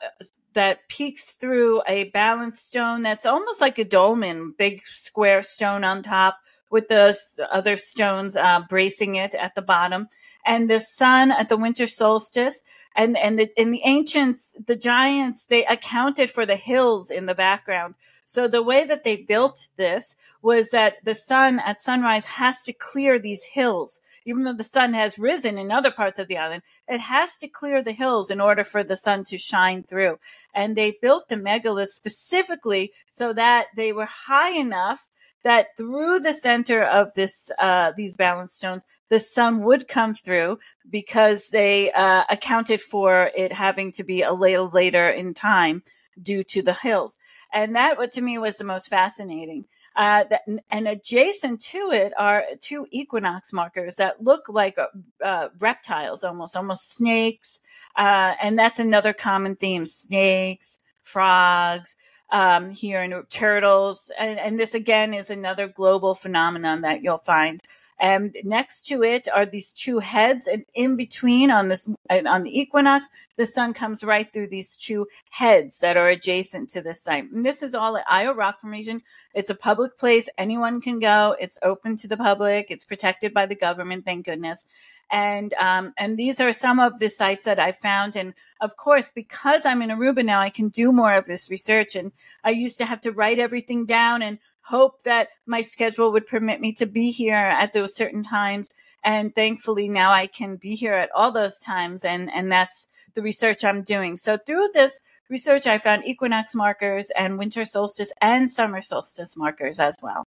that 0.54 0.88
peeks 0.88 1.30
through 1.30 1.82
a 1.86 2.04
balanced 2.04 2.66
stone 2.66 3.02
that's 3.02 3.26
almost 3.26 3.60
like 3.60 3.78
a 3.78 3.84
dolmen, 3.84 4.54
big 4.56 4.82
square 4.84 5.42
stone 5.42 5.84
on 5.84 6.02
top 6.02 6.38
with 6.70 6.88
the 6.88 7.16
other 7.52 7.76
stones 7.76 8.36
uh, 8.36 8.60
bracing 8.68 9.14
it 9.14 9.34
at 9.36 9.54
the 9.54 9.62
bottom, 9.62 10.08
and 10.44 10.68
the 10.68 10.80
sun 10.80 11.30
at 11.30 11.48
the 11.48 11.56
winter 11.56 11.86
solstice. 11.86 12.62
And 12.96 13.16
and 13.16 13.38
the 13.38 13.50
in 13.60 13.72
the 13.72 13.82
ancients, 13.84 14.54
the 14.66 14.76
giants 14.76 15.46
they 15.46 15.64
accounted 15.64 16.30
for 16.30 16.46
the 16.46 16.56
hills 16.56 17.10
in 17.10 17.26
the 17.26 17.34
background. 17.34 17.94
So 18.26 18.48
the 18.48 18.62
way 18.62 18.84
that 18.84 19.04
they 19.04 19.16
built 19.16 19.68
this 19.76 20.16
was 20.42 20.70
that 20.70 20.94
the 21.04 21.14
sun 21.14 21.58
at 21.60 21.82
sunrise 21.82 22.26
has 22.26 22.62
to 22.64 22.72
clear 22.72 23.18
these 23.18 23.44
hills, 23.44 24.00
even 24.24 24.44
though 24.44 24.54
the 24.54 24.64
sun 24.64 24.94
has 24.94 25.18
risen 25.18 25.58
in 25.58 25.70
other 25.70 25.90
parts 25.90 26.18
of 26.18 26.28
the 26.28 26.38
island. 26.38 26.62
It 26.88 27.00
has 27.00 27.36
to 27.38 27.48
clear 27.48 27.82
the 27.82 27.92
hills 27.92 28.30
in 28.30 28.40
order 28.40 28.64
for 28.64 28.82
the 28.82 28.96
sun 28.96 29.24
to 29.24 29.38
shine 29.38 29.82
through. 29.82 30.18
And 30.54 30.74
they 30.74 30.96
built 31.00 31.28
the 31.28 31.36
megaliths 31.36 31.88
specifically 31.88 32.92
so 33.10 33.32
that 33.32 33.66
they 33.76 33.92
were 33.92 34.08
high 34.08 34.52
enough 34.52 35.08
that 35.44 35.76
through 35.76 36.20
the 36.20 36.32
center 36.32 36.82
of 36.82 37.12
this 37.14 37.50
uh, 37.58 37.92
these 37.96 38.14
balance 38.14 38.54
stones, 38.54 38.84
the 39.10 39.20
sun 39.20 39.62
would 39.62 39.86
come 39.86 40.14
through 40.14 40.58
because 40.90 41.50
they 41.50 41.92
uh, 41.92 42.24
accounted 42.28 42.80
for 42.80 43.30
it 43.36 43.52
having 43.52 43.92
to 43.92 44.02
be 44.02 44.22
a 44.22 44.32
little 44.32 44.68
later 44.68 45.08
in 45.08 45.34
time 45.34 45.82
due 46.20 46.42
to 46.44 46.62
the 46.62 46.72
hills. 46.72 47.18
And 47.54 47.76
that, 47.76 48.12
to 48.12 48.20
me 48.20 48.36
was 48.38 48.58
the 48.58 48.64
most 48.64 48.88
fascinating. 48.88 49.66
Uh, 49.96 50.24
that, 50.24 50.42
and 50.70 50.88
adjacent 50.88 51.60
to 51.60 51.92
it 51.92 52.12
are 52.18 52.42
two 52.60 52.86
equinox 52.90 53.52
markers 53.52 53.96
that 53.96 54.22
look 54.22 54.48
like 54.48 54.76
uh, 54.76 54.88
uh, 55.24 55.48
reptiles, 55.60 56.24
almost, 56.24 56.56
almost 56.56 56.92
snakes. 56.94 57.60
Uh, 57.96 58.34
and 58.42 58.58
that's 58.58 58.80
another 58.80 59.12
common 59.12 59.54
theme: 59.54 59.86
snakes, 59.86 60.80
frogs. 61.02 61.96
Um, 62.30 62.70
here 62.70 63.02
in 63.02 63.22
turtles, 63.30 64.10
and, 64.18 64.40
and 64.40 64.58
this 64.58 64.74
again 64.74 65.14
is 65.14 65.30
another 65.30 65.68
global 65.68 66.14
phenomenon 66.16 66.80
that 66.80 67.04
you'll 67.04 67.18
find. 67.18 67.60
And 68.00 68.34
next 68.42 68.86
to 68.86 69.02
it 69.02 69.28
are 69.32 69.46
these 69.46 69.70
two 69.70 70.00
heads, 70.00 70.48
and 70.48 70.64
in 70.74 70.96
between 70.96 71.50
on 71.50 71.68
this 71.68 71.86
on 72.10 72.42
the 72.42 72.58
equinox, 72.58 73.08
the 73.36 73.46
sun 73.46 73.72
comes 73.72 74.02
right 74.02 74.28
through 74.30 74.48
these 74.48 74.76
two 74.76 75.06
heads 75.30 75.78
that 75.78 75.96
are 75.96 76.08
adjacent 76.08 76.70
to 76.70 76.82
this 76.82 77.00
site. 77.00 77.30
And 77.30 77.46
this 77.46 77.62
is 77.62 77.74
all 77.74 77.96
at 77.96 78.06
Ayo 78.08 78.36
Rock 78.36 78.60
Formation. 78.60 79.02
It's 79.32 79.50
a 79.50 79.54
public 79.54 79.96
place; 79.96 80.28
anyone 80.36 80.80
can 80.80 80.98
go. 80.98 81.36
It's 81.38 81.56
open 81.62 81.96
to 81.96 82.08
the 82.08 82.16
public. 82.16 82.70
It's 82.70 82.84
protected 82.84 83.32
by 83.32 83.46
the 83.46 83.54
government, 83.54 84.04
thank 84.04 84.26
goodness. 84.26 84.66
And 85.10 85.54
um, 85.54 85.94
and 85.96 86.16
these 86.16 86.40
are 86.40 86.52
some 86.52 86.80
of 86.80 86.98
the 86.98 87.08
sites 87.08 87.44
that 87.44 87.60
I 87.60 87.72
found. 87.72 88.16
And 88.16 88.34
of 88.60 88.76
course, 88.76 89.10
because 89.14 89.64
I'm 89.64 89.82
in 89.82 89.90
Aruba 89.90 90.24
now, 90.24 90.40
I 90.40 90.50
can 90.50 90.68
do 90.68 90.92
more 90.92 91.14
of 91.14 91.26
this 91.26 91.48
research. 91.48 91.94
And 91.94 92.10
I 92.42 92.50
used 92.50 92.78
to 92.78 92.86
have 92.86 93.00
to 93.02 93.12
write 93.12 93.38
everything 93.38 93.86
down 93.86 94.22
and 94.22 94.38
hope 94.64 95.02
that 95.02 95.28
my 95.46 95.60
schedule 95.60 96.12
would 96.12 96.26
permit 96.26 96.60
me 96.60 96.72
to 96.74 96.86
be 96.86 97.10
here 97.10 97.36
at 97.36 97.72
those 97.72 97.94
certain 97.94 98.24
times. 98.24 98.68
And 99.04 99.34
thankfully 99.34 99.88
now 99.88 100.12
I 100.12 100.26
can 100.26 100.56
be 100.56 100.74
here 100.74 100.94
at 100.94 101.10
all 101.14 101.32
those 101.32 101.58
times. 101.58 102.04
And, 102.04 102.30
and 102.32 102.50
that's 102.50 102.88
the 103.14 103.22
research 103.22 103.64
I'm 103.64 103.82
doing. 103.82 104.16
So 104.16 104.38
through 104.38 104.70
this 104.72 104.98
research, 105.28 105.66
I 105.66 105.78
found 105.78 106.06
equinox 106.06 106.54
markers 106.54 107.10
and 107.16 107.38
winter 107.38 107.64
solstice 107.64 108.12
and 108.20 108.50
summer 108.50 108.80
solstice 108.80 109.36
markers 109.36 109.78
as 109.78 109.96
well. 110.02 110.24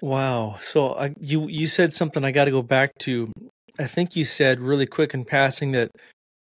Wow. 0.00 0.56
So 0.60 0.88
uh, 0.88 1.10
you 1.18 1.48
you 1.48 1.66
said 1.66 1.94
something 1.94 2.24
I 2.24 2.30
got 2.30 2.44
to 2.44 2.50
go 2.50 2.62
back 2.62 2.90
to. 3.00 3.32
I 3.78 3.86
think 3.86 4.16
you 4.16 4.24
said 4.24 4.60
really 4.60 4.86
quick 4.86 5.14
in 5.14 5.24
passing 5.24 5.72
that 5.72 5.90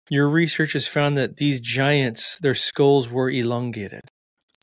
your 0.09 0.29
research 0.29 0.73
has 0.73 0.87
found 0.87 1.17
that 1.17 1.37
these 1.37 1.59
giants, 1.59 2.39
their 2.39 2.55
skulls 2.55 3.09
were 3.11 3.29
elongated. 3.29 4.01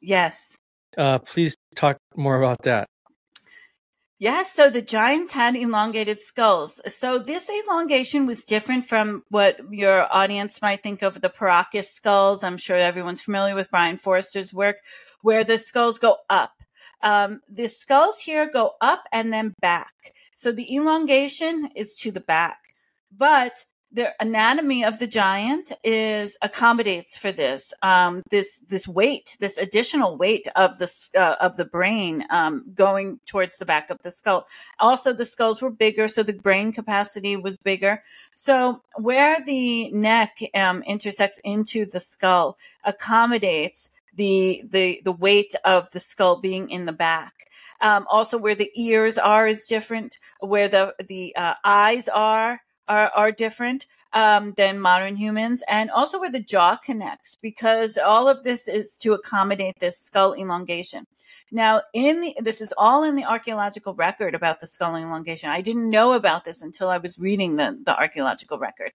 Yes. 0.01 0.57
Uh, 0.97 1.19
please 1.19 1.57
talk 1.75 1.99
more 2.17 2.37
about 2.37 2.63
that. 2.63 2.89
Yes, 4.19 4.55
so 4.55 4.71
the 4.71 4.81
giants 4.81 5.33
had 5.33 5.57
elongated 5.57 6.19
skulls. 6.21 6.81
So 6.87 7.19
this 7.19 7.51
elongation 7.51 8.25
was 8.25 8.45
different 8.45 8.87
from 8.87 9.23
what 9.29 9.59
your 9.71 10.07
audience 10.11 10.63
might 10.63 10.83
think 10.83 11.03
of 11.03 11.21
the 11.21 11.29
Paracas 11.29 11.91
skulls. 11.91 12.43
I'm 12.43 12.57
sure 12.57 12.79
everyone's 12.79 13.21
familiar 13.21 13.55
with 13.55 13.71
Brian 13.71 13.99
Foerster's 13.99 14.55
work, 14.55 14.77
where 15.21 15.45
the 15.45 15.59
skulls 15.59 15.99
go 15.99 16.17
up. 16.31 16.53
Um, 17.03 17.41
the 17.51 17.69
skulls 17.69 18.21
here 18.21 18.51
go 18.51 18.73
up 18.81 19.05
and 19.13 19.31
then 19.31 19.53
back. 19.61 19.93
So 20.35 20.51
the 20.51 20.75
elongation 20.75 21.69
is 21.77 21.95
to 21.97 22.11
the 22.11 22.21
back, 22.21 22.59
but 23.15 23.67
the 23.93 24.13
anatomy 24.21 24.85
of 24.85 24.99
the 24.99 25.07
giant 25.07 25.73
is 25.85 26.37
accommodates 26.43 27.17
for 27.17 27.33
this 27.33 27.73
um, 27.83 28.23
this 28.31 28.61
this 28.69 28.87
weight 28.89 29.37
this 29.41 29.59
additional 29.59 30.17
weight 30.17 30.47
of 30.57 30.77
the 30.79 30.91
uh, 31.17 31.37
of 31.41 31.57
the 31.57 31.65
brain 31.65 32.25
um, 32.31 32.65
going 32.75 33.21
towards 33.27 33.57
the 33.59 33.65
back 33.65 33.91
of 33.91 33.99
the 34.03 34.11
skull. 34.11 34.47
Also 34.81 35.13
the 35.13 35.25
skulls 35.25 35.63
were 35.63 35.71
bigger 35.71 36.09
so 36.09 36.23
the 36.23 36.33
brain 36.33 36.73
capacity 36.73 37.37
was 37.37 37.59
bigger. 37.59 38.03
So 38.35 38.83
where 38.97 39.39
the 39.45 39.91
neck 39.93 40.39
um, 40.55 40.83
intersects 40.83 41.41
into 41.45 41.87
the 41.87 42.01
skull 42.01 42.59
accommodates 42.85 43.91
the 44.15 44.63
the 44.69 45.01
the 45.05 45.13
weight 45.13 45.55
of 45.65 45.91
the 45.91 46.01
skull 46.01 46.41
being 46.41 46.71
in 46.71 46.87
the 46.87 46.93
back. 46.93 47.33
Um, 47.81 48.07
also 48.11 48.39
where 48.39 48.55
the 48.55 48.71
ears 48.75 49.19
are 49.19 49.47
is 49.47 49.67
different 49.67 50.19
where 50.41 50.69
the 50.69 50.95
the 51.07 51.37
uh, 51.37 51.55
eyes 51.63 52.09
are 52.09 52.63
are, 52.89 53.11
are 53.15 53.33
different 53.33 53.87
um, 54.13 54.55
than 54.57 54.81
modern 54.81 55.17
humans, 55.17 55.63
and 55.69 55.91
also 55.91 56.19
where 56.19 56.31
the 56.31 56.41
jaw 56.41 56.77
connects, 56.77 57.37
because 57.41 57.99
all 57.99 58.29
of 58.29 58.43
this 58.43 58.69
is 58.69 58.97
to 58.99 59.13
accommodate 59.13 59.79
this 59.79 59.99
skull 59.99 60.35
elongation. 60.35 61.07
Now, 61.53 61.83
in 61.93 62.21
the 62.21 62.37
this 62.41 62.61
is 62.61 62.75
all 62.77 63.05
in 63.05 63.15
the 63.15 63.25
archaeological 63.25 63.95
record 63.95 64.35
about 64.35 64.61
the 64.61 64.67
skull 64.67 64.97
elongation. 64.97 65.51
I 65.51 65.61
didn't 65.61 65.91
know 65.91 66.13
about 66.13 66.45
this 66.45 66.63
until 66.63 66.89
I 66.89 66.99
was 66.99 67.19
reading 67.19 67.57
the 67.57 67.79
the 67.85 67.97
archaeological 67.97 68.59
record, 68.59 68.93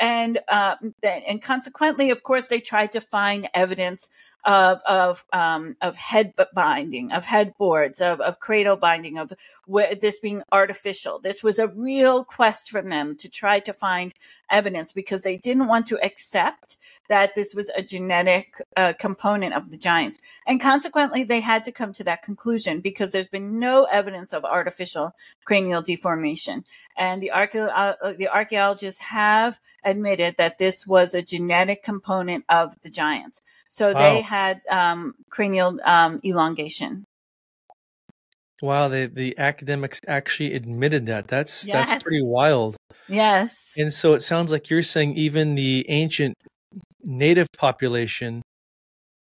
and 0.00 0.40
uh, 0.48 0.76
and 1.02 1.40
consequently, 1.40 2.10
of 2.10 2.22
course, 2.22 2.48
they 2.48 2.60
tried 2.60 2.92
to 2.92 3.00
find 3.00 3.48
evidence 3.54 4.08
of 4.44 4.80
of 4.84 5.24
um, 5.32 5.76
of 5.80 5.94
head 5.94 6.34
binding, 6.52 7.12
of 7.12 7.24
headboards, 7.24 8.00
of 8.00 8.20
of 8.20 8.40
cradle 8.40 8.76
binding, 8.76 9.18
of 9.18 9.32
this 10.00 10.18
being 10.18 10.42
artificial. 10.50 11.20
This 11.20 11.42
was 11.42 11.58
a 11.58 11.68
real 11.68 12.24
quest 12.24 12.70
for 12.70 12.82
them 12.82 13.16
to 13.18 13.28
try 13.28 13.60
to 13.60 13.72
find 13.72 14.12
evidence 14.52 14.92
because 14.92 15.22
they 15.22 15.36
didn't 15.36 15.66
want 15.66 15.86
to 15.86 15.98
accept 16.04 16.76
that 17.08 17.34
this 17.34 17.54
was 17.54 17.70
a 17.70 17.82
genetic 17.82 18.54
uh, 18.76 18.92
component 18.98 19.54
of 19.54 19.70
the 19.70 19.76
giants, 19.76 20.18
and 20.46 20.60
consequently, 20.60 21.24
they 21.24 21.40
had 21.40 21.62
to 21.64 21.72
come 21.72 21.92
to 21.94 22.04
that 22.04 22.22
conclusion 22.22 22.80
because 22.80 23.10
there's 23.12 23.28
been 23.28 23.58
no 23.58 23.84
evidence 23.84 24.32
of 24.32 24.44
artificial 24.44 25.12
cranial 25.44 25.82
deformation, 25.82 26.64
and 26.96 27.22
the 27.22 27.32
archeo- 27.34 27.72
uh, 27.74 28.12
the 28.12 28.28
archaeologists 28.28 29.00
have 29.00 29.58
admitted 29.84 30.36
that 30.36 30.58
this 30.58 30.86
was 30.86 31.14
a 31.14 31.22
genetic 31.22 31.82
component 31.82 32.44
of 32.48 32.80
the 32.82 32.90
giants. 32.90 33.42
So 33.68 33.92
Wow. 33.94 33.98
they 34.00 34.20
had 34.20 34.60
um, 34.70 35.14
cranial 35.30 35.80
um, 35.84 36.20
elongation. 36.24 37.06
Wow, 38.60 38.88
the 38.88 39.06
the 39.06 39.36
academics 39.38 40.00
actually 40.06 40.54
admitted 40.54 41.06
that. 41.06 41.26
That's 41.26 41.66
Yes. 41.66 41.90
that's 41.90 42.02
pretty 42.04 42.22
wild. 42.22 42.76
Yes. 43.08 43.72
And 43.76 43.92
so 43.92 44.14
it 44.14 44.20
sounds 44.20 44.52
like 44.52 44.70
you're 44.70 44.82
saying 44.82 45.16
even 45.16 45.54
the 45.54 45.84
ancient 45.88 46.34
native 47.02 47.48
population, 47.58 48.42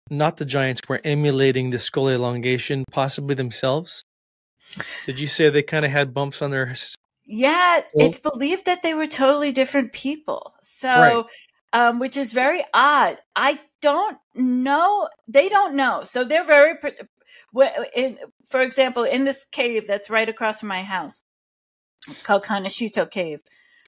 not 0.10 0.38
the 0.38 0.46
giants, 0.46 0.82
were 0.88 1.02
emulating 1.04 1.70
the 1.70 1.80
skull 1.80 2.10
elongation, 2.10 2.84
possibly 2.92 3.36
themselves. 3.36 4.04
Did 5.06 5.20
you 5.20 5.28
say 5.28 5.50
they 5.50 5.64
kind 5.64 5.86
of 5.86 5.92
had 5.92 6.14
bumps 6.14 6.42
on 6.42 6.52
their? 6.52 6.74
Yeah, 7.26 7.82
it's 7.96 8.20
believed 8.20 8.66
that 8.66 8.84
they 8.84 8.94
were 8.94 9.08
totally 9.08 9.52
different 9.52 9.92
people. 9.92 10.54
So, 10.62 10.90
Right. 10.90 11.26
um, 11.74 12.00
which 12.00 12.18
is 12.18 12.34
very 12.34 12.64
odd. 12.74 13.18
I 13.36 13.60
don't 13.82 14.18
know. 14.36 15.10
They 15.28 15.50
don't 15.50 15.76
know. 15.76 16.04
So 16.04 16.24
they're 16.24 16.46
very, 16.46 16.76
in, 17.96 18.18
for 18.50 18.62
example, 18.62 19.04
in 19.04 19.26
this 19.26 19.46
cave 19.52 19.88
that's 19.88 20.10
right 20.10 20.28
across 20.28 20.62
from 20.62 20.70
my 20.70 20.84
house, 20.84 21.22
it's 22.10 22.24
called 22.24 22.44
Canashito 22.44 23.10
Cave. 23.10 23.42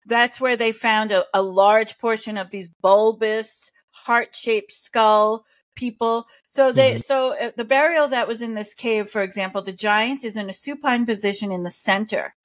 That's 0.10 0.41
where 0.41 0.57
they 0.57 0.72
found 0.74 1.12
a, 1.12 1.26
a 1.34 1.41
large 1.41 1.97
portion 1.97 2.38
of 2.38 2.49
these 2.49 2.68
bulbous, 2.68 3.72
heart-shaped 3.91 4.72
skull 4.72 5.45
people. 5.76 6.26
So 6.45 6.72
they, 6.72 6.95
Mhm. 6.95 7.03
so 7.03 7.34
uh, 7.38 7.51
the 7.55 7.64
burial 7.66 8.07
that 8.10 8.28
was 8.28 8.41
in 8.41 8.53
this 8.55 8.74
cave, 8.74 9.07
for 9.10 9.22
example, 9.22 9.62
the 9.62 9.72
giant 9.72 10.24
is 10.24 10.36
in 10.36 10.49
a 10.49 10.53
supine 10.53 11.05
position 11.05 11.51
in 11.51 11.64
the 11.64 11.70
center 11.70 12.36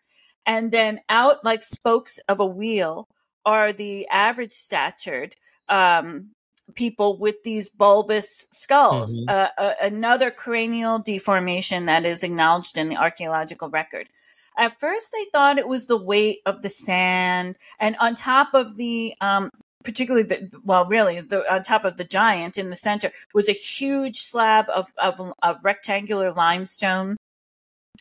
and 0.46 0.70
then 0.70 1.00
out 1.08 1.44
like 1.44 1.62
spokes 1.62 2.20
of 2.28 2.38
a 2.40 2.46
wheel 2.46 3.08
are 3.44 3.72
the 3.72 4.06
average 4.08 4.52
statured 4.52 5.34
um, 5.68 6.30
people 6.74 7.18
with 7.18 7.42
these 7.44 7.68
bulbous 7.70 8.46
skulls. 8.52 9.18
Mhm. 9.18 9.28
Uh, 9.28 9.48
uh, 9.58 9.74
another 9.82 10.30
cranial 10.30 10.98
deformation 10.98 11.86
that 11.86 12.04
is 12.04 12.22
acknowledged 12.22 12.76
in 12.78 12.88
the 12.88 12.96
archaeological 12.96 13.68
record. 13.68 14.08
At 14.57 14.78
first, 14.80 15.09
they 15.12 15.26
thought 15.32 15.59
it 15.59 15.68
was 15.68 15.86
the 15.86 15.96
weight 15.96 16.40
of 16.46 16.62
the 16.62 16.68
sand, 16.68 17.57
and 17.78 17.96
on 18.00 18.14
top 18.14 18.55
of 18.55 18.76
the, 18.76 19.14
um, 19.20 19.50
particularly 19.84 20.26
the, 20.26 20.50
well, 20.64 20.86
really, 20.86 21.20
the, 21.20 21.52
on 21.52 21.62
top 21.62 21.84
of 21.84 21.96
the 21.96 22.05
giant 22.05 22.59
in 22.59 22.70
the 22.70 22.76
center 22.76 23.12
was 23.34 23.48
a 23.48 23.52
huge 23.52 24.18
slab 24.18 24.66
of, 24.70 24.92
of, 24.98 25.20
of 25.42 25.59
rectangular 25.62 26.32
limestone 26.32 27.16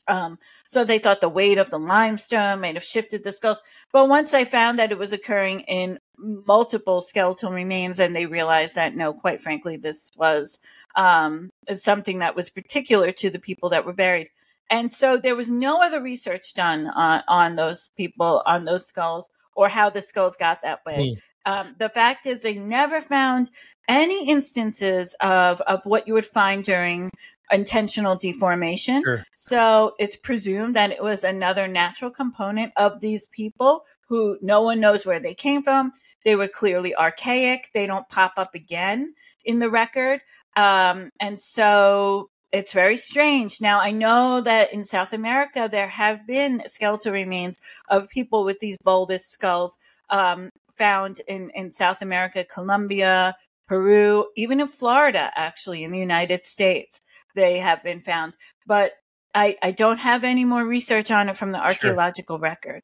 Um, 0.07 0.37
so 0.67 0.83
they 0.83 0.99
thought 0.99 1.21
the 1.21 1.29
weight 1.29 1.57
of 1.57 1.69
the 1.69 1.79
limestone 1.79 2.61
might 2.61 2.75
have 2.75 2.83
shifted 2.83 3.23
the 3.23 3.31
skulls. 3.31 3.59
But 3.91 4.09
once 4.09 4.33
I 4.33 4.43
found 4.45 4.79
that 4.79 4.91
it 4.91 4.97
was 4.97 5.13
occurring 5.13 5.61
in 5.61 5.99
multiple 6.17 7.01
skeletal 7.01 7.51
remains, 7.51 7.99
and 7.99 8.15
they 8.15 8.25
realized 8.25 8.75
that 8.75 8.95
no, 8.95 9.13
quite 9.13 9.41
frankly, 9.41 9.77
this 9.77 10.11
was 10.17 10.59
um, 10.95 11.49
something 11.77 12.19
that 12.19 12.35
was 12.35 12.49
particular 12.49 13.11
to 13.13 13.29
the 13.29 13.39
people 13.39 13.69
that 13.69 13.85
were 13.85 13.93
buried. 13.93 14.29
And 14.69 14.91
so 14.91 15.17
there 15.17 15.35
was 15.35 15.49
no 15.49 15.81
other 15.81 16.01
research 16.01 16.53
done 16.53 16.87
on, 16.87 17.21
on 17.27 17.55
those 17.55 17.91
people, 17.95 18.41
on 18.45 18.65
those 18.65 18.85
skulls, 18.85 19.29
or 19.55 19.69
how 19.69 19.89
the 19.89 20.01
skulls 20.01 20.35
got 20.35 20.61
that 20.63 20.85
way. 20.85 21.15
Mm. 21.15 21.21
Um, 21.45 21.75
the 21.77 21.89
fact 21.89 22.25
is, 22.25 22.41
they 22.41 22.55
never 22.55 23.01
found 23.01 23.49
any 23.87 24.29
instances 24.29 25.15
of, 25.19 25.61
of 25.61 25.85
what 25.85 26.07
you 26.07 26.13
would 26.13 26.25
find 26.25 26.63
during 26.63 27.11
intentional 27.51 28.15
deformation. 28.15 29.03
Sure. 29.03 29.23
So 29.35 29.93
it's 29.99 30.15
presumed 30.15 30.75
that 30.75 30.91
it 30.91 31.03
was 31.03 31.23
another 31.23 31.67
natural 31.67 32.09
component 32.09 32.73
of 32.77 33.01
these 33.01 33.27
people 33.27 33.83
who 34.07 34.37
no 34.41 34.61
one 34.61 34.79
knows 34.79 35.05
where 35.05 35.19
they 35.19 35.33
came 35.33 35.61
from. 35.61 35.91
They 36.23 36.35
were 36.35 36.47
clearly 36.47 36.95
archaic. 36.95 37.69
They 37.73 37.85
don't 37.85 38.07
pop 38.09 38.33
up 38.37 38.55
again 38.55 39.13
in 39.43 39.59
the 39.59 39.69
record. 39.69 40.21
Um, 40.55 41.11
and 41.19 41.39
so 41.41 42.29
it's 42.53 42.71
very 42.71 42.95
strange. 42.97 43.59
Now, 43.59 43.81
I 43.81 43.91
know 43.91 44.39
that 44.39 44.71
in 44.71 44.85
South 44.85 45.11
America, 45.11 45.67
there 45.69 45.87
have 45.87 46.27
been 46.27 46.61
skeletal 46.67 47.11
remains 47.11 47.57
of 47.89 48.07
people 48.09 48.45
with 48.45 48.59
these 48.59 48.77
bulbous 48.83 49.25
skulls 49.25 49.75
um, 50.11 50.51
found 50.77 51.19
in, 51.27 51.49
in 51.55 51.71
South 51.71 52.03
America, 52.03 52.45
Colombia, 52.45 53.35
Peru, 53.67 54.27
even 54.37 54.59
in 54.59 54.67
Florida, 54.67 55.31
actually, 55.35 55.83
in 55.83 55.91
the 55.91 55.99
United 55.99 56.45
States, 56.45 57.01
they 57.33 57.57
have 57.57 57.81
been 57.81 57.99
found. 57.99 58.37
But 58.67 58.91
I, 59.33 59.57
I 59.63 59.71
don't 59.71 59.99
have 59.99 60.23
any 60.23 60.45
more 60.45 60.63
research 60.63 61.09
on 61.09 61.29
it 61.29 61.37
from 61.37 61.49
the 61.49 61.57
archaeological 61.57 62.37
sure. 62.37 62.43
record. 62.43 62.83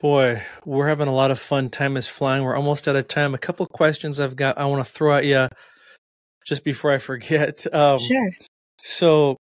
Boy, 0.00 0.42
we're 0.64 0.88
having 0.88 1.06
a 1.06 1.14
lot 1.14 1.30
of 1.30 1.38
fun. 1.38 1.70
Time 1.70 1.96
is 1.96 2.08
flying. 2.08 2.42
We're 2.42 2.56
almost 2.56 2.88
out 2.88 2.96
of 2.96 3.06
time. 3.06 3.34
A 3.34 3.38
couple 3.38 3.64
questions 3.66 4.18
I've 4.18 4.34
got 4.34 4.58
I 4.58 4.64
want 4.64 4.84
to 4.84 4.92
throw 4.92 5.14
at 5.14 5.26
you 5.26 5.46
just 6.46 6.64
before 6.64 6.92
I 6.92 6.98
forget. 6.98 7.66
Um, 7.72 7.98
sure. 7.98 8.30
So, 8.78 9.36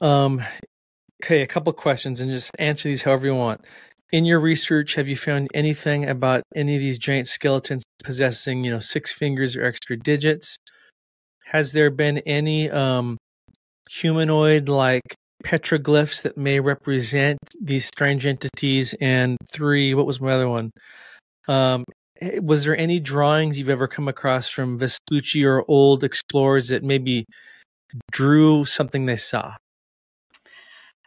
um, 0.00 0.40
okay, 1.22 1.42
a 1.42 1.46
couple 1.46 1.72
questions, 1.72 2.20
and 2.20 2.30
just 2.30 2.50
answer 2.58 2.88
these 2.88 3.02
however 3.02 3.26
you 3.26 3.34
want. 3.34 3.64
In 4.10 4.24
your 4.24 4.40
research, 4.40 4.94
have 4.94 5.06
you 5.06 5.16
found 5.16 5.48
anything 5.52 6.08
about 6.08 6.42
any 6.56 6.76
of 6.76 6.80
these 6.80 6.96
giant 6.96 7.28
skeletons 7.28 7.82
possessing, 8.02 8.64
you 8.64 8.70
know, 8.70 8.78
six 8.78 9.12
fingers 9.12 9.54
or 9.54 9.64
extra 9.64 9.96
digits? 9.98 10.56
Has 11.46 11.72
there 11.72 11.90
been 11.90 12.18
any 12.18 12.70
um, 12.70 13.18
humanoid-like 13.90 15.14
petroglyphs 15.44 16.22
that 16.22 16.38
may 16.38 16.60
represent 16.60 17.38
these 17.60 17.86
strange 17.86 18.24
entities? 18.24 18.94
And 19.00 19.36
three, 19.52 19.94
what 19.94 20.06
was 20.06 20.20
my 20.20 20.32
other 20.32 20.48
one? 20.48 20.70
Um, 21.48 21.84
was 22.42 22.64
there 22.64 22.76
any 22.76 23.00
drawings 23.00 23.58
you've 23.58 23.68
ever 23.68 23.88
come 23.88 24.08
across 24.08 24.48
from 24.48 24.78
Vespucci 24.78 25.44
or 25.44 25.64
old 25.68 26.04
explorers 26.04 26.68
that 26.68 26.82
maybe 26.82 27.24
drew 28.10 28.64
something 28.64 29.06
they 29.06 29.16
saw? 29.16 29.54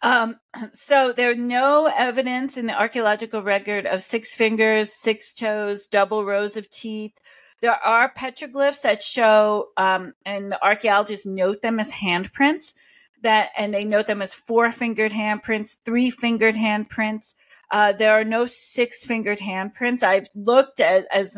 Um, 0.01 0.39
so 0.73 1.13
there's 1.13 1.37
no 1.37 1.91
evidence 1.95 2.57
in 2.57 2.67
the 2.67 2.79
archaeological 2.79 3.41
record 3.41 3.85
of 3.85 4.01
six 4.01 4.35
fingers, 4.35 4.91
six 4.93 5.33
toes, 5.33 5.85
double 5.85 6.25
rows 6.25 6.57
of 6.57 6.69
teeth. 6.69 7.17
There 7.61 7.71
are 7.71 8.11
petroglyphs 8.11 8.81
that 8.81 9.03
show, 9.03 9.69
um, 9.77 10.13
and 10.25 10.51
the 10.51 10.63
archaeologists 10.63 11.25
note 11.25 11.61
them 11.61 11.79
as 11.79 11.91
handprints 11.91 12.73
that, 13.21 13.49
and 13.55 13.71
they 13.71 13.85
note 13.85 14.07
them 14.07 14.21
as 14.21 14.33
four 14.33 14.71
fingered 14.71 15.11
handprints, 15.11 15.77
three 15.85 16.09
fingered 16.09 16.55
handprints. 16.55 17.35
Uh, 17.71 17.93
there 17.93 18.11
are 18.11 18.25
no 18.25 18.45
six 18.45 19.05
fingered 19.05 19.39
handprints. 19.39 20.03
I've 20.03 20.27
looked 20.35 20.81
at, 20.81 21.07
as 21.09 21.37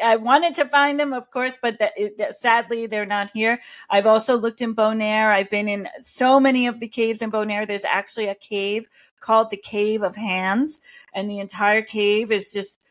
I 0.00 0.16
wanted 0.16 0.54
to 0.54 0.64
find 0.66 1.00
them, 1.00 1.12
of 1.12 1.30
course, 1.32 1.58
but 1.60 1.80
sadly 2.30 2.86
they're 2.86 3.04
not 3.04 3.30
here. 3.34 3.58
I've 3.90 4.06
also 4.06 4.36
looked 4.36 4.60
in 4.60 4.74
Bonaire. 4.74 5.32
I've 5.32 5.50
been 5.50 5.68
in 5.68 5.88
so 6.00 6.38
many 6.38 6.68
of 6.68 6.78
the 6.78 6.86
caves 6.86 7.22
in 7.22 7.30
Bonaire. 7.30 7.66
There's 7.66 7.84
actually 7.84 8.28
a 8.28 8.36
cave 8.36 8.86
called 9.20 9.50
the 9.50 9.56
Cave 9.56 10.04
of 10.04 10.14
Hands, 10.14 10.80
and 11.12 11.28
the 11.28 11.40
entire 11.40 11.82
cave 11.82 12.30
is 12.30 12.52
just 12.52 12.84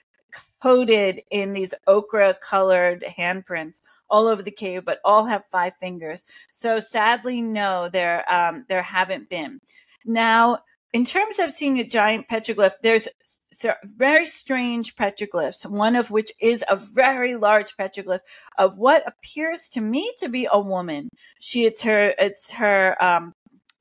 coated 0.62 1.22
in 1.32 1.54
these 1.54 1.74
ochre 1.88 2.36
colored 2.42 3.04
handprints 3.18 3.82
all 4.10 4.28
over 4.28 4.42
the 4.42 4.52
cave, 4.52 4.84
but 4.84 5.00
all 5.06 5.26
have 5.26 5.46
five 5.46 5.74
fingers. 5.76 6.26
So 6.52 6.80
sadly, 6.80 7.42
no, 7.42 7.88
there 7.90 8.30
um, 8.32 8.66
there 8.68 8.82
haven't 8.82 9.30
been. 9.30 9.62
Now, 10.06 10.60
in 10.94 11.06
terms 11.06 11.40
of 11.40 11.52
seeing 11.52 11.80
a 11.80 11.84
giant 11.84 12.28
petroglyph, 12.28 12.74
there's 12.82 13.08
very 13.84 14.26
strange 14.26 14.96
petroglyphs, 14.96 15.66
one 15.66 15.96
of 15.96 16.12
which 16.12 16.32
is 16.40 16.64
a 16.70 16.76
very 16.76 17.36
large 17.36 17.76
petroglyph 17.78 18.20
of 18.58 18.78
what 18.78 19.08
appears 19.08 19.68
to 19.70 19.82
me 19.82 20.12
to 20.20 20.30
be 20.30 20.48
a 20.52 20.60
woman. 20.60 21.10
She, 21.40 21.66
it's 21.66 21.84
her, 21.84 22.14
it's 22.18 22.52
her, 22.52 23.02
um, 23.04 23.34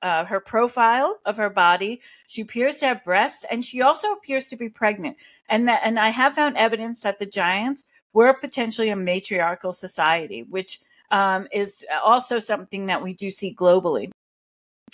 uh, 0.03 0.25
her 0.25 0.41
profile 0.41 1.19
of 1.25 1.37
her 1.37 1.51
body. 1.51 2.01
She 2.27 2.43
appears 2.43 2.77
to 2.77 2.87
have 2.87 3.05
breasts 3.05 3.45
and 3.51 3.65
she 3.65 3.83
also 3.83 4.13
appears 4.13 4.49
to 4.49 4.57
be 4.57 4.69
pregnant. 4.69 5.17
And 5.49 5.69
that, 5.69 5.83
and 5.85 5.99
I 5.99 6.11
have 6.11 6.35
found 6.35 6.57
evidence 6.57 7.03
that 7.03 7.19
the 7.19 7.27
giants 7.27 7.85
were 8.13 8.33
potentially 8.35 8.89
a 8.89 8.97
matriarchal 8.97 9.73
society, 9.73 10.43
which 10.43 10.81
um, 11.11 11.49
is 11.53 11.85
also 12.05 12.39
something 12.39 12.87
that 12.87 13.03
we 13.03 13.15
do 13.15 13.31
see 13.31 13.55
globally. 13.55 14.11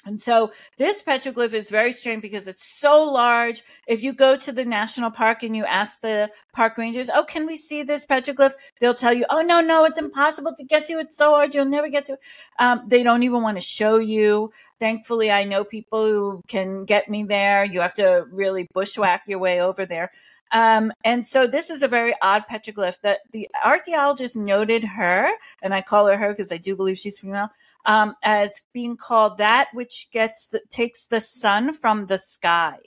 And 0.05 0.20
so 0.20 0.53
this 0.78 1.03
petroglyph 1.03 1.55
is 1.55 1.70
very 1.70 1.92
strange 1.92 2.22
because 2.22 2.48
it's 2.48 2.64
so 2.80 3.05
large. 3.05 3.62
If 3.86 4.03
you 4.03 4.12
go 4.12 4.36
to 4.36 4.53
the 4.53 4.64
national 4.64 5.12
park 5.12 5.42
and 5.42 5.57
you 5.57 5.64
ask 5.64 6.00
the 6.00 6.30
park 6.53 6.76
rangers, 6.76 7.09
Oh, 7.09 7.24
can 7.24 7.46
we 7.46 7.57
see 7.57 7.82
this 7.82 8.05
petroglyph? 8.07 8.53
They'll 8.80 8.94
tell 8.94 9.12
you, 9.12 9.24
Oh, 9.30 9.42
no, 9.42 9.61
no, 9.61 9.84
it's 9.84 9.98
impossible 9.98 10.55
to 10.57 10.64
get 10.64 10.86
to. 10.86 10.98
It's 10.98 11.16
so 11.16 11.30
hard. 11.30 11.55
You'll 11.55 11.66
never 11.66 11.88
get 11.88 12.05
to. 12.07 12.18
Um, 12.59 12.82
they 12.88 13.03
don't 13.03 13.22
even 13.22 13.42
want 13.42 13.57
to 13.59 13.62
show 13.62 13.98
you. 13.98 14.53
Thankfully, 14.80 15.30
I 15.30 15.44
know 15.44 15.62
people 15.62 16.05
who 16.05 16.42
can 16.48 16.84
get 16.84 17.09
me 17.09 17.22
there. 17.22 17.64
You 17.64 17.80
have 17.80 17.94
to 17.94 18.26
really 18.30 18.68
bushwhack 18.72 19.22
your 19.28 19.38
way 19.38 19.61
over 19.61 19.86
there. 19.86 20.11
Um, 20.53 20.92
and 21.03 21.24
so 21.24 21.46
this 21.46 21.70
is 21.70 21.82
a 21.82 21.88
very 21.88 22.14
odd 22.20 22.44
petroglyph 22.50 23.00
that 23.00 23.20
the 23.32 23.48
archaeologist 23.64 24.36
noted 24.36 24.84
her, 24.84 25.30
and 25.62 25.72
I 25.72 25.80
call 25.80 26.07
her 26.07 26.16
her 26.18 26.28
because 26.28 26.53
I 26.53 26.59
do 26.59 26.76
believe 26.76 26.98
she's 26.98 27.18
female, 27.18 27.48
um, 27.84 28.14
as 28.22 28.60
being 28.72 28.96
called 28.96 29.38
that 29.38 29.68
which 29.72 30.08
gets 30.12 30.46
the, 30.46 30.60
takes 30.70 31.06
the 31.06 31.20
sun 31.20 31.72
from 31.72 32.06
the 32.06 32.18
sky. 32.18 32.78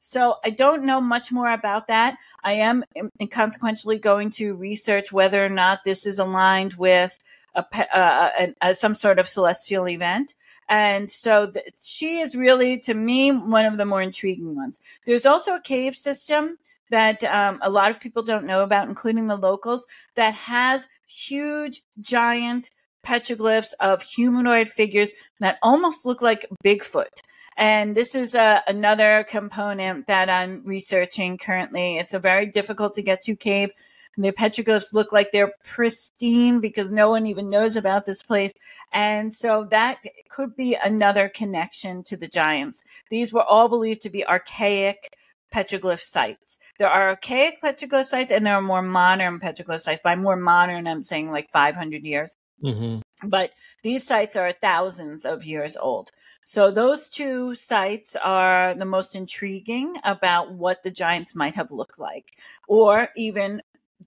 So 0.00 0.36
I 0.44 0.50
don't 0.50 0.84
know 0.84 1.00
much 1.00 1.32
more 1.32 1.50
about 1.50 1.86
that. 1.86 2.18
I 2.42 2.52
am 2.52 2.84
consequentially 3.30 3.98
going 3.98 4.30
to 4.32 4.54
research 4.54 5.12
whether 5.12 5.44
or 5.44 5.48
not 5.48 5.80
this 5.84 6.04
is 6.04 6.18
aligned 6.18 6.74
with 6.74 7.18
a, 7.54 7.64
uh, 7.96 8.30
a, 8.38 8.54
a 8.60 8.74
some 8.74 8.94
sort 8.94 9.18
of 9.18 9.26
celestial 9.26 9.88
event. 9.88 10.34
And 10.68 11.10
so 11.10 11.46
the, 11.46 11.62
she 11.80 12.18
is 12.18 12.34
really, 12.36 12.78
to 12.80 12.94
me, 12.94 13.32
one 13.32 13.66
of 13.66 13.76
the 13.76 13.84
more 13.84 14.02
intriguing 14.02 14.54
ones. 14.56 14.80
There's 15.06 15.26
also 15.26 15.54
a 15.54 15.60
cave 15.60 15.94
system 15.94 16.58
that 16.90 17.24
um, 17.24 17.58
a 17.62 17.70
lot 17.70 17.90
of 17.90 18.00
people 18.00 18.22
don't 18.22 18.46
know 18.46 18.62
about, 18.62 18.88
including 18.88 19.26
the 19.26 19.36
locals, 19.36 19.86
that 20.16 20.34
has 20.34 20.86
huge, 21.06 21.82
giant 22.00 22.70
petroglyphs 23.04 23.72
of 23.80 24.02
humanoid 24.02 24.68
figures 24.68 25.12
that 25.40 25.58
almost 25.62 26.06
look 26.06 26.22
like 26.22 26.46
Bigfoot. 26.64 27.20
And 27.56 27.96
this 27.96 28.14
is 28.14 28.34
uh, 28.34 28.60
another 28.66 29.24
component 29.28 30.06
that 30.08 30.28
I'm 30.28 30.62
researching 30.64 31.38
currently. 31.38 31.98
It's 31.98 32.14
a 32.14 32.18
very 32.18 32.46
difficult 32.46 32.94
to 32.94 33.02
get 33.02 33.22
to 33.22 33.36
cave. 33.36 33.70
The 34.16 34.32
petroglyphs 34.32 34.92
look 34.92 35.12
like 35.12 35.30
they're 35.32 35.52
pristine 35.64 36.60
because 36.60 36.90
no 36.90 37.10
one 37.10 37.26
even 37.26 37.50
knows 37.50 37.76
about 37.76 38.06
this 38.06 38.22
place. 38.22 38.52
And 38.92 39.34
so 39.34 39.66
that 39.70 39.98
could 40.30 40.56
be 40.56 40.76
another 40.82 41.28
connection 41.28 42.02
to 42.04 42.16
the 42.16 42.28
giants. 42.28 42.82
These 43.10 43.32
were 43.32 43.42
all 43.42 43.68
believed 43.68 44.02
to 44.02 44.10
be 44.10 44.26
archaic 44.26 45.16
petroglyph 45.52 46.00
sites. 46.00 46.58
There 46.78 46.88
are 46.88 47.10
archaic 47.10 47.62
petroglyph 47.62 48.06
sites 48.06 48.32
and 48.32 48.46
there 48.46 48.54
are 48.54 48.62
more 48.62 48.82
modern 48.82 49.40
petroglyph 49.40 49.80
sites. 49.80 50.00
By 50.02 50.16
more 50.16 50.36
modern, 50.36 50.86
I'm 50.86 51.04
saying 51.04 51.30
like 51.30 51.50
500 51.52 52.04
years. 52.04 52.36
Mm-hmm. 52.62 53.28
But 53.28 53.52
these 53.82 54.06
sites 54.06 54.36
are 54.36 54.52
thousands 54.52 55.24
of 55.24 55.44
years 55.44 55.76
old. 55.76 56.10
So 56.44 56.70
those 56.70 57.08
two 57.08 57.54
sites 57.54 58.16
are 58.22 58.74
the 58.74 58.84
most 58.84 59.16
intriguing 59.16 59.96
about 60.04 60.52
what 60.52 60.82
the 60.82 60.90
giants 60.90 61.34
might 61.34 61.54
have 61.54 61.70
looked 61.70 61.98
like, 61.98 62.32
or 62.68 63.08
even 63.16 63.62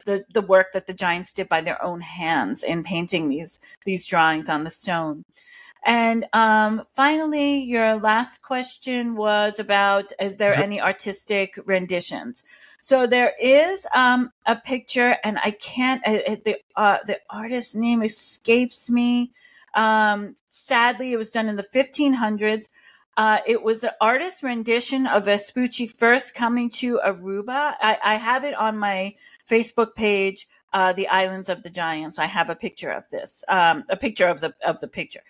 the, 0.05 0.25
the 0.31 0.41
work 0.41 0.67
that 0.73 0.85
the 0.85 0.93
giants 0.93 1.31
did 1.31 1.49
by 1.49 1.61
their 1.61 1.83
own 1.83 2.01
hands 2.01 2.63
in 2.63 2.83
painting 2.83 3.29
these 3.29 3.59
these 3.85 4.05
drawings 4.05 4.49
on 4.49 4.63
the 4.63 4.69
stone. 4.69 5.23
And 5.87 6.25
um, 6.33 6.83
finally, 6.91 7.63
your 7.63 7.95
last 7.95 8.41
question 8.41 9.15
was 9.15 9.57
about 9.57 10.11
is 10.19 10.35
there 10.35 10.53
any 10.53 10.81
artistic 10.81 11.57
renditions? 11.65 12.43
So 12.81 13.07
there 13.07 13.33
is 13.41 13.87
um, 13.95 14.33
a 14.45 14.57
picture, 14.57 15.15
and 15.23 15.39
I 15.39 15.51
can't, 15.51 16.05
uh, 16.05 16.35
the, 16.43 16.57
uh, 16.75 16.97
the 17.05 17.21
artist's 17.29 17.73
name 17.73 18.03
escapes 18.03 18.89
me. 18.89 19.31
Um, 19.75 20.35
sadly, 20.49 21.13
it 21.13 21.17
was 21.17 21.29
done 21.29 21.47
in 21.47 21.55
the 21.55 21.63
1500s. 21.63 22.67
Uh, 23.15 23.39
it 23.47 23.63
was 23.63 23.85
an 23.85 23.91
artist 24.01 24.43
rendition 24.43 25.07
of 25.07 25.25
Vespucci 25.25 25.87
first 25.87 26.35
coming 26.35 26.69
to 26.71 26.99
Aruba. 26.99 27.75
I, 27.81 27.97
I 28.03 28.15
have 28.15 28.43
it 28.43 28.55
on 28.55 28.77
my 28.77 29.15
Facebook 29.49 29.95
page, 29.95 30.49
uh, 30.73 30.91
the 30.91 31.07
Islands 31.07 31.47
of 31.47 31.63
the 31.63 31.69
Giants. 31.69 32.19
I 32.19 32.25
have 32.25 32.49
a 32.49 32.55
picture 32.55 32.91
of 32.91 33.07
this, 33.09 33.45
um, 33.47 33.85
a 33.89 33.95
picture 33.95 34.27
of 34.27 34.41
the 34.41 34.53
of 34.65 34.81
the 34.81 34.87
picture 34.89 35.21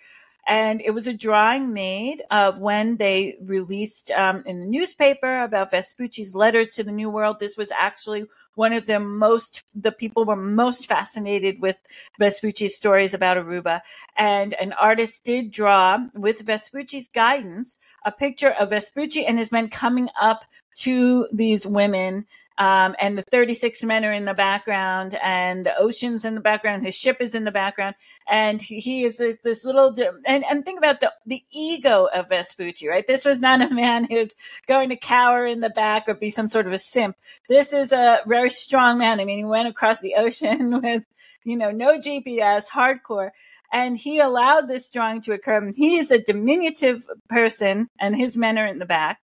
and 0.48 0.82
it 0.82 0.92
was 0.92 1.08
a 1.08 1.14
drawing 1.14 1.74
made 1.74 2.24
of 2.32 2.60
when 2.60 2.96
they 2.96 3.38
released 3.42 4.12
um, 4.12 4.44
in 4.46 4.62
the 4.62 4.66
newspaper 4.66 5.44
about 5.44 5.72
Vespucci's 5.72 6.34
letters 6.34 6.72
to 6.74 6.84
the 6.84 6.92
New 6.92 7.10
World. 7.10 7.40
This 7.40 7.58
was 7.58 7.72
actually 7.78 8.26
one 8.56 8.72
of 8.72 8.86
the 8.86 9.00
most 9.00 9.64
the 9.76 9.92
people 9.92 10.24
were 10.24 10.38
most 10.38 10.88
fascinated 10.88 11.62
with 11.62 11.76
Vespucci's 12.18 12.76
stories 12.78 13.14
about 13.14 13.38
Aruba, 13.38 13.82
and 14.18 14.54
an 14.54 14.74
artist 14.74 15.24
did 15.26 15.52
draw 15.52 15.98
with 16.14 16.42
Vespucci's 16.42 17.10
guidance 17.10 17.78
a 18.06 18.12
picture 18.12 18.52
of 18.52 18.70
Vespucci 18.70 19.26
and 19.26 19.38
his 19.38 19.52
men 19.52 19.70
coming 19.70 20.10
up 20.20 20.46
to 20.78 21.28
these 21.34 21.68
women 21.68 22.26
um, 22.58 22.96
and 23.00 23.18
the 23.18 23.24
36 23.24 23.84
men 23.84 24.04
are 24.04 24.12
in 24.12 24.26
the 24.26 24.34
background 24.34 25.18
and 25.22 25.66
the 25.66 25.78
ocean's 25.78 26.26
in 26.26 26.34
the 26.34 26.42
background. 26.42 26.84
His 26.84 26.96
ship 26.96 27.18
is 27.20 27.36
in 27.36 27.44
the 27.44 27.52
background. 27.52 27.96
And 28.28 28.62
he, 28.62 29.04
is 29.04 29.18
this, 29.18 29.38
this 29.44 29.64
little, 29.64 29.94
and, 30.26 30.44
and 30.50 30.66
think 30.66 30.80
about 30.80 31.00
the, 31.00 31.14
the 31.26 31.44
ego 31.52 32.08
of 32.14 32.30
Vespucci, 32.30 32.88
right? 32.88 33.06
This 33.06 33.26
was 33.26 33.40
not 33.40 33.62
a 33.62 33.74
man 33.74 34.08
who's 34.10 34.34
going 34.68 34.90
to 34.90 34.96
cower 34.96 35.46
in 35.46 35.60
the 35.60 35.70
back 35.70 36.06
or 36.08 36.16
be 36.16 36.32
some 36.32 36.48
sort 36.48 36.66
of 36.66 36.74
a 36.74 36.80
simp. 36.80 37.16
This 37.48 37.74
is 37.74 37.92
a 37.92 38.22
very 38.26 38.50
strong 38.50 38.98
man. 38.98 39.20
I 39.20 39.26
mean, 39.26 39.38
he 39.38 39.46
went 39.46 39.68
across 39.68 40.02
the 40.02 40.16
ocean 40.16 40.82
with, 40.82 41.04
you 41.44 41.58
know, 41.58 41.72
no 41.72 42.00
GPS, 42.00 42.70
hardcore 42.70 43.32
and 43.72 43.98
he 43.98 44.20
allowed 44.20 44.68
this 44.70 44.90
drawing 44.90 45.20
to 45.22 45.34
occur. 45.34 45.72
He 45.76 45.98
is 45.98 46.10
a 46.10 46.24
diminutive 46.24 47.06
person, 47.28 47.90
and 48.00 48.16
his 48.16 48.38
men 48.38 48.58
are 48.58 48.66
in 48.66 48.80
the 48.80 48.86
back. 48.86 49.20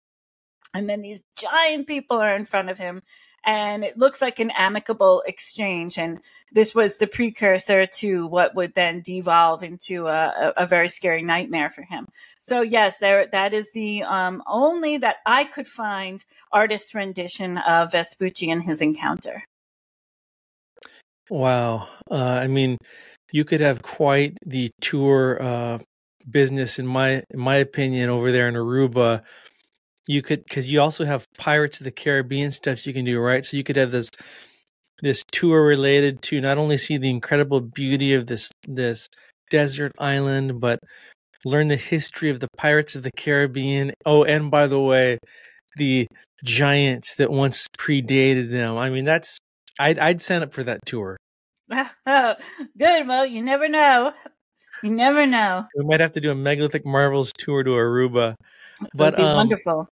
And 0.73 0.89
then 0.89 1.01
these 1.01 1.23
giant 1.35 1.87
people 1.87 2.17
are 2.17 2.35
in 2.35 2.45
front 2.45 2.69
of 2.69 2.77
him. 2.77 3.01
And 3.45 3.85
it 3.85 3.97
looks 3.97 4.21
like 4.21 4.39
an 4.39 4.51
amicable 4.51 5.23
exchange. 5.25 5.97
And 5.97 6.19
this 6.51 6.75
was 6.75 6.97
the 6.97 7.07
precursor 7.07 7.85
to 7.85 8.27
what 8.27 8.53
would 8.53 8.73
then 8.73 9.01
devolve 9.01 9.63
into 9.63 10.07
a, 10.07 10.53
a, 10.57 10.65
very 10.65 10.89
scary 10.89 11.23
nightmare 11.23 11.69
for 11.69 11.83
him. 11.83 12.07
So 12.37 12.61
yes, 12.61 12.99
there, 12.99 13.27
that 13.31 13.53
is 13.53 13.71
the 13.73 14.03
um, 14.03 14.43
only 14.45 14.97
that 14.97 15.17
I 15.25 15.45
could 15.45 15.69
find 15.69 16.23
artist 16.51 16.93
rendition 16.93 17.57
of 17.59 17.93
Vespucci 17.93 18.51
and 18.51 18.61
his 18.61 18.81
encounter. 18.81 19.43
Wow. 21.29 21.87
Uh, 22.11 22.39
I 22.43 22.47
mean, 22.47 22.77
you 23.31 23.45
could 23.45 23.61
have 23.61 23.81
quite 23.81 24.37
the 24.45 24.69
tour 24.81 25.41
uh, 25.41 25.79
business, 26.29 26.79
in 26.79 26.87
my 26.87 27.23
in 27.29 27.39
my 27.39 27.55
opinion, 27.55 28.09
over 28.09 28.31
there 28.31 28.47
in 28.47 28.55
Aruba 28.55 29.23
you 30.07 30.21
could 30.21 30.43
because 30.43 30.71
you 30.71 30.81
also 30.81 31.05
have 31.05 31.25
Pirates 31.37 31.79
of 31.79 31.83
the 31.83 31.91
Caribbean 31.91 32.51
stuff 32.51 32.85
you 32.85 32.93
can 32.93 33.05
do, 33.05 33.19
right? 33.19 33.45
So 33.45 33.57
you 33.57 33.63
could 33.63 33.75
have 33.75 33.91
this 33.91 34.09
this 35.01 35.23
tour 35.31 35.65
related 35.65 36.21
to 36.23 36.41
not 36.41 36.57
only 36.57 36.77
see 36.77 36.97
the 36.97 37.09
incredible 37.09 37.61
beauty 37.61 38.13
of 38.13 38.27
this 38.27 38.51
this 38.67 39.07
desert 39.49 39.91
island, 39.99 40.59
but 40.59 40.79
learn 41.45 41.67
the 41.67 41.75
history 41.75 42.29
of 42.29 42.39
the 42.39 42.47
Pirates 42.57 42.95
of 42.95 43.03
the 43.03 43.11
Caribbean. 43.11 43.93
Oh, 44.05 44.23
and 44.23 44.51
by 44.51 44.67
the 44.67 44.79
way, 44.79 45.17
the 45.77 46.07
giants 46.43 47.15
that 47.15 47.31
once 47.31 47.67
predated 47.77 48.49
them. 48.49 48.77
I 48.77 48.89
mean, 48.89 49.05
that's 49.05 49.37
I'd 49.79 49.99
I'd 49.99 50.21
sign 50.21 50.41
up 50.41 50.53
for 50.53 50.63
that 50.63 50.79
tour. 50.85 51.17
Good. 51.69 52.37
Well, 53.07 53.25
you 53.25 53.41
never 53.41 53.69
know. 53.69 54.13
You 54.83 54.91
never 54.91 55.25
know. 55.25 55.65
We 55.75 55.85
might 55.85 55.99
have 55.99 56.13
to 56.13 56.21
do 56.21 56.31
a 56.31 56.35
megalithic 56.35 56.85
marvels 56.85 57.31
tour 57.37 57.63
to 57.63 57.71
Aruba. 57.71 58.35
But 58.93 59.19
um, 59.19 59.35
wonderful. 59.35 59.87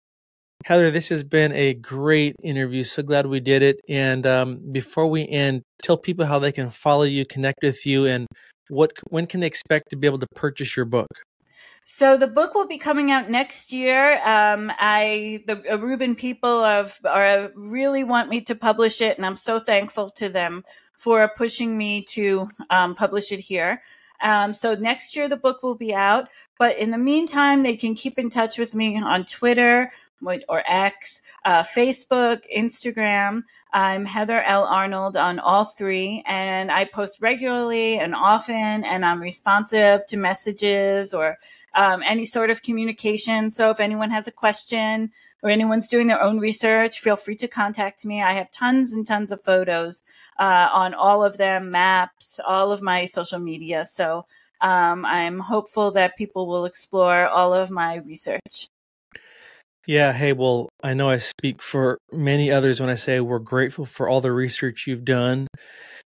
Heather, 0.65 0.91
this 0.91 1.09
has 1.09 1.23
been 1.23 1.51
a 1.51 1.73
great 1.73 2.35
interview. 2.41 2.83
So 2.83 3.03
glad 3.03 3.25
we 3.25 3.41
did 3.41 3.61
it. 3.61 3.81
And 3.89 4.25
um, 4.25 4.59
before 4.71 5.07
we 5.07 5.27
end, 5.27 5.63
tell 5.81 5.97
people 5.97 6.25
how 6.25 6.39
they 6.39 6.53
can 6.53 6.69
follow 6.69 7.03
you, 7.03 7.25
connect 7.25 7.59
with 7.63 7.85
you, 7.85 8.05
and 8.05 8.27
what 8.69 8.91
when 9.09 9.27
can 9.27 9.41
they 9.41 9.47
expect 9.47 9.89
to 9.89 9.97
be 9.97 10.07
able 10.07 10.19
to 10.19 10.27
purchase 10.35 10.75
your 10.75 10.85
book? 10.85 11.07
So 11.85 12.15
the 12.15 12.27
book 12.27 12.55
will 12.55 12.67
be 12.67 12.77
coming 12.77 13.11
out 13.11 13.29
next 13.29 13.73
year. 13.73 14.13
Um, 14.25 14.71
I 14.79 15.43
the 15.47 15.57
Aruban 15.57 16.17
people 16.17 16.63
of 16.63 16.97
are 17.03 17.51
really 17.55 18.05
want 18.05 18.29
me 18.29 18.39
to 18.41 18.55
publish 18.55 19.01
it, 19.01 19.17
and 19.17 19.25
I'm 19.25 19.35
so 19.35 19.59
thankful 19.59 20.09
to 20.11 20.29
them 20.29 20.63
for 20.97 21.29
pushing 21.35 21.77
me 21.77 22.03
to 22.03 22.49
um, 22.69 22.95
publish 22.95 23.33
it 23.33 23.41
here. 23.41 23.81
Um, 24.23 24.53
so 24.53 24.73
next 24.73 25.15
year 25.15 25.29
the 25.29 25.37
book 25.37 25.61
will 25.61 25.75
be 25.75 25.93
out, 25.93 26.29
but 26.57 26.77
in 26.77 26.91
the 26.91 26.97
meantime, 26.97 27.61
they 27.61 27.75
can 27.75 27.93
keep 27.93 28.17
in 28.17 28.29
touch 28.29 28.57
with 28.57 28.73
me 28.73 28.99
on 28.99 29.25
Twitter 29.25 29.91
or 30.47 30.63
X, 30.65 31.21
uh, 31.43 31.63
Facebook, 31.63 32.41
Instagram. 32.55 33.41
I'm 33.73 34.05
Heather 34.05 34.41
L. 34.41 34.63
Arnold 34.63 35.17
on 35.17 35.39
all 35.39 35.65
three, 35.65 36.23
and 36.25 36.71
I 36.71 36.85
post 36.85 37.21
regularly 37.21 37.99
and 37.99 38.15
often, 38.15 38.85
and 38.85 39.05
I'm 39.05 39.21
responsive 39.21 40.05
to 40.07 40.17
messages 40.17 41.13
or 41.13 41.37
um, 41.75 42.03
any 42.05 42.23
sort 42.25 42.49
of 42.49 42.61
communication. 42.61 43.51
So 43.51 43.69
if 43.69 43.79
anyone 43.79 44.11
has 44.11 44.27
a 44.27 44.31
question 44.31 45.11
or 45.43 45.49
anyone's 45.49 45.89
doing 45.89 46.07
their 46.07 46.23
own 46.23 46.39
research, 46.39 46.99
feel 46.99 47.17
free 47.17 47.35
to 47.35 47.47
contact 47.49 48.05
me. 48.05 48.23
I 48.23 48.31
have 48.31 48.49
tons 48.49 48.93
and 48.93 49.05
tons 49.05 49.31
of 49.31 49.43
photos 49.43 50.01
uh, 50.39 50.69
on 50.73 50.93
all 50.93 51.23
of 51.23 51.37
them, 51.37 51.69
maps, 51.69 52.39
all 52.47 52.71
of 52.71 52.81
my 52.81 53.03
social 53.03 53.39
media. 53.39 53.83
So 53.83 54.25
um, 54.61 55.05
I'm 55.05 55.39
hopeful 55.39 55.91
that 55.91 56.17
people 56.17 56.47
will 56.47 56.63
explore 56.63 57.27
all 57.27 57.53
of 57.53 57.69
my 57.69 57.95
research. 57.97 58.69
Yeah, 59.85 60.13
hey, 60.13 60.31
well, 60.31 60.69
I 60.81 60.93
know 60.93 61.09
I 61.09 61.17
speak 61.17 61.61
for 61.61 61.97
many 62.13 62.49
others 62.49 62.79
when 62.79 62.89
I 62.89 62.95
say 62.95 63.19
we're 63.19 63.39
grateful 63.39 63.85
for 63.85 64.07
all 64.07 64.21
the 64.21 64.31
research 64.31 64.87
you've 64.87 65.03
done 65.03 65.47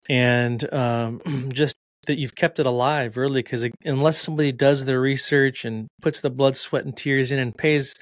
and 0.10 0.74
um, 0.74 1.50
just 1.54 1.76
that 2.08 2.18
you've 2.18 2.36
kept 2.36 2.60
it 2.60 2.66
alive, 2.66 3.18
really, 3.18 3.42
because 3.42 3.68
unless 3.84 4.18
somebody 4.18 4.54
does 4.54 4.86
the 4.86 4.98
research 4.98 5.66
and 5.66 5.88
puts 6.02 6.22
the 6.22 6.30
blood, 6.30 6.56
sweat, 6.56 6.86
and 6.86 6.96
tears 6.96 7.34
in 7.34 7.40
and 7.40 7.58
pays 7.58 7.94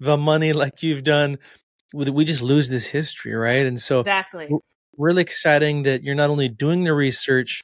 the 0.00 0.16
money 0.16 0.52
like 0.52 0.82
you've 0.82 1.04
done, 1.04 1.38
we 1.92 2.24
just 2.24 2.42
lose 2.42 2.68
this 2.68 2.86
history, 2.86 3.34
right? 3.34 3.66
And 3.66 3.78
so, 3.80 4.00
exactly, 4.00 4.50
really 4.96 5.22
exciting 5.22 5.82
that 5.84 6.02
you're 6.02 6.14
not 6.14 6.30
only 6.30 6.48
doing 6.48 6.84
the 6.84 6.94
research, 6.94 7.60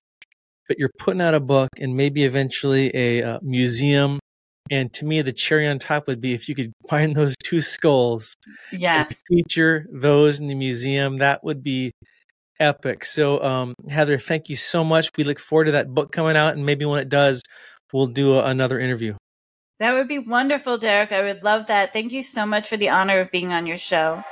but 0.68 0.78
you're 0.78 0.90
putting 0.98 1.20
out 1.20 1.34
a 1.34 1.40
book 1.40 1.68
and 1.78 1.96
maybe 1.96 2.24
eventually 2.24 2.90
a 2.94 3.22
uh, 3.22 3.38
museum 3.42 4.18
and 4.70 4.92
to 4.94 5.04
me, 5.04 5.20
the 5.22 5.32
cherry 5.32 5.66
on 5.66 5.80
top 5.80 6.06
would 6.06 6.20
be 6.20 6.32
if 6.32 6.48
you 6.48 6.54
could 6.54 6.72
find 6.88 7.14
those 7.14 7.34
two 7.42 7.60
skulls, 7.60 8.34
yes, 8.72 9.22
feature 9.28 9.86
those 9.92 10.40
in 10.40 10.46
the 10.46 10.54
museum. 10.54 11.18
That 11.18 11.42
would 11.42 11.62
be 11.62 11.90
epic. 12.60 13.04
So, 13.04 13.42
um, 13.42 13.74
Heather, 13.88 14.18
thank 14.18 14.48
you 14.48 14.56
so 14.56 14.84
much. 14.84 15.10
We 15.16 15.24
look 15.24 15.40
forward 15.40 15.64
to 15.66 15.72
that 15.72 15.88
book 15.88 16.12
coming 16.12 16.36
out, 16.36 16.54
and 16.54 16.64
maybe 16.64 16.84
when 16.84 17.00
it 17.00 17.08
does, 17.08 17.42
we'll 17.92 18.06
do 18.06 18.34
a, 18.34 18.44
another 18.44 18.78
interview. 18.78 19.16
That 19.80 19.94
would 19.94 20.08
be 20.08 20.18
wonderful, 20.18 20.76
Derek. 20.76 21.10
I 21.10 21.22
would 21.22 21.42
love 21.42 21.66
that. 21.68 21.94
Thank 21.94 22.12
you 22.12 22.22
so 22.22 22.44
much 22.44 22.68
for 22.68 22.76
the 22.76 22.90
honor 22.90 23.18
of 23.18 23.30
being 23.30 23.50
on 23.50 23.66
your 23.66 23.78
show. 23.78 24.22